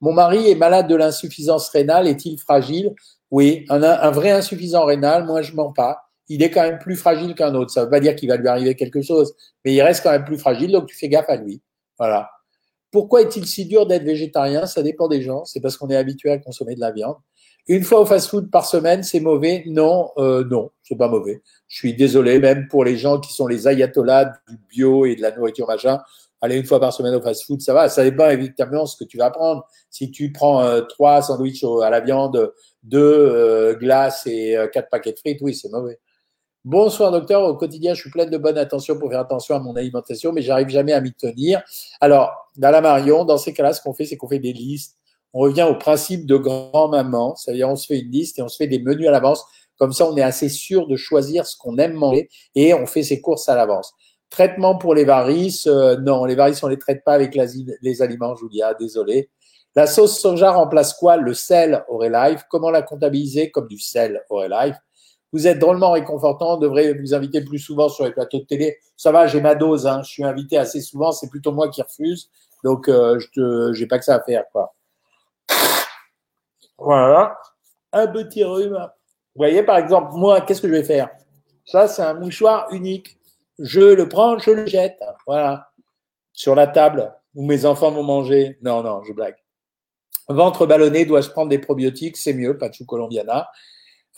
Mon 0.01 0.13
mari 0.13 0.49
est 0.49 0.55
malade 0.55 0.87
de 0.87 0.95
l'insuffisance 0.95 1.69
rénale, 1.69 2.07
est-il 2.07 2.39
fragile? 2.39 2.93
Oui, 3.29 3.65
un, 3.69 4.11
vrai 4.11 4.31
insuffisant 4.31 4.85
rénal, 4.85 5.25
moi 5.25 5.41
je 5.41 5.53
mens 5.53 5.71
pas. 5.71 6.01
Il 6.27 6.43
est 6.43 6.49
quand 6.49 6.63
même 6.63 6.79
plus 6.79 6.95
fragile 6.95 7.35
qu'un 7.35 7.53
autre. 7.55 7.71
Ça 7.71 7.83
veut 7.83 7.89
pas 7.89 7.99
dire 7.99 8.15
qu'il 8.15 8.29
va 8.29 8.37
lui 8.37 8.47
arriver 8.47 8.75
quelque 8.75 9.01
chose, 9.01 9.33
mais 9.63 9.73
il 9.73 9.81
reste 9.81 10.03
quand 10.03 10.11
même 10.11 10.25
plus 10.25 10.37
fragile, 10.37 10.71
donc 10.71 10.87
tu 10.87 10.97
fais 10.97 11.07
gaffe 11.07 11.29
à 11.29 11.35
lui. 11.35 11.61
Voilà. 11.99 12.29
Pourquoi 12.91 13.21
est-il 13.21 13.45
si 13.45 13.65
dur 13.65 13.85
d'être 13.85 14.03
végétarien? 14.03 14.65
Ça 14.65 14.83
dépend 14.83 15.07
des 15.07 15.21
gens. 15.21 15.45
C'est 15.45 15.61
parce 15.61 15.77
qu'on 15.77 15.89
est 15.89 15.95
habitué 15.95 16.29
à 16.31 16.37
consommer 16.39 16.75
de 16.75 16.81
la 16.81 16.91
viande. 16.91 17.15
Une 17.67 17.83
fois 17.83 18.01
au 18.01 18.05
fast-food 18.05 18.49
par 18.49 18.65
semaine, 18.65 19.03
c'est 19.03 19.19
mauvais? 19.19 19.63
Non, 19.67 20.11
euh, 20.17 20.43
non, 20.43 20.71
c'est 20.83 20.97
pas 20.97 21.07
mauvais. 21.07 21.41
Je 21.67 21.77
suis 21.77 21.93
désolé, 21.93 22.39
même 22.39 22.67
pour 22.67 22.83
les 22.83 22.97
gens 22.97 23.19
qui 23.19 23.33
sont 23.33 23.47
les 23.47 23.67
ayatollahs 23.67 24.33
du 24.49 24.57
bio 24.69 25.05
et 25.05 25.15
de 25.15 25.21
la 25.21 25.35
nourriture 25.35 25.67
machin 25.67 25.99
aller 26.41 26.57
une 26.57 26.65
fois 26.65 26.79
par 26.79 26.91
semaine 26.91 27.13
au 27.13 27.21
fast-food, 27.21 27.61
ça 27.61 27.73
va. 27.73 27.87
Ça 27.87 28.03
dépend 28.03 28.29
évidemment 28.29 28.85
ce 28.85 28.97
que 28.97 29.03
tu 29.03 29.17
vas 29.17 29.29
prendre. 29.29 29.65
Si 29.89 30.09
tu 30.11 30.31
prends 30.31 30.63
euh, 30.63 30.81
trois 30.81 31.21
sandwichs 31.21 31.63
à 31.83 31.89
la 31.89 32.01
viande, 32.01 32.51
deux 32.83 32.99
euh, 32.99 33.75
glaces 33.75 34.25
et 34.25 34.57
euh, 34.57 34.67
quatre 34.67 34.89
paquets 34.89 35.13
de 35.13 35.19
frites, 35.19 35.39
oui, 35.41 35.53
c'est 35.53 35.69
mauvais. 35.69 35.99
Bonsoir 36.63 37.11
docteur, 37.11 37.43
au 37.43 37.55
quotidien 37.55 37.95
je 37.95 38.01
suis 38.01 38.11
pleine 38.11 38.29
de 38.29 38.37
bonne 38.37 38.57
attention 38.57 38.95
pour 38.97 39.09
faire 39.09 39.21
attention 39.21 39.55
à 39.55 39.59
mon 39.59 39.75
alimentation, 39.75 40.31
mais 40.31 40.43
j'arrive 40.43 40.69
jamais 40.69 40.93
à 40.93 41.01
m'y 41.01 41.11
tenir. 41.11 41.61
Alors, 41.99 42.51
dans 42.55 42.69
la 42.69 42.81
Marion, 42.81 43.25
dans 43.25 43.37
ces 43.37 43.51
cas-là, 43.53 43.73
ce 43.73 43.81
qu'on 43.81 43.93
fait, 43.93 44.05
c'est 44.05 44.17
qu'on 44.17 44.27
fait 44.27 44.39
des 44.39 44.53
listes. 44.53 44.97
On 45.33 45.39
revient 45.39 45.67
au 45.69 45.75
principe 45.75 46.25
de 46.25 46.35
grand-maman, 46.37 47.35
c'est-à-dire 47.35 47.69
on 47.69 47.75
se 47.75 47.85
fait 47.87 47.99
une 47.99 48.11
liste 48.11 48.39
et 48.39 48.41
on 48.41 48.47
se 48.47 48.57
fait 48.57 48.67
des 48.67 48.79
menus 48.79 49.07
à 49.07 49.11
l'avance. 49.11 49.45
Comme 49.77 49.93
ça, 49.93 50.05
on 50.05 50.15
est 50.15 50.21
assez 50.21 50.49
sûr 50.49 50.87
de 50.87 50.95
choisir 50.95 51.45
ce 51.45 51.57
qu'on 51.57 51.77
aime 51.77 51.93
manger 51.93 52.29
et 52.55 52.73
on 52.73 52.85
fait 52.85 53.03
ses 53.03 53.21
courses 53.21 53.49
à 53.49 53.55
l'avance. 53.55 53.93
Traitement 54.29 54.77
pour 54.77 54.93
les 54.93 55.05
varices, 55.05 55.67
euh, 55.67 55.97
non, 55.97 56.25
les 56.25 56.35
varices, 56.35 56.63
on 56.63 56.67
les 56.67 56.77
traite 56.77 57.03
pas 57.03 57.13
avec 57.13 57.35
les 57.35 58.01
aliments, 58.01 58.35
Julia, 58.35 58.73
désolé. 58.75 59.29
La 59.73 59.87
sauce 59.87 60.19
soja 60.19 60.51
remplace 60.51 60.93
quoi? 60.93 61.15
Le 61.15 61.33
sel 61.33 61.85
Life. 62.01 62.43
Comment 62.49 62.71
la 62.71 62.81
comptabiliser 62.81 63.51
comme 63.51 63.67
du 63.67 63.79
sel 63.79 64.21
Life 64.29 64.75
Vous 65.31 65.47
êtes 65.47 65.59
drôlement 65.59 65.91
réconfortant, 65.91 66.55
on 66.55 66.59
devrait 66.59 66.93
vous 66.93 67.13
inviter 67.13 67.41
plus 67.41 67.59
souvent 67.59 67.87
sur 67.87 68.03
les 68.03 68.11
plateaux 68.11 68.39
de 68.39 68.45
télé. 68.45 68.77
Ça 68.97 69.11
va, 69.11 69.27
j'ai 69.27 69.39
ma 69.39 69.55
dose, 69.55 69.87
hein. 69.87 70.01
je 70.03 70.11
suis 70.11 70.23
invité 70.23 70.57
assez 70.57 70.81
souvent, 70.81 71.13
c'est 71.13 71.29
plutôt 71.29 71.53
moi 71.53 71.69
qui 71.69 71.81
refuse. 71.81 72.29
Donc, 72.63 72.89
euh, 72.89 73.17
je 73.19 73.79
n'ai 73.79 73.87
pas 73.87 73.97
que 73.97 74.05
ça 74.05 74.15
à 74.15 74.21
faire. 74.21 74.43
quoi. 74.51 74.73
Voilà, 76.83 77.37
un 77.93 78.07
petit 78.07 78.43
rhume. 78.43 78.77
Vous 79.35 79.39
voyez, 79.39 79.63
par 79.63 79.77
exemple, 79.77 80.13
moi, 80.13 80.41
qu'est-ce 80.41 80.61
que 80.61 80.67
je 80.67 80.73
vais 80.73 80.83
faire? 80.83 81.09
Ça, 81.65 81.87
c'est 81.87 82.01
un 82.01 82.15
mouchoir 82.15 82.67
unique 82.71 83.17
je 83.61 83.79
le 83.79 84.09
prends, 84.09 84.37
je 84.39 84.51
le 84.51 84.65
jette. 84.65 84.99
Voilà. 85.25 85.71
Sur 86.33 86.55
la 86.55 86.67
table 86.67 87.13
où 87.35 87.45
mes 87.45 87.65
enfants 87.65 87.91
vont 87.91 88.03
manger. 88.03 88.57
Non, 88.61 88.83
non, 88.83 89.03
je 89.03 89.13
blague. 89.13 89.35
Ventre 90.27 90.65
ballonné, 90.65 91.05
dois-je 91.05 91.29
prendre 91.29 91.49
des 91.49 91.59
probiotiques? 91.59 92.17
C'est 92.17 92.33
mieux, 92.33 92.57
Pachu 92.57 92.85
Colombiana. 92.85 93.49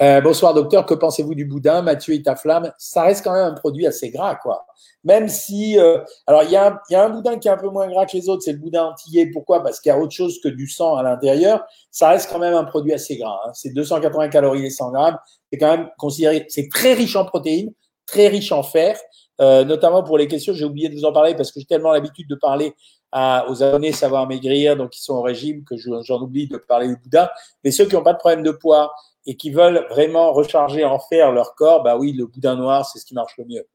Euh, 0.02 0.22
bonsoir 0.22 0.56
docteur, 0.56 0.88
que 0.88 0.96
pensez-vous 0.96 1.36
du 1.36 1.46
boudin 1.46 1.84
Mathieu 1.84 2.16
et 2.16 2.22
ta 2.24 2.36
flamme, 2.36 2.74
ça 2.80 3.04
reste 3.04 3.24
quand 3.24 3.34
même 3.34 3.46
un 3.46 3.54
produit 3.54 3.86
assez 3.86 4.10
gras, 4.10 4.36
quoi. 4.36 4.66
Même 5.04 5.28
si, 5.28 5.78
euh, 5.78 6.00
alors 6.26 6.44
il 6.44 6.50
y, 6.50 6.56
a 6.56 6.80
un, 6.94 7.10
boudin 7.10 7.38
qui 7.38 7.48
est 7.48 7.52
un 7.52 7.58
peu 7.58 7.70
moins 7.70 7.88
gras 7.88 8.06
que 8.06 8.18
les 8.18 8.28
autres, 8.28 8.42
c'est 8.42 8.54
le 8.54 8.58
boudin 8.58 8.86
antillais. 8.86 9.28
Pourquoi? 9.28 9.62
Parce 9.62 9.80
qu'il 9.80 9.90
y 9.90 9.94
a 9.94 10.00
autre 10.00 10.14
chose 10.14 10.40
que 10.42 10.48
du 10.48 10.68
sang 10.68 10.96
à 10.96 11.04
l'intérieur. 11.04 11.64
Ça 11.92 12.10
reste 12.10 12.32
quand 12.32 12.40
même 12.40 12.56
un 12.56 12.64
produit 12.64 12.94
assez 12.94 13.18
gras. 13.18 13.40
Hein. 13.46 13.52
C'est 13.54 13.74
280 13.74 14.30
calories 14.30 14.66
et 14.66 14.70
100 14.70 14.92
grammes. 14.92 15.18
C'est 15.52 15.60
quand 15.60 15.78
même 15.78 15.90
considéré, 15.98 16.46
c'est 16.50 16.70
très 16.70 16.94
riche 16.94 17.16
en 17.16 17.26
protéines, 17.26 17.72
très 18.08 18.30
riche 18.30 18.52
en 18.52 18.64
fer. 18.64 18.98
Euh, 19.42 19.64
notamment 19.66 20.04
pour 20.04 20.18
les 20.18 20.28
questions, 20.28 20.54
j'ai 20.54 20.66
oublié 20.66 20.90
de 20.90 20.96
vous 20.96 21.06
en 21.06 21.12
parler 21.12 21.36
parce 21.36 21.52
que 21.52 21.60
j'ai 21.60 21.66
tellement 21.66 21.92
l'habitude 21.92 22.28
de 22.30 22.36
parler 22.36 22.74
à, 23.12 23.46
aux 23.50 23.62
abonnés 23.62 23.92
savoir 23.92 24.28
maigrir, 24.28 24.76
donc 24.76 24.98
ils 24.98 25.02
sont 25.02 25.16
au 25.16 25.22
régime, 25.22 25.64
que 25.64 25.76
j'en 25.78 26.22
oublie 26.22 26.48
de 26.48 26.58
parler 26.58 26.88
du 26.88 26.96
Bouddha. 26.96 27.32
Mais 27.64 27.72
ceux 27.72 27.86
qui 27.86 27.94
n'ont 27.96 28.04
pas 28.04 28.14
de 28.14 28.18
problème 28.18 28.42
de 28.42 28.52
poids 28.52 28.94
et 29.26 29.36
qui 29.36 29.52
veulent 29.52 29.86
vraiment 29.90 30.34
recharger 30.34 30.84
en 30.84 31.00
fer 31.00 31.32
leur 31.32 31.56
corps, 31.56 31.84
bah 31.84 31.98
oui, 31.98 32.14
le 32.14 32.26
boudin 32.26 32.56
noir, 32.56 32.86
c'est 32.86 33.00
ce 33.00 33.06
qui 33.06 33.14
marche 33.14 33.38
le 33.38 33.46
mieux. 33.46 33.68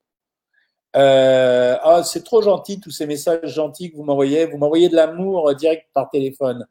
Euh, 0.97 1.77
ah, 1.83 2.03
c'est 2.03 2.25
trop 2.25 2.43
gentil, 2.43 2.81
tous 2.81 2.91
ces 2.91 3.07
messages 3.07 3.41
gentils 3.45 3.91
que 3.91 3.97
vous 3.97 4.05
m'envoyez. 4.05 4.47
Vous 4.47 4.59
m'envoyez 4.59 4.89
de 4.89 4.97
l'amour 4.97 5.55
direct 5.55 5.87
par 5.93 6.11
téléphone. 6.11 6.67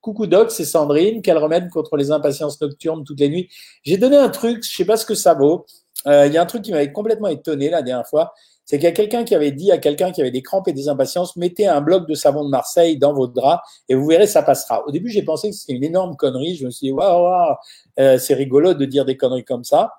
Coucou 0.00 0.26
Doc, 0.26 0.50
c'est 0.50 0.64
Sandrine. 0.64 1.22
Quel 1.22 1.38
remède 1.38 1.70
contre 1.70 1.96
les 1.96 2.10
impatiences 2.10 2.60
nocturnes 2.60 3.04
toutes 3.04 3.20
les 3.20 3.28
nuits? 3.28 3.48
J'ai 3.82 3.96
donné 3.96 4.16
un 4.16 4.28
truc, 4.28 4.64
je 4.64 4.74
sais 4.74 4.84
pas 4.84 4.96
ce 4.96 5.06
que 5.06 5.14
ça 5.14 5.34
vaut. 5.34 5.64
Euh, 6.06 6.26
il 6.26 6.32
y 6.32 6.36
a 6.36 6.42
un 6.42 6.46
truc 6.46 6.62
qui 6.62 6.72
m'avait 6.72 6.92
complètement 6.92 7.28
étonné 7.28 7.70
la 7.70 7.82
dernière 7.82 8.06
fois, 8.06 8.34
c'est 8.72 8.78
qu'il 8.78 8.86
y 8.86 8.88
a 8.88 8.92
quelqu'un 8.92 9.22
qui 9.22 9.34
avait 9.34 9.52
dit 9.52 9.70
à 9.70 9.76
quelqu'un 9.76 10.12
qui 10.12 10.22
avait 10.22 10.30
des 10.30 10.40
crampes 10.40 10.66
et 10.66 10.72
des 10.72 10.88
impatiences, 10.88 11.36
mettez 11.36 11.66
un 11.66 11.82
bloc 11.82 12.08
de 12.08 12.14
savon 12.14 12.42
de 12.42 12.48
Marseille 12.48 12.96
dans 12.96 13.12
votre 13.12 13.34
drap 13.34 13.62
et 13.90 13.94
vous 13.94 14.06
verrez, 14.06 14.26
ça 14.26 14.42
passera. 14.42 14.82
Au 14.86 14.90
début, 14.90 15.10
j'ai 15.10 15.20
pensé 15.20 15.50
que 15.50 15.54
c'était 15.54 15.74
une 15.74 15.84
énorme 15.84 16.16
connerie. 16.16 16.56
Je 16.56 16.64
me 16.64 16.70
suis 16.70 16.86
dit, 16.86 16.90
waouh, 16.90 17.54
euh, 18.00 18.16
c'est 18.16 18.32
rigolo 18.32 18.72
de 18.72 18.86
dire 18.86 19.04
des 19.04 19.18
conneries 19.18 19.44
comme 19.44 19.62
ça. 19.62 19.92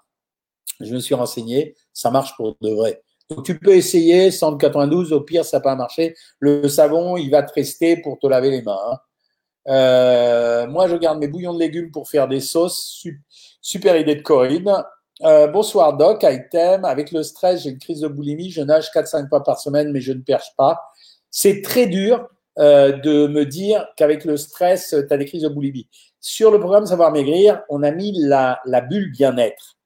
Je 0.79 0.91
me 0.91 0.97
suis 0.97 1.13
renseigné, 1.13 1.75
ça 1.93 2.09
marche 2.09 2.35
pour 2.35 2.57
de 2.61 2.69
vrai. 2.71 3.03
Donc 3.29 3.45
tu 3.45 3.59
peux 3.59 3.75
essayer 3.75 4.31
192, 4.31 5.13
au 5.13 5.21
pire 5.21 5.45
ça 5.45 5.57
n'a 5.57 5.61
pas 5.61 5.75
marché. 5.75 6.15
Le 6.39 6.67
savon, 6.67 7.15
il 7.15 7.29
va 7.29 7.43
te 7.43 7.53
rester 7.53 7.97
pour 7.97 8.17
te 8.17 8.25
laver 8.25 8.49
les 8.49 8.63
mains. 8.63 8.79
Hein. 8.89 8.97
Euh, 9.67 10.65
moi, 10.65 10.87
je 10.87 10.95
garde 10.95 11.19
mes 11.19 11.27
bouillons 11.27 11.53
de 11.53 11.59
légumes 11.59 11.91
pour 11.91 12.09
faire 12.09 12.27
des 12.27 12.39
sauces. 12.39 13.05
Super 13.61 13.95
idée 13.97 14.15
de 14.15 14.23
Corinne. 14.23 14.83
Euh, 15.25 15.47
bonsoir 15.47 15.95
Doc, 15.95 16.23
item. 16.23 16.83
Avec 16.83 17.11
le 17.11 17.23
stress, 17.23 17.63
j'ai 17.63 17.69
une 17.69 17.77
crise 17.77 18.01
de 18.01 18.09
boulimie. 18.09 18.51
Je 18.51 18.61
nage 18.61 18.89
4-5 18.93 19.29
fois 19.29 19.41
par 19.41 19.57
semaine, 19.57 19.91
mais 19.91 20.01
je 20.01 20.11
ne 20.11 20.21
perche 20.21 20.53
pas. 20.57 20.81
C'est 21.31 21.61
très 21.61 21.87
dur 21.87 22.27
euh, 22.59 22.91
de 22.91 23.27
me 23.27 23.45
dire 23.45 23.87
qu'avec 23.95 24.25
le 24.25 24.35
stress, 24.35 24.89
tu 24.89 25.13
as 25.13 25.17
des 25.17 25.25
crises 25.25 25.43
de 25.43 25.47
boulimie. 25.47 25.87
Sur 26.19 26.51
le 26.51 26.59
programme 26.59 26.85
Savoir 26.85 27.13
Maigrir, 27.13 27.61
on 27.69 27.83
a 27.83 27.91
mis 27.91 28.11
la, 28.19 28.59
la 28.65 28.81
bulle 28.81 29.11
bien-être. 29.11 29.77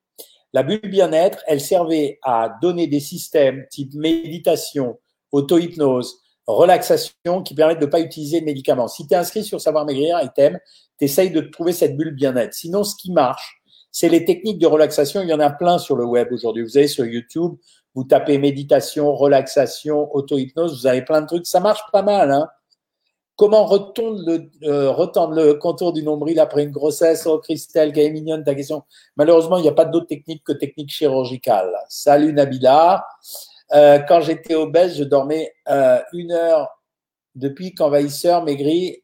La 0.53 0.63
bulle 0.63 0.81
bien-être, 0.89 1.43
elle 1.45 1.61
servait 1.61 2.17
à 2.23 2.55
donner 2.59 2.87
des 2.87 2.99
systèmes 2.99 3.65
type 3.69 3.93
méditation, 3.93 4.97
auto-hypnose, 5.31 6.19
relaxation 6.47 7.43
qui 7.43 7.53
permettent 7.53 7.79
de 7.79 7.85
ne 7.85 7.91
pas 7.91 7.99
utiliser 7.99 8.39
de 8.39 8.45
médicaments. 8.45 8.87
Si 8.87 9.05
tu 9.05 9.13
es 9.13 9.17
inscrit 9.17 9.43
sur 9.43 9.61
Savoir 9.61 9.85
Maigrir, 9.85 10.19
item, 10.23 10.57
tu 10.99 11.05
de 11.05 11.41
trouver 11.41 11.73
cette 11.73 11.95
bulle 11.95 12.15
bien-être. 12.15 12.55
Sinon, 12.55 12.83
ce 12.83 12.95
qui 12.95 13.11
marche, 13.11 13.56
c'est 13.99 14.09
les 14.09 14.25
techniques 14.25 14.59
de 14.59 14.67
relaxation. 14.67 15.23
Il 15.23 15.29
y 15.29 15.33
en 15.33 15.39
a 15.39 15.49
plein 15.49 15.79
sur 15.79 15.95
le 15.95 16.05
web 16.05 16.31
aujourd'hui. 16.31 16.61
Vous 16.61 16.77
avez 16.77 16.87
sur 16.87 17.03
YouTube, 17.03 17.55
vous 17.95 18.03
tapez 18.03 18.37
méditation, 18.37 19.15
relaxation, 19.15 20.15
auto-hypnose, 20.15 20.81
vous 20.81 20.85
avez 20.85 21.01
plein 21.01 21.21
de 21.21 21.25
trucs. 21.25 21.47
Ça 21.47 21.59
marche 21.59 21.81
pas 21.91 22.03
mal. 22.03 22.31
Hein 22.31 22.47
Comment 23.37 23.65
retendre 23.65 24.21
le, 24.23 24.51
euh, 24.69 24.91
retendre 24.91 25.33
le 25.33 25.55
contour 25.55 25.93
du 25.93 26.03
nombril 26.03 26.39
après 26.39 26.61
une 26.61 26.69
grossesse? 26.69 27.25
Oh, 27.25 27.39
Christelle, 27.39 27.91
quelle 27.91 28.05
est 28.05 28.11
mignonne 28.11 28.43
ta 28.43 28.53
question. 28.53 28.83
Malheureusement, 29.15 29.57
il 29.57 29.63
n'y 29.63 29.67
a 29.67 29.73
pas 29.73 29.85
d'autre 29.85 30.05
technique 30.05 30.43
que 30.43 30.53
technique 30.53 30.91
chirurgicale. 30.91 31.73
Salut 31.89 32.33
Nabila. 32.33 33.03
Euh, 33.73 33.97
quand 34.07 34.21
j'étais 34.21 34.53
obèse, 34.53 34.95
je 34.95 35.05
dormais 35.05 35.51
euh, 35.69 35.99
une 36.13 36.33
heure 36.33 36.69
depuis 37.33 37.73
qu'envahisseur 37.73 38.43
maigri, 38.43 39.03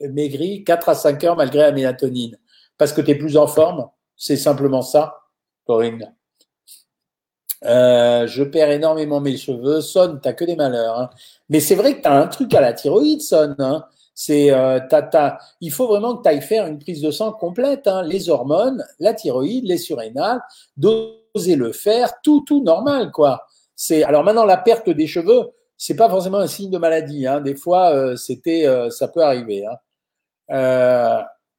maigri 0.00 0.64
4 0.64 0.88
à 0.88 0.94
5 0.96 1.22
heures 1.22 1.36
malgré 1.36 1.60
la 1.60 1.70
mélatonine. 1.70 2.36
Parce 2.76 2.92
que 2.92 3.00
tu 3.00 3.12
es 3.12 3.14
plus 3.14 3.36
en 3.36 3.46
forme. 3.46 3.88
C'est 4.16 4.36
simplement 4.36 4.82
ça, 4.82 5.18
Corinne. 5.66 6.14
Euh, 7.64 8.26
je 8.26 8.42
perds 8.42 8.70
énormément 8.70 9.20
mes 9.20 9.36
cheveux. 9.36 9.80
Sonne, 9.80 10.20
t'as 10.22 10.32
que 10.32 10.44
des 10.44 10.56
malheurs. 10.56 10.98
Hein. 10.98 11.10
Mais 11.48 11.60
c'est 11.60 11.74
vrai 11.74 11.96
que 11.96 12.02
tu 12.02 12.08
as 12.08 12.14
un 12.14 12.26
truc 12.26 12.52
à 12.54 12.60
la 12.60 12.72
thyroïde, 12.72 13.22
Sonne. 13.22 13.56
Hein. 13.58 13.84
C'est, 14.14 14.50
euh, 14.50 14.78
il 15.60 15.72
faut 15.72 15.86
vraiment 15.86 16.16
que 16.16 16.28
tu 16.28 16.40
faire 16.40 16.66
une 16.66 16.78
prise 16.78 17.02
de 17.02 17.10
sang 17.10 17.32
complète. 17.32 17.86
Hein. 17.86 18.02
Les 18.02 18.30
hormones, 18.30 18.84
la 18.98 19.14
thyroïde, 19.14 19.66
les 19.66 19.78
surrénales, 19.78 20.40
doser 20.76 21.56
le 21.56 21.72
faire, 21.72 22.20
tout, 22.22 22.42
tout 22.46 22.62
normal, 22.62 23.10
quoi. 23.10 23.46
C'est 23.74 24.04
alors 24.04 24.24
maintenant 24.24 24.46
la 24.46 24.56
perte 24.56 24.88
des 24.88 25.06
cheveux, 25.06 25.50
c'est 25.76 25.96
pas 25.96 26.08
forcément 26.08 26.38
un 26.38 26.46
signe 26.46 26.70
de 26.70 26.78
maladie. 26.78 27.26
Hein. 27.26 27.42
Des 27.42 27.54
fois, 27.54 27.90
euh, 27.90 28.16
c'était, 28.16 28.66
ça 28.90 29.08
peut 29.08 29.22
arriver. 29.22 29.66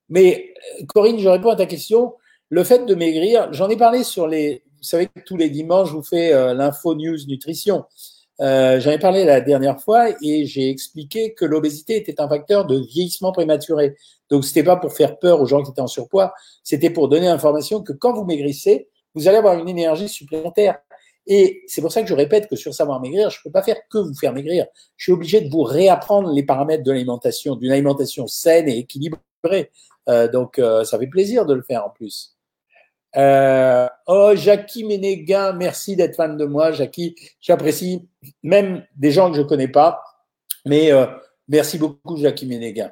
Mais 0.09 0.53
Corinne, 0.87 1.19
je 1.19 1.29
réponds 1.29 1.49
à 1.49 1.55
ta 1.55 1.65
question. 1.65 2.15
Le 2.49 2.63
fait 2.63 2.85
de 2.85 2.95
maigrir, 2.95 3.51
j'en 3.51 3.69
ai 3.69 3.77
parlé 3.77 4.03
sur 4.03 4.27
les. 4.27 4.63
Vous 4.77 4.83
savez 4.83 5.07
que 5.07 5.19
tous 5.25 5.37
les 5.37 5.49
dimanches, 5.49 5.89
je 5.89 5.93
vous 5.93 6.03
fais 6.03 6.31
l'info 6.53 6.93
news 6.93 7.17
nutrition. 7.27 7.85
j'en 8.39 8.91
ai 8.91 8.99
parlé 8.99 9.25
la 9.25 9.41
dernière 9.41 9.81
fois 9.81 10.09
et 10.21 10.45
j'ai 10.45 10.69
expliqué 10.69 11.33
que 11.33 11.45
l'obésité 11.45 11.97
était 11.97 12.21
un 12.21 12.29
facteur 12.29 12.65
de 12.65 12.77
vieillissement 12.77 13.31
prématuré. 13.31 13.95
Donc, 14.29 14.45
c'était 14.45 14.63
pas 14.63 14.75
pour 14.75 14.93
faire 14.93 15.17
peur 15.19 15.41
aux 15.41 15.45
gens 15.45 15.63
qui 15.63 15.71
étaient 15.71 15.81
en 15.81 15.87
surpoids, 15.87 16.33
c'était 16.63 16.89
pour 16.89 17.07
donner 17.07 17.27
l'information 17.27 17.81
que 17.81 17.93
quand 17.93 18.13
vous 18.13 18.25
maigrissez, 18.25 18.87
vous 19.15 19.27
allez 19.27 19.37
avoir 19.37 19.57
une 19.57 19.69
énergie 19.69 20.09
supplémentaire. 20.09 20.77
Et 21.27 21.63
c'est 21.67 21.81
pour 21.81 21.91
ça 21.91 22.01
que 22.01 22.07
je 22.07 22.13
répète 22.13 22.47
que 22.47 22.55
sur 22.55 22.73
Savoir 22.73 23.01
Maigrir, 23.01 23.29
je 23.29 23.39
ne 23.39 23.43
peux 23.43 23.51
pas 23.51 23.63
faire 23.63 23.77
que 23.89 23.97
vous 23.97 24.15
faire 24.15 24.33
maigrir. 24.33 24.65
Je 24.95 25.05
suis 25.05 25.11
obligé 25.11 25.41
de 25.41 25.49
vous 25.49 25.63
réapprendre 25.63 26.31
les 26.31 26.43
paramètres 26.43 26.83
de 26.83 26.91
l'alimentation, 26.91 27.55
d'une 27.55 27.71
alimentation 27.71 28.27
saine 28.27 28.69
et 28.69 28.77
équilibrée. 28.77 29.71
Euh, 30.07 30.29
donc, 30.29 30.57
euh, 30.57 30.85
ça 30.85 30.97
fait 30.97 31.07
plaisir 31.07 31.45
de 31.45 31.53
le 31.53 31.61
faire 31.61 31.85
en 31.85 31.89
plus. 31.89 32.36
Euh, 33.17 33.87
oh, 34.05 34.33
Jackie 34.35 34.83
Ménéguin, 34.83 35.51
merci 35.53 35.95
d'être 35.95 36.15
fan 36.15 36.37
de 36.37 36.45
moi, 36.45 36.71
Jackie. 36.71 37.15
J'apprécie 37.41 38.07
même 38.43 38.85
des 38.95 39.11
gens 39.11 39.31
que 39.31 39.37
je 39.37 39.41
ne 39.41 39.47
connais 39.47 39.67
pas, 39.67 40.03
mais 40.65 40.91
euh, 40.91 41.07
merci 41.47 41.79
beaucoup, 41.79 42.17
Jackie 42.17 42.45
Ménéguin. 42.45 42.91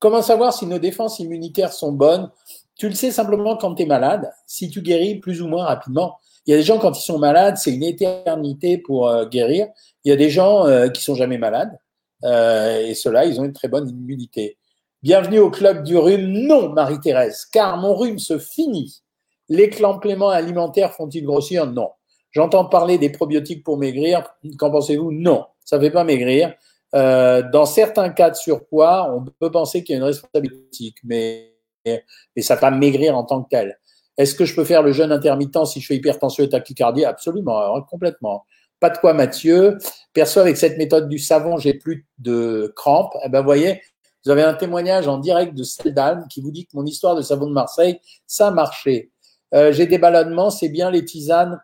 Comment 0.00 0.20
savoir 0.20 0.52
si 0.52 0.66
nos 0.66 0.80
défenses 0.80 1.20
immunitaires 1.20 1.72
sont 1.72 1.92
bonnes? 1.92 2.30
Tu 2.76 2.88
le 2.88 2.94
sais 2.94 3.12
simplement 3.12 3.56
quand 3.56 3.76
tu 3.76 3.84
es 3.84 3.86
malade, 3.86 4.32
si 4.46 4.68
tu 4.68 4.82
guéris 4.82 5.20
plus 5.20 5.40
ou 5.40 5.46
moins 5.46 5.64
rapidement. 5.64 6.18
Il 6.46 6.50
y 6.50 6.54
a 6.54 6.56
des 6.56 6.64
gens, 6.64 6.78
quand 6.78 6.98
ils 6.98 7.02
sont 7.02 7.18
malades, 7.18 7.56
c'est 7.56 7.72
une 7.72 7.84
éternité 7.84 8.78
pour 8.78 9.08
euh, 9.08 9.26
guérir. 9.26 9.68
Il 10.04 10.10
y 10.10 10.12
a 10.12 10.16
des 10.16 10.28
gens 10.28 10.66
qui 10.92 11.02
sont 11.02 11.14
jamais 11.14 11.38
malades. 11.38 11.78
Et 12.22 12.94
ceux-là, 12.94 13.24
ils 13.24 13.40
ont 13.40 13.44
une 13.44 13.54
très 13.54 13.68
bonne 13.68 13.88
immunité. 13.88 14.58
Bienvenue 15.02 15.38
au 15.38 15.50
club 15.50 15.82
du 15.82 15.96
rhume. 15.96 16.26
Non, 16.46 16.70
Marie-Thérèse, 16.70 17.46
car 17.50 17.78
mon 17.78 17.94
rhume 17.94 18.18
se 18.18 18.38
finit. 18.38 19.02
Les 19.48 19.70
compléments 19.70 20.30
alimentaires 20.30 20.92
font-ils 20.92 21.24
grossir? 21.24 21.66
Non. 21.66 21.90
J'entends 22.30 22.64
parler 22.64 22.98
des 22.98 23.10
probiotiques 23.10 23.62
pour 23.62 23.78
maigrir. 23.78 24.24
Qu'en 24.58 24.70
pensez-vous? 24.70 25.12
Non, 25.12 25.46
ça 25.64 25.78
ne 25.78 25.82
fait 25.82 25.90
pas 25.90 26.04
maigrir. 26.04 26.54
Euh, 26.94 27.42
dans 27.52 27.66
certains 27.66 28.10
cas 28.10 28.30
de 28.30 28.36
surpoids, 28.36 29.12
on 29.12 29.24
peut 29.40 29.50
penser 29.50 29.82
qu'il 29.82 29.94
y 29.94 29.96
a 29.96 29.98
une 29.98 30.04
responsabilité, 30.04 30.94
mais, 31.04 31.54
mais 31.84 32.42
ça 32.42 32.54
ne 32.54 32.60
va 32.60 32.70
pas 32.70 32.76
maigrir 32.76 33.16
en 33.16 33.24
tant 33.24 33.42
que 33.42 33.48
tel. 33.48 33.78
Est-ce 34.16 34.34
que 34.34 34.44
je 34.44 34.54
peux 34.54 34.64
faire 34.64 34.82
le 34.82 34.92
jeûne 34.92 35.10
intermittent 35.10 35.64
si 35.66 35.80
je 35.80 35.86
fais 35.86 35.96
hypertension 35.96 36.44
et 36.44 36.48
tachycardie? 36.48 37.04
Absolument, 37.04 37.80
complètement. 37.82 38.44
Pas 38.78 38.90
de 38.90 38.98
quoi, 38.98 39.12
Mathieu. 39.12 39.78
Perso, 40.12 40.40
avec 40.40 40.56
cette 40.56 40.78
méthode 40.78 41.08
du 41.08 41.18
savon, 41.18 41.56
j'ai 41.56 41.74
plus 41.74 42.06
de 42.18 42.72
crampes. 42.76 43.16
Eh 43.24 43.28
ben, 43.28 43.40
vous 43.40 43.46
voyez, 43.46 43.80
vous 44.24 44.30
avez 44.30 44.42
un 44.42 44.54
témoignage 44.54 45.08
en 45.08 45.18
direct 45.18 45.54
de 45.54 45.64
Seldalm 45.64 46.26
qui 46.28 46.40
vous 46.40 46.52
dit 46.52 46.66
que 46.66 46.76
mon 46.76 46.86
histoire 46.86 47.16
de 47.16 47.22
savon 47.22 47.46
de 47.46 47.52
Marseille, 47.52 48.00
ça 48.26 48.48
a 48.48 48.50
marché. 48.50 49.10
Euh, 49.54 49.72
j'ai 49.72 49.86
des 49.86 49.98
ballonnements, 49.98 50.50
c'est 50.50 50.68
bien 50.68 50.90
les 50.90 51.04
tisanes. 51.04 51.60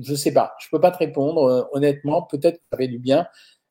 Je 0.00 0.14
sais 0.14 0.32
pas, 0.32 0.54
je 0.58 0.68
peux 0.70 0.80
pas 0.80 0.90
te 0.90 0.98
répondre. 0.98 1.44
Euh, 1.44 1.62
honnêtement, 1.72 2.22
peut-être 2.22 2.56
que 2.56 2.64
ça 2.72 2.78
fait 2.78 2.88
du 2.88 2.98
bien. 2.98 3.26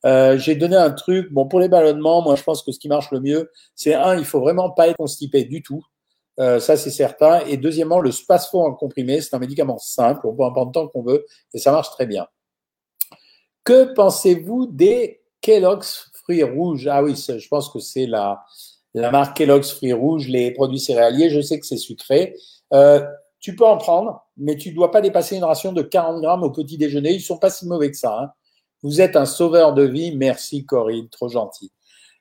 Euh, 0.06 0.38
j'ai 0.38 0.56
donné 0.56 0.76
un 0.76 0.92
truc. 0.92 1.32
Bon, 1.32 1.48
pour 1.48 1.60
les 1.60 1.70
ballonnements, 1.70 2.22
moi, 2.22 2.36
je 2.36 2.44
pense 2.44 2.64
que 2.64 2.72
ce 2.72 2.80
qui 2.80 2.88
marche 2.88 3.12
le 3.12 3.20
mieux, 3.20 3.52
c'est 3.76 3.94
un, 3.94 4.16
il 4.16 4.26
faut 4.26 4.40
vraiment 4.40 4.70
pas 4.70 4.90
être 4.90 4.98
constipé 4.98 5.44
du 5.46 5.62
tout. 5.62 5.84
Ça, 6.38 6.78
c'est 6.78 6.90
certain. 6.90 7.42
Et 7.46 7.58
deuxièmement, 7.58 8.00
le 8.00 8.12
Spasfo 8.12 8.60
en 8.60 8.74
comprimé, 8.74 9.22
c'est 9.22 9.36
un 9.36 9.40
médicament 9.40 9.78
simple, 9.78 10.26
on 10.26 10.36
peut 10.36 10.44
en 10.44 10.52
prendre 10.52 10.72
tant 10.72 10.88
qu'on 10.88 11.04
veut, 11.04 11.26
et 11.54 11.60
ça 11.60 11.72
marche 11.72 11.92
très 11.92 12.08
bien. 12.08 12.28
Que 13.64 13.94
pensez-vous 13.94 14.66
des 14.66 15.22
Kellogg's 15.42 16.10
fruits 16.14 16.44
rouges? 16.44 16.88
Ah 16.88 17.04
oui, 17.04 17.16
je 17.16 17.48
pense 17.48 17.70
que 17.70 17.78
c'est 17.78 18.08
la, 18.08 18.44
marque 18.96 19.38
Kellogg's 19.38 19.72
fruits 19.72 19.94
rouges, 19.94 20.28
les 20.28 20.52
produits 20.52 20.80
céréaliers. 20.80 21.30
Je 21.30 21.40
sais 21.40 21.60
que 21.60 21.68
c'est 21.68 21.78
sucré. 21.78 22.36
Tu 23.44 23.56
peux 23.56 23.66
en 23.66 23.78
prendre, 23.78 24.26
mais 24.38 24.56
tu 24.56 24.70
ne 24.70 24.76
dois 24.76 24.90
pas 24.90 25.02
dépasser 25.02 25.36
une 25.36 25.44
ration 25.44 25.72
de 25.72 25.84
40 25.84 26.22
grammes 26.22 26.42
au 26.42 26.50
petit 26.50 26.80
déjeuner. 26.80 27.14
Ils 27.14 27.22
sont 27.22 27.38
pas 27.38 27.52
si 27.52 27.68
mauvais 27.68 27.92
que 27.92 27.98
ça. 27.98 28.18
Hein. 28.20 28.30
Vous 28.82 29.02
êtes 29.02 29.16
un 29.16 29.28
sauveur 29.28 29.76
de 29.76 29.84
vie. 29.84 30.16
Merci 30.16 30.66
Corinne, 30.66 31.10
trop 31.10 31.30
gentil. 31.30 31.72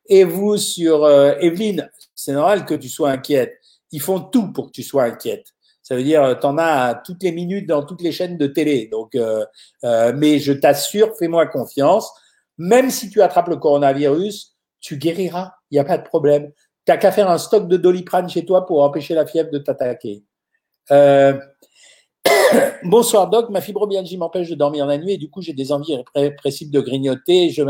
Et 0.06 0.24
vous 0.24 0.58
sur 0.58 1.04
euh, 1.04 1.34
Evelyne, 1.40 1.90
c'est 2.14 2.32
normal 2.32 2.66
que 2.66 2.74
tu 2.74 2.90
sois 2.90 3.10
inquiète 3.10 3.62
ils 3.92 4.00
font 4.00 4.20
tout 4.20 4.52
pour 4.52 4.66
que 4.66 4.72
tu 4.72 4.82
sois 4.82 5.04
inquiète. 5.04 5.46
Ça 5.82 5.94
veut 5.94 6.02
dire, 6.02 6.38
tu 6.40 6.46
en 6.46 6.58
as 6.58 6.94
toutes 7.04 7.22
les 7.22 7.32
minutes 7.32 7.68
dans 7.68 7.84
toutes 7.84 8.02
les 8.02 8.12
chaînes 8.12 8.38
de 8.38 8.46
télé. 8.46 8.88
Donc, 8.90 9.14
euh, 9.14 9.44
euh, 9.84 10.12
mais 10.16 10.38
je 10.38 10.52
t'assure, 10.52 11.14
fais-moi 11.18 11.46
confiance. 11.46 12.10
Même 12.56 12.90
si 12.90 13.10
tu 13.10 13.20
attrapes 13.20 13.48
le 13.48 13.56
coronavirus, 13.56 14.56
tu 14.80 14.96
guériras. 14.96 15.52
Il 15.70 15.74
n'y 15.74 15.80
a 15.80 15.84
pas 15.84 15.98
de 15.98 16.04
problème. 16.04 16.50
Tu 16.86 16.92
n'as 16.92 16.96
qu'à 16.96 17.12
faire 17.12 17.28
un 17.28 17.38
stock 17.38 17.68
de 17.68 17.76
doliprane 17.76 18.28
chez 18.28 18.44
toi 18.44 18.64
pour 18.64 18.82
empêcher 18.82 19.14
la 19.14 19.26
fièvre 19.26 19.50
de 19.50 19.58
t'attaquer. 19.58 20.24
Euh... 20.90 21.38
Bonsoir 22.84 23.30
Doc, 23.30 23.50
ma 23.50 23.60
fibromyalgie 23.60 24.16
m'empêche 24.16 24.48
de 24.48 24.54
dormir 24.54 24.86
la 24.86 24.98
nuit 24.98 25.12
et 25.12 25.18
du 25.18 25.30
coup 25.30 25.42
j'ai 25.42 25.52
des 25.52 25.72
envies 25.72 25.96
répressives 26.14 26.70
de 26.70 26.80
grignoter. 26.80 27.50
Je... 27.50 27.62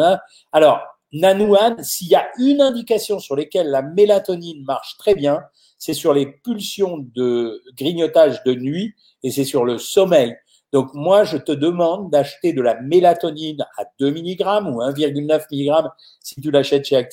Alors, 0.53 0.81
Nanouane, 1.13 1.83
s'il 1.83 2.09
y 2.09 2.15
a 2.15 2.29
une 2.39 2.61
indication 2.61 3.19
sur 3.19 3.37
laquelle 3.37 3.69
la 3.69 3.83
mélatonine 3.83 4.65
marche 4.65 4.97
très 4.99 5.15
bien, 5.15 5.43
c'est 5.79 5.95
sur 5.95 6.15
les 6.15 6.27
pulsions 6.27 6.99
de 6.99 7.63
grignotage 7.77 8.43
de 8.45 8.55
nuit 8.55 8.95
et 9.23 9.31
c'est 9.31 9.45
sur 9.45 9.65
le 9.65 9.79
sommeil. 9.79 10.35
Donc 10.73 10.95
moi, 10.95 11.25
je 11.25 11.37
te 11.37 11.53
demande 11.53 12.11
d'acheter 12.11 12.53
de 12.53 12.63
la 12.63 12.81
mélatonine 12.81 13.65
à 13.79 13.85
2 14.01 14.11
mg 14.11 14.41
ou 14.67 14.81
1,9 14.81 15.47
mg 15.51 15.89
si 16.21 16.41
tu 16.41 16.51
l'achètes 16.51 16.87
chez 16.87 17.09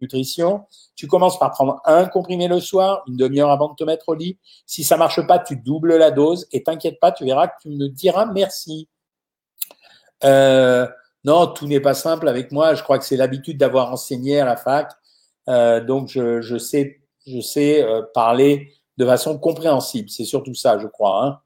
Nutrition. 0.00 0.62
Tu 0.94 1.06
commences 1.06 1.38
par 1.38 1.50
prendre 1.50 1.80
un 1.84 2.06
comprimé 2.06 2.46
le 2.46 2.60
soir, 2.60 3.02
une 3.08 3.16
demi-heure 3.16 3.50
avant 3.50 3.70
de 3.70 3.74
te 3.74 3.84
mettre 3.84 4.08
au 4.10 4.14
lit. 4.14 4.38
Si 4.66 4.84
ça 4.84 4.96
marche 4.96 5.26
pas, 5.26 5.38
tu 5.38 5.56
doubles 5.56 5.96
la 5.96 6.10
dose 6.10 6.46
et 6.52 6.62
t'inquiète 6.62 7.00
pas, 7.00 7.10
tu 7.10 7.24
verras 7.24 7.48
que 7.48 7.54
tu 7.62 7.70
me 7.70 7.88
diras 7.88 8.26
merci. 8.26 8.88
Euh, 10.24 10.86
non, 11.24 11.48
tout 11.48 11.66
n'est 11.66 11.80
pas 11.80 11.94
simple 11.94 12.28
avec 12.28 12.52
moi. 12.52 12.74
Je 12.74 12.82
crois 12.82 12.98
que 12.98 13.04
c'est 13.04 13.16
l'habitude 13.16 13.58
d'avoir 13.58 13.92
enseigné 13.92 14.40
à 14.40 14.44
la 14.44 14.56
fac. 14.56 14.92
Euh, 15.48 15.80
donc 15.82 16.08
je, 16.08 16.40
je 16.42 16.58
sais 16.58 17.00
je 17.26 17.40
sais 17.40 17.82
euh, 17.82 18.02
parler 18.14 18.72
de 18.96 19.06
façon 19.06 19.38
compréhensible. 19.38 20.08
C'est 20.10 20.24
surtout 20.24 20.54
ça, 20.54 20.78
je 20.78 20.86
crois. 20.86 21.24
Hein. 21.24 21.40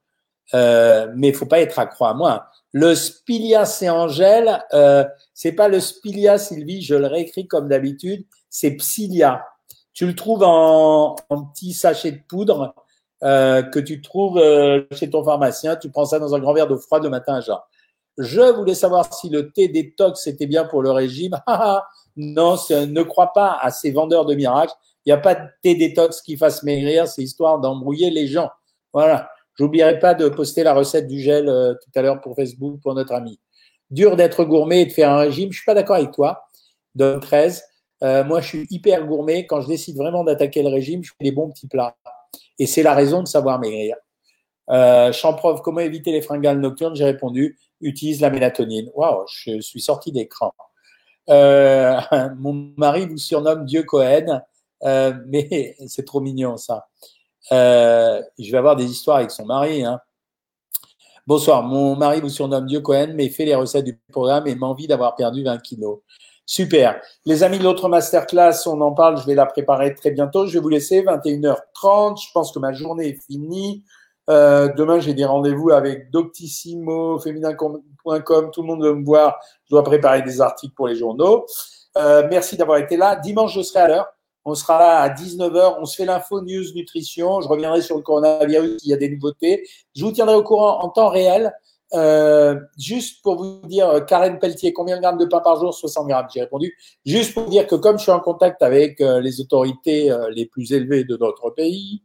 Euh, 0.53 1.11
mais 1.17 1.29
il 1.29 1.35
faut 1.35 1.47
pas 1.47 1.61
être 1.61 1.79
accro 1.79 2.05
à 2.05 2.15
moi. 2.15 2.49
Le 2.73 2.95
spilia, 2.95 3.65
c'est 3.65 3.89
Angèle. 3.89 4.63
Euh, 4.73 5.05
c'est 5.33 5.53
pas 5.53 5.69
le 5.69 5.81
spilia, 5.81 6.39
Sylvie. 6.39 6.83
Je 6.83 6.95
le 6.95 7.07
réécris 7.07 7.47
comme 7.47 7.69
d'habitude. 7.69 8.27
C'est 8.51 8.73
psyllia. 8.73 9.45
Tu 9.93 10.07
le 10.07 10.15
trouves 10.15 10.43
en, 10.43 11.15
en 11.31 11.45
petit 11.45 11.73
sachet 11.73 12.11
de 12.13 12.21
poudre 12.29 12.75
euh, 13.23 13.63
que 13.63 13.79
tu 13.79 14.03
trouves 14.03 14.39
euh, 14.39 14.83
chez 14.91 15.09
ton 15.09 15.25
pharmacien. 15.25 15.77
Tu 15.77 15.89
prends 15.89 16.05
ça 16.05 16.19
dans 16.19 16.35
un 16.35 16.41
grand 16.41 16.53
verre 16.53 16.67
d'eau 16.67 16.79
froide 16.79 17.05
le 17.05 17.11
matin 17.11 17.37
à 17.37 17.41
jeun. 17.41 17.57
Je 18.19 18.53
voulais 18.53 18.75
savoir 18.75 19.13
si 19.15 19.31
le 19.31 19.51
thé 19.51 19.69
détox 19.69 20.27
était 20.27 20.47
bien 20.47 20.65
pour 20.65 20.83
le 20.83 20.91
régime. 20.91 21.41
non, 22.17 22.57
ne 22.71 23.03
crois 23.03 23.33
pas 23.33 23.57
à 23.61 23.71
ces 23.71 23.93
vendeurs 23.93 24.27
de 24.27 24.35
miracles. 24.35 24.75
Il 25.07 25.09
n'y 25.09 25.13
a 25.13 25.19
pas 25.19 25.35
de 25.37 25.47
thé 25.63 25.75
détox 25.75 26.21
qui 26.23 26.37
fasse 26.37 26.63
maigrir. 26.65 27.09
C'est 27.09 27.23
histoire 27.23 27.61
d'embrouiller 27.61 28.11
les 28.11 28.27
gens. 28.27 28.51
Voilà. 28.93 29.31
J'oublierai 29.57 29.99
pas 29.99 30.15
de 30.15 30.29
poster 30.29 30.63
la 30.63 30.75
recette 30.75 31.07
du 31.07 31.21
gel 31.21 31.49
euh, 31.49 31.75
tout 31.75 31.91
à 31.99 32.03
l'heure 32.03 32.21
pour 32.21 32.35
Facebook 32.37 32.81
pour 32.83 32.95
notre 32.95 33.13
ami. 33.13 33.41
Dur 33.91 34.17
d'être 34.17 34.45
gourmet 34.45 34.83
et 34.83 34.87
de 34.87 34.93
faire 34.93 35.11
un 35.11 35.19
régime. 35.19 35.53
Je 35.53 35.59
suis 35.59 35.65
pas 35.67 35.75
d'accord 35.75 35.97
avec 35.97 36.13
toi, 36.13 36.45
Don 36.95 37.21
13. 37.21 37.63
Euh, 38.03 38.25
moi, 38.25 38.41
je 38.41 38.49
suis 38.49 38.67
hyper 38.71 39.07
gourmet. 39.07 39.47
Quand 39.47 39.61
je 39.61 39.69
décide 39.69 39.97
vraiment 39.97 40.25
d'attaquer 40.25 40.63
le 40.63 40.69
régime, 40.69 41.05
je 41.05 41.11
fais 41.11 41.25
des 41.25 41.33
bons 41.33 41.51
petits 41.51 41.69
plats. 41.69 41.97
Et 42.59 42.67
c'est 42.67 42.83
la 42.83 42.95
raison 42.95 43.23
de 43.23 43.29
savoir 43.29 43.59
maigrir. 43.59 43.97
Euh, 44.71 45.13
Champrov, 45.13 45.61
comment 45.63 45.81
éviter 45.81 46.13
les 46.13 46.23
fringales 46.23 46.61
nocturnes? 46.61 46.97
J'ai 46.97 47.05
répondu, 47.05 47.59
utilise 47.81 48.21
la 48.21 48.31
mélatonine. 48.31 48.91
Waouh, 48.95 49.25
je 49.29 49.61
suis 49.61 49.81
sorti 49.81 50.13
d'écran. 50.13 50.53
Euh, 51.31 52.01
mon 52.39 52.73
mari 52.77 53.07
vous 53.07 53.19
surnomme 53.19 53.65
Dieu 53.65 53.83
Cohen, 53.83 54.43
euh, 54.85 55.15
mais 55.27 55.77
c'est 55.87 56.05
trop 56.05 56.21
mignon 56.21 56.57
ça. 56.57 56.89
Euh, 57.53 58.23
je 58.39 58.51
vais 58.51 58.59
avoir 58.59 58.77
des 58.77 58.85
histoires 58.85 59.19
avec 59.19 59.31
son 59.31 59.45
mari. 59.45 59.85
Hein. 59.85 60.01
Bonsoir, 61.27 61.63
mon 61.63 61.97
mari 61.97 62.21
vous 62.21 62.29
surnomme 62.29 62.67
Dieu 62.67 62.81
Cohen, 62.81 63.13
mais 63.15 63.29
fait 63.29 63.45
les 63.45 63.55
recettes 63.55 63.85
du 63.85 63.99
programme 64.13 64.47
et 64.47 64.55
m'envie 64.55 64.87
d'avoir 64.87 65.15
perdu 65.17 65.43
20 65.43 65.59
kilos. 65.59 66.01
Super. 66.47 67.01
Les 67.25 67.43
amis, 67.43 67.59
l'autre 67.59 67.89
masterclass, 67.89 68.67
on 68.67 68.81
en 68.83 68.93
parle, 68.93 69.19
je 69.19 69.25
vais 69.25 69.35
la 69.35 69.47
préparer 69.47 69.95
très 69.95 70.11
bientôt. 70.11 70.47
Je 70.47 70.55
vais 70.55 70.61
vous 70.61 70.69
laisser 70.69 71.03
21h30. 71.03 72.23
Je 72.23 72.31
pense 72.33 72.53
que 72.53 72.59
ma 72.59 72.73
journée 72.73 73.09
est 73.09 73.25
finie. 73.27 73.83
Euh, 74.29 74.69
demain, 74.77 75.01
j'ai 75.01 75.15
des 75.15 75.25
rendez-vous 75.25 75.71
avec 75.71 76.11
Doctissimo, 76.11 77.19
féminin.com. 77.19 78.51
Tout 78.51 78.63
le 78.63 78.67
monde 78.67 78.83
veut 78.83 78.95
me 78.95 79.05
voir. 79.05 79.39
Je 79.65 79.71
dois 79.71 79.83
préparer 79.85 80.23
des 80.23 80.41
articles 80.43 80.75
pour 80.75 80.89
les 80.89 80.97
journaux. 80.97 81.47
Euh, 81.97 82.27
merci 82.29 82.57
d'avoir 82.57 82.79
été 82.79 82.97
là. 82.97 83.17
Dimanche, 83.17 83.55
je 83.55 83.63
serai 83.63 83.81
à 83.81 83.89
l'heure. 83.89 84.14
On 84.45 84.55
sera 84.55 84.79
là 84.79 85.01
à 85.01 85.09
19h. 85.09 85.77
On 85.81 85.85
se 85.85 85.97
fait 85.97 86.05
l'info 86.05 86.41
news 86.41 86.65
nutrition. 86.75 87.41
Je 87.41 87.49
reviendrai 87.49 87.83
sur 87.83 87.97
le 87.97 88.03
coronavirus 88.03 88.81
s'il 88.81 88.91
y 88.91 88.95
a 88.95 88.97
des 88.97 89.09
nouveautés. 89.09 89.67
Je 89.95 90.05
vous 90.05 90.13
tiendrai 90.13 90.35
au 90.35 90.43
courant 90.43 90.83
en 90.83 90.89
temps 90.89 91.09
réel. 91.09 91.53
Euh, 91.93 92.59
juste 92.77 93.23
pour 93.23 93.37
vous 93.37 93.61
dire, 93.67 93.89
euh, 93.89 94.01
Karen 94.01 94.39
Pelletier, 94.39 94.73
combien 94.73 94.97
de 94.97 95.03
grammes 95.03 95.19
de 95.19 95.27
pain 95.27 95.41
par 95.41 95.61
jour? 95.61 95.73
60 95.73 96.09
grammes, 96.09 96.27
j'ai 96.33 96.41
répondu. 96.41 96.77
Juste 97.05 97.35
pour 97.35 97.45
dire 97.45 97.67
que 97.67 97.77
comme 97.77 97.99
je 97.99 98.05
suis 98.05 98.13
en 98.13 98.21
contact 98.21 98.63
avec 98.63 99.01
euh, 99.01 99.21
les 99.21 99.41
autorités 99.41 100.15
les 100.31 100.47
plus 100.47 100.73
élevées 100.73 101.05
de 101.05 101.17
notre 101.17 101.51
pays, 101.51 102.03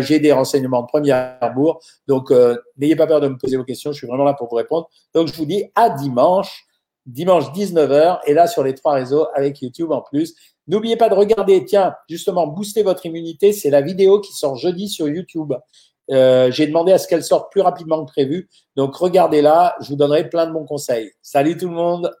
j'ai 0.00 0.18
des 0.18 0.32
renseignements 0.32 0.82
de 0.82 0.86
première 0.86 1.38
bourre. 1.54 1.80
Donc, 2.06 2.32
n'ayez 2.76 2.96
pas 2.96 3.06
peur 3.06 3.20
de 3.20 3.28
me 3.28 3.36
poser 3.36 3.56
vos 3.56 3.64
questions. 3.64 3.92
Je 3.92 3.98
suis 3.98 4.06
vraiment 4.06 4.24
là 4.24 4.34
pour 4.34 4.48
vous 4.48 4.56
répondre. 4.56 4.88
Donc, 5.14 5.28
je 5.28 5.34
vous 5.34 5.46
dis 5.46 5.64
à 5.74 5.90
dimanche, 5.90 6.66
dimanche 7.06 7.52
19h, 7.52 8.20
et 8.26 8.34
là 8.34 8.46
sur 8.46 8.62
les 8.62 8.74
trois 8.74 8.94
réseaux 8.94 9.26
avec 9.34 9.60
YouTube 9.60 9.90
en 9.92 10.00
plus. 10.00 10.34
N'oubliez 10.70 10.94
pas 10.94 11.08
de 11.08 11.14
regarder, 11.14 11.64
tiens, 11.64 11.96
justement, 12.08 12.46
booster 12.46 12.84
votre 12.84 13.04
immunité. 13.04 13.52
C'est 13.52 13.70
la 13.70 13.80
vidéo 13.80 14.20
qui 14.20 14.32
sort 14.32 14.54
jeudi 14.54 14.88
sur 14.88 15.08
YouTube. 15.08 15.52
Euh, 16.12 16.52
j'ai 16.52 16.68
demandé 16.68 16.92
à 16.92 16.98
ce 16.98 17.08
qu'elle 17.08 17.24
sorte 17.24 17.50
plus 17.50 17.60
rapidement 17.60 18.04
que 18.04 18.12
prévu. 18.12 18.48
Donc 18.76 18.94
regardez-la, 18.94 19.74
je 19.80 19.88
vous 19.88 19.96
donnerai 19.96 20.28
plein 20.28 20.46
de 20.46 20.52
bons 20.52 20.64
conseils. 20.64 21.10
Salut 21.22 21.56
tout 21.56 21.68
le 21.68 21.74
monde 21.74 22.12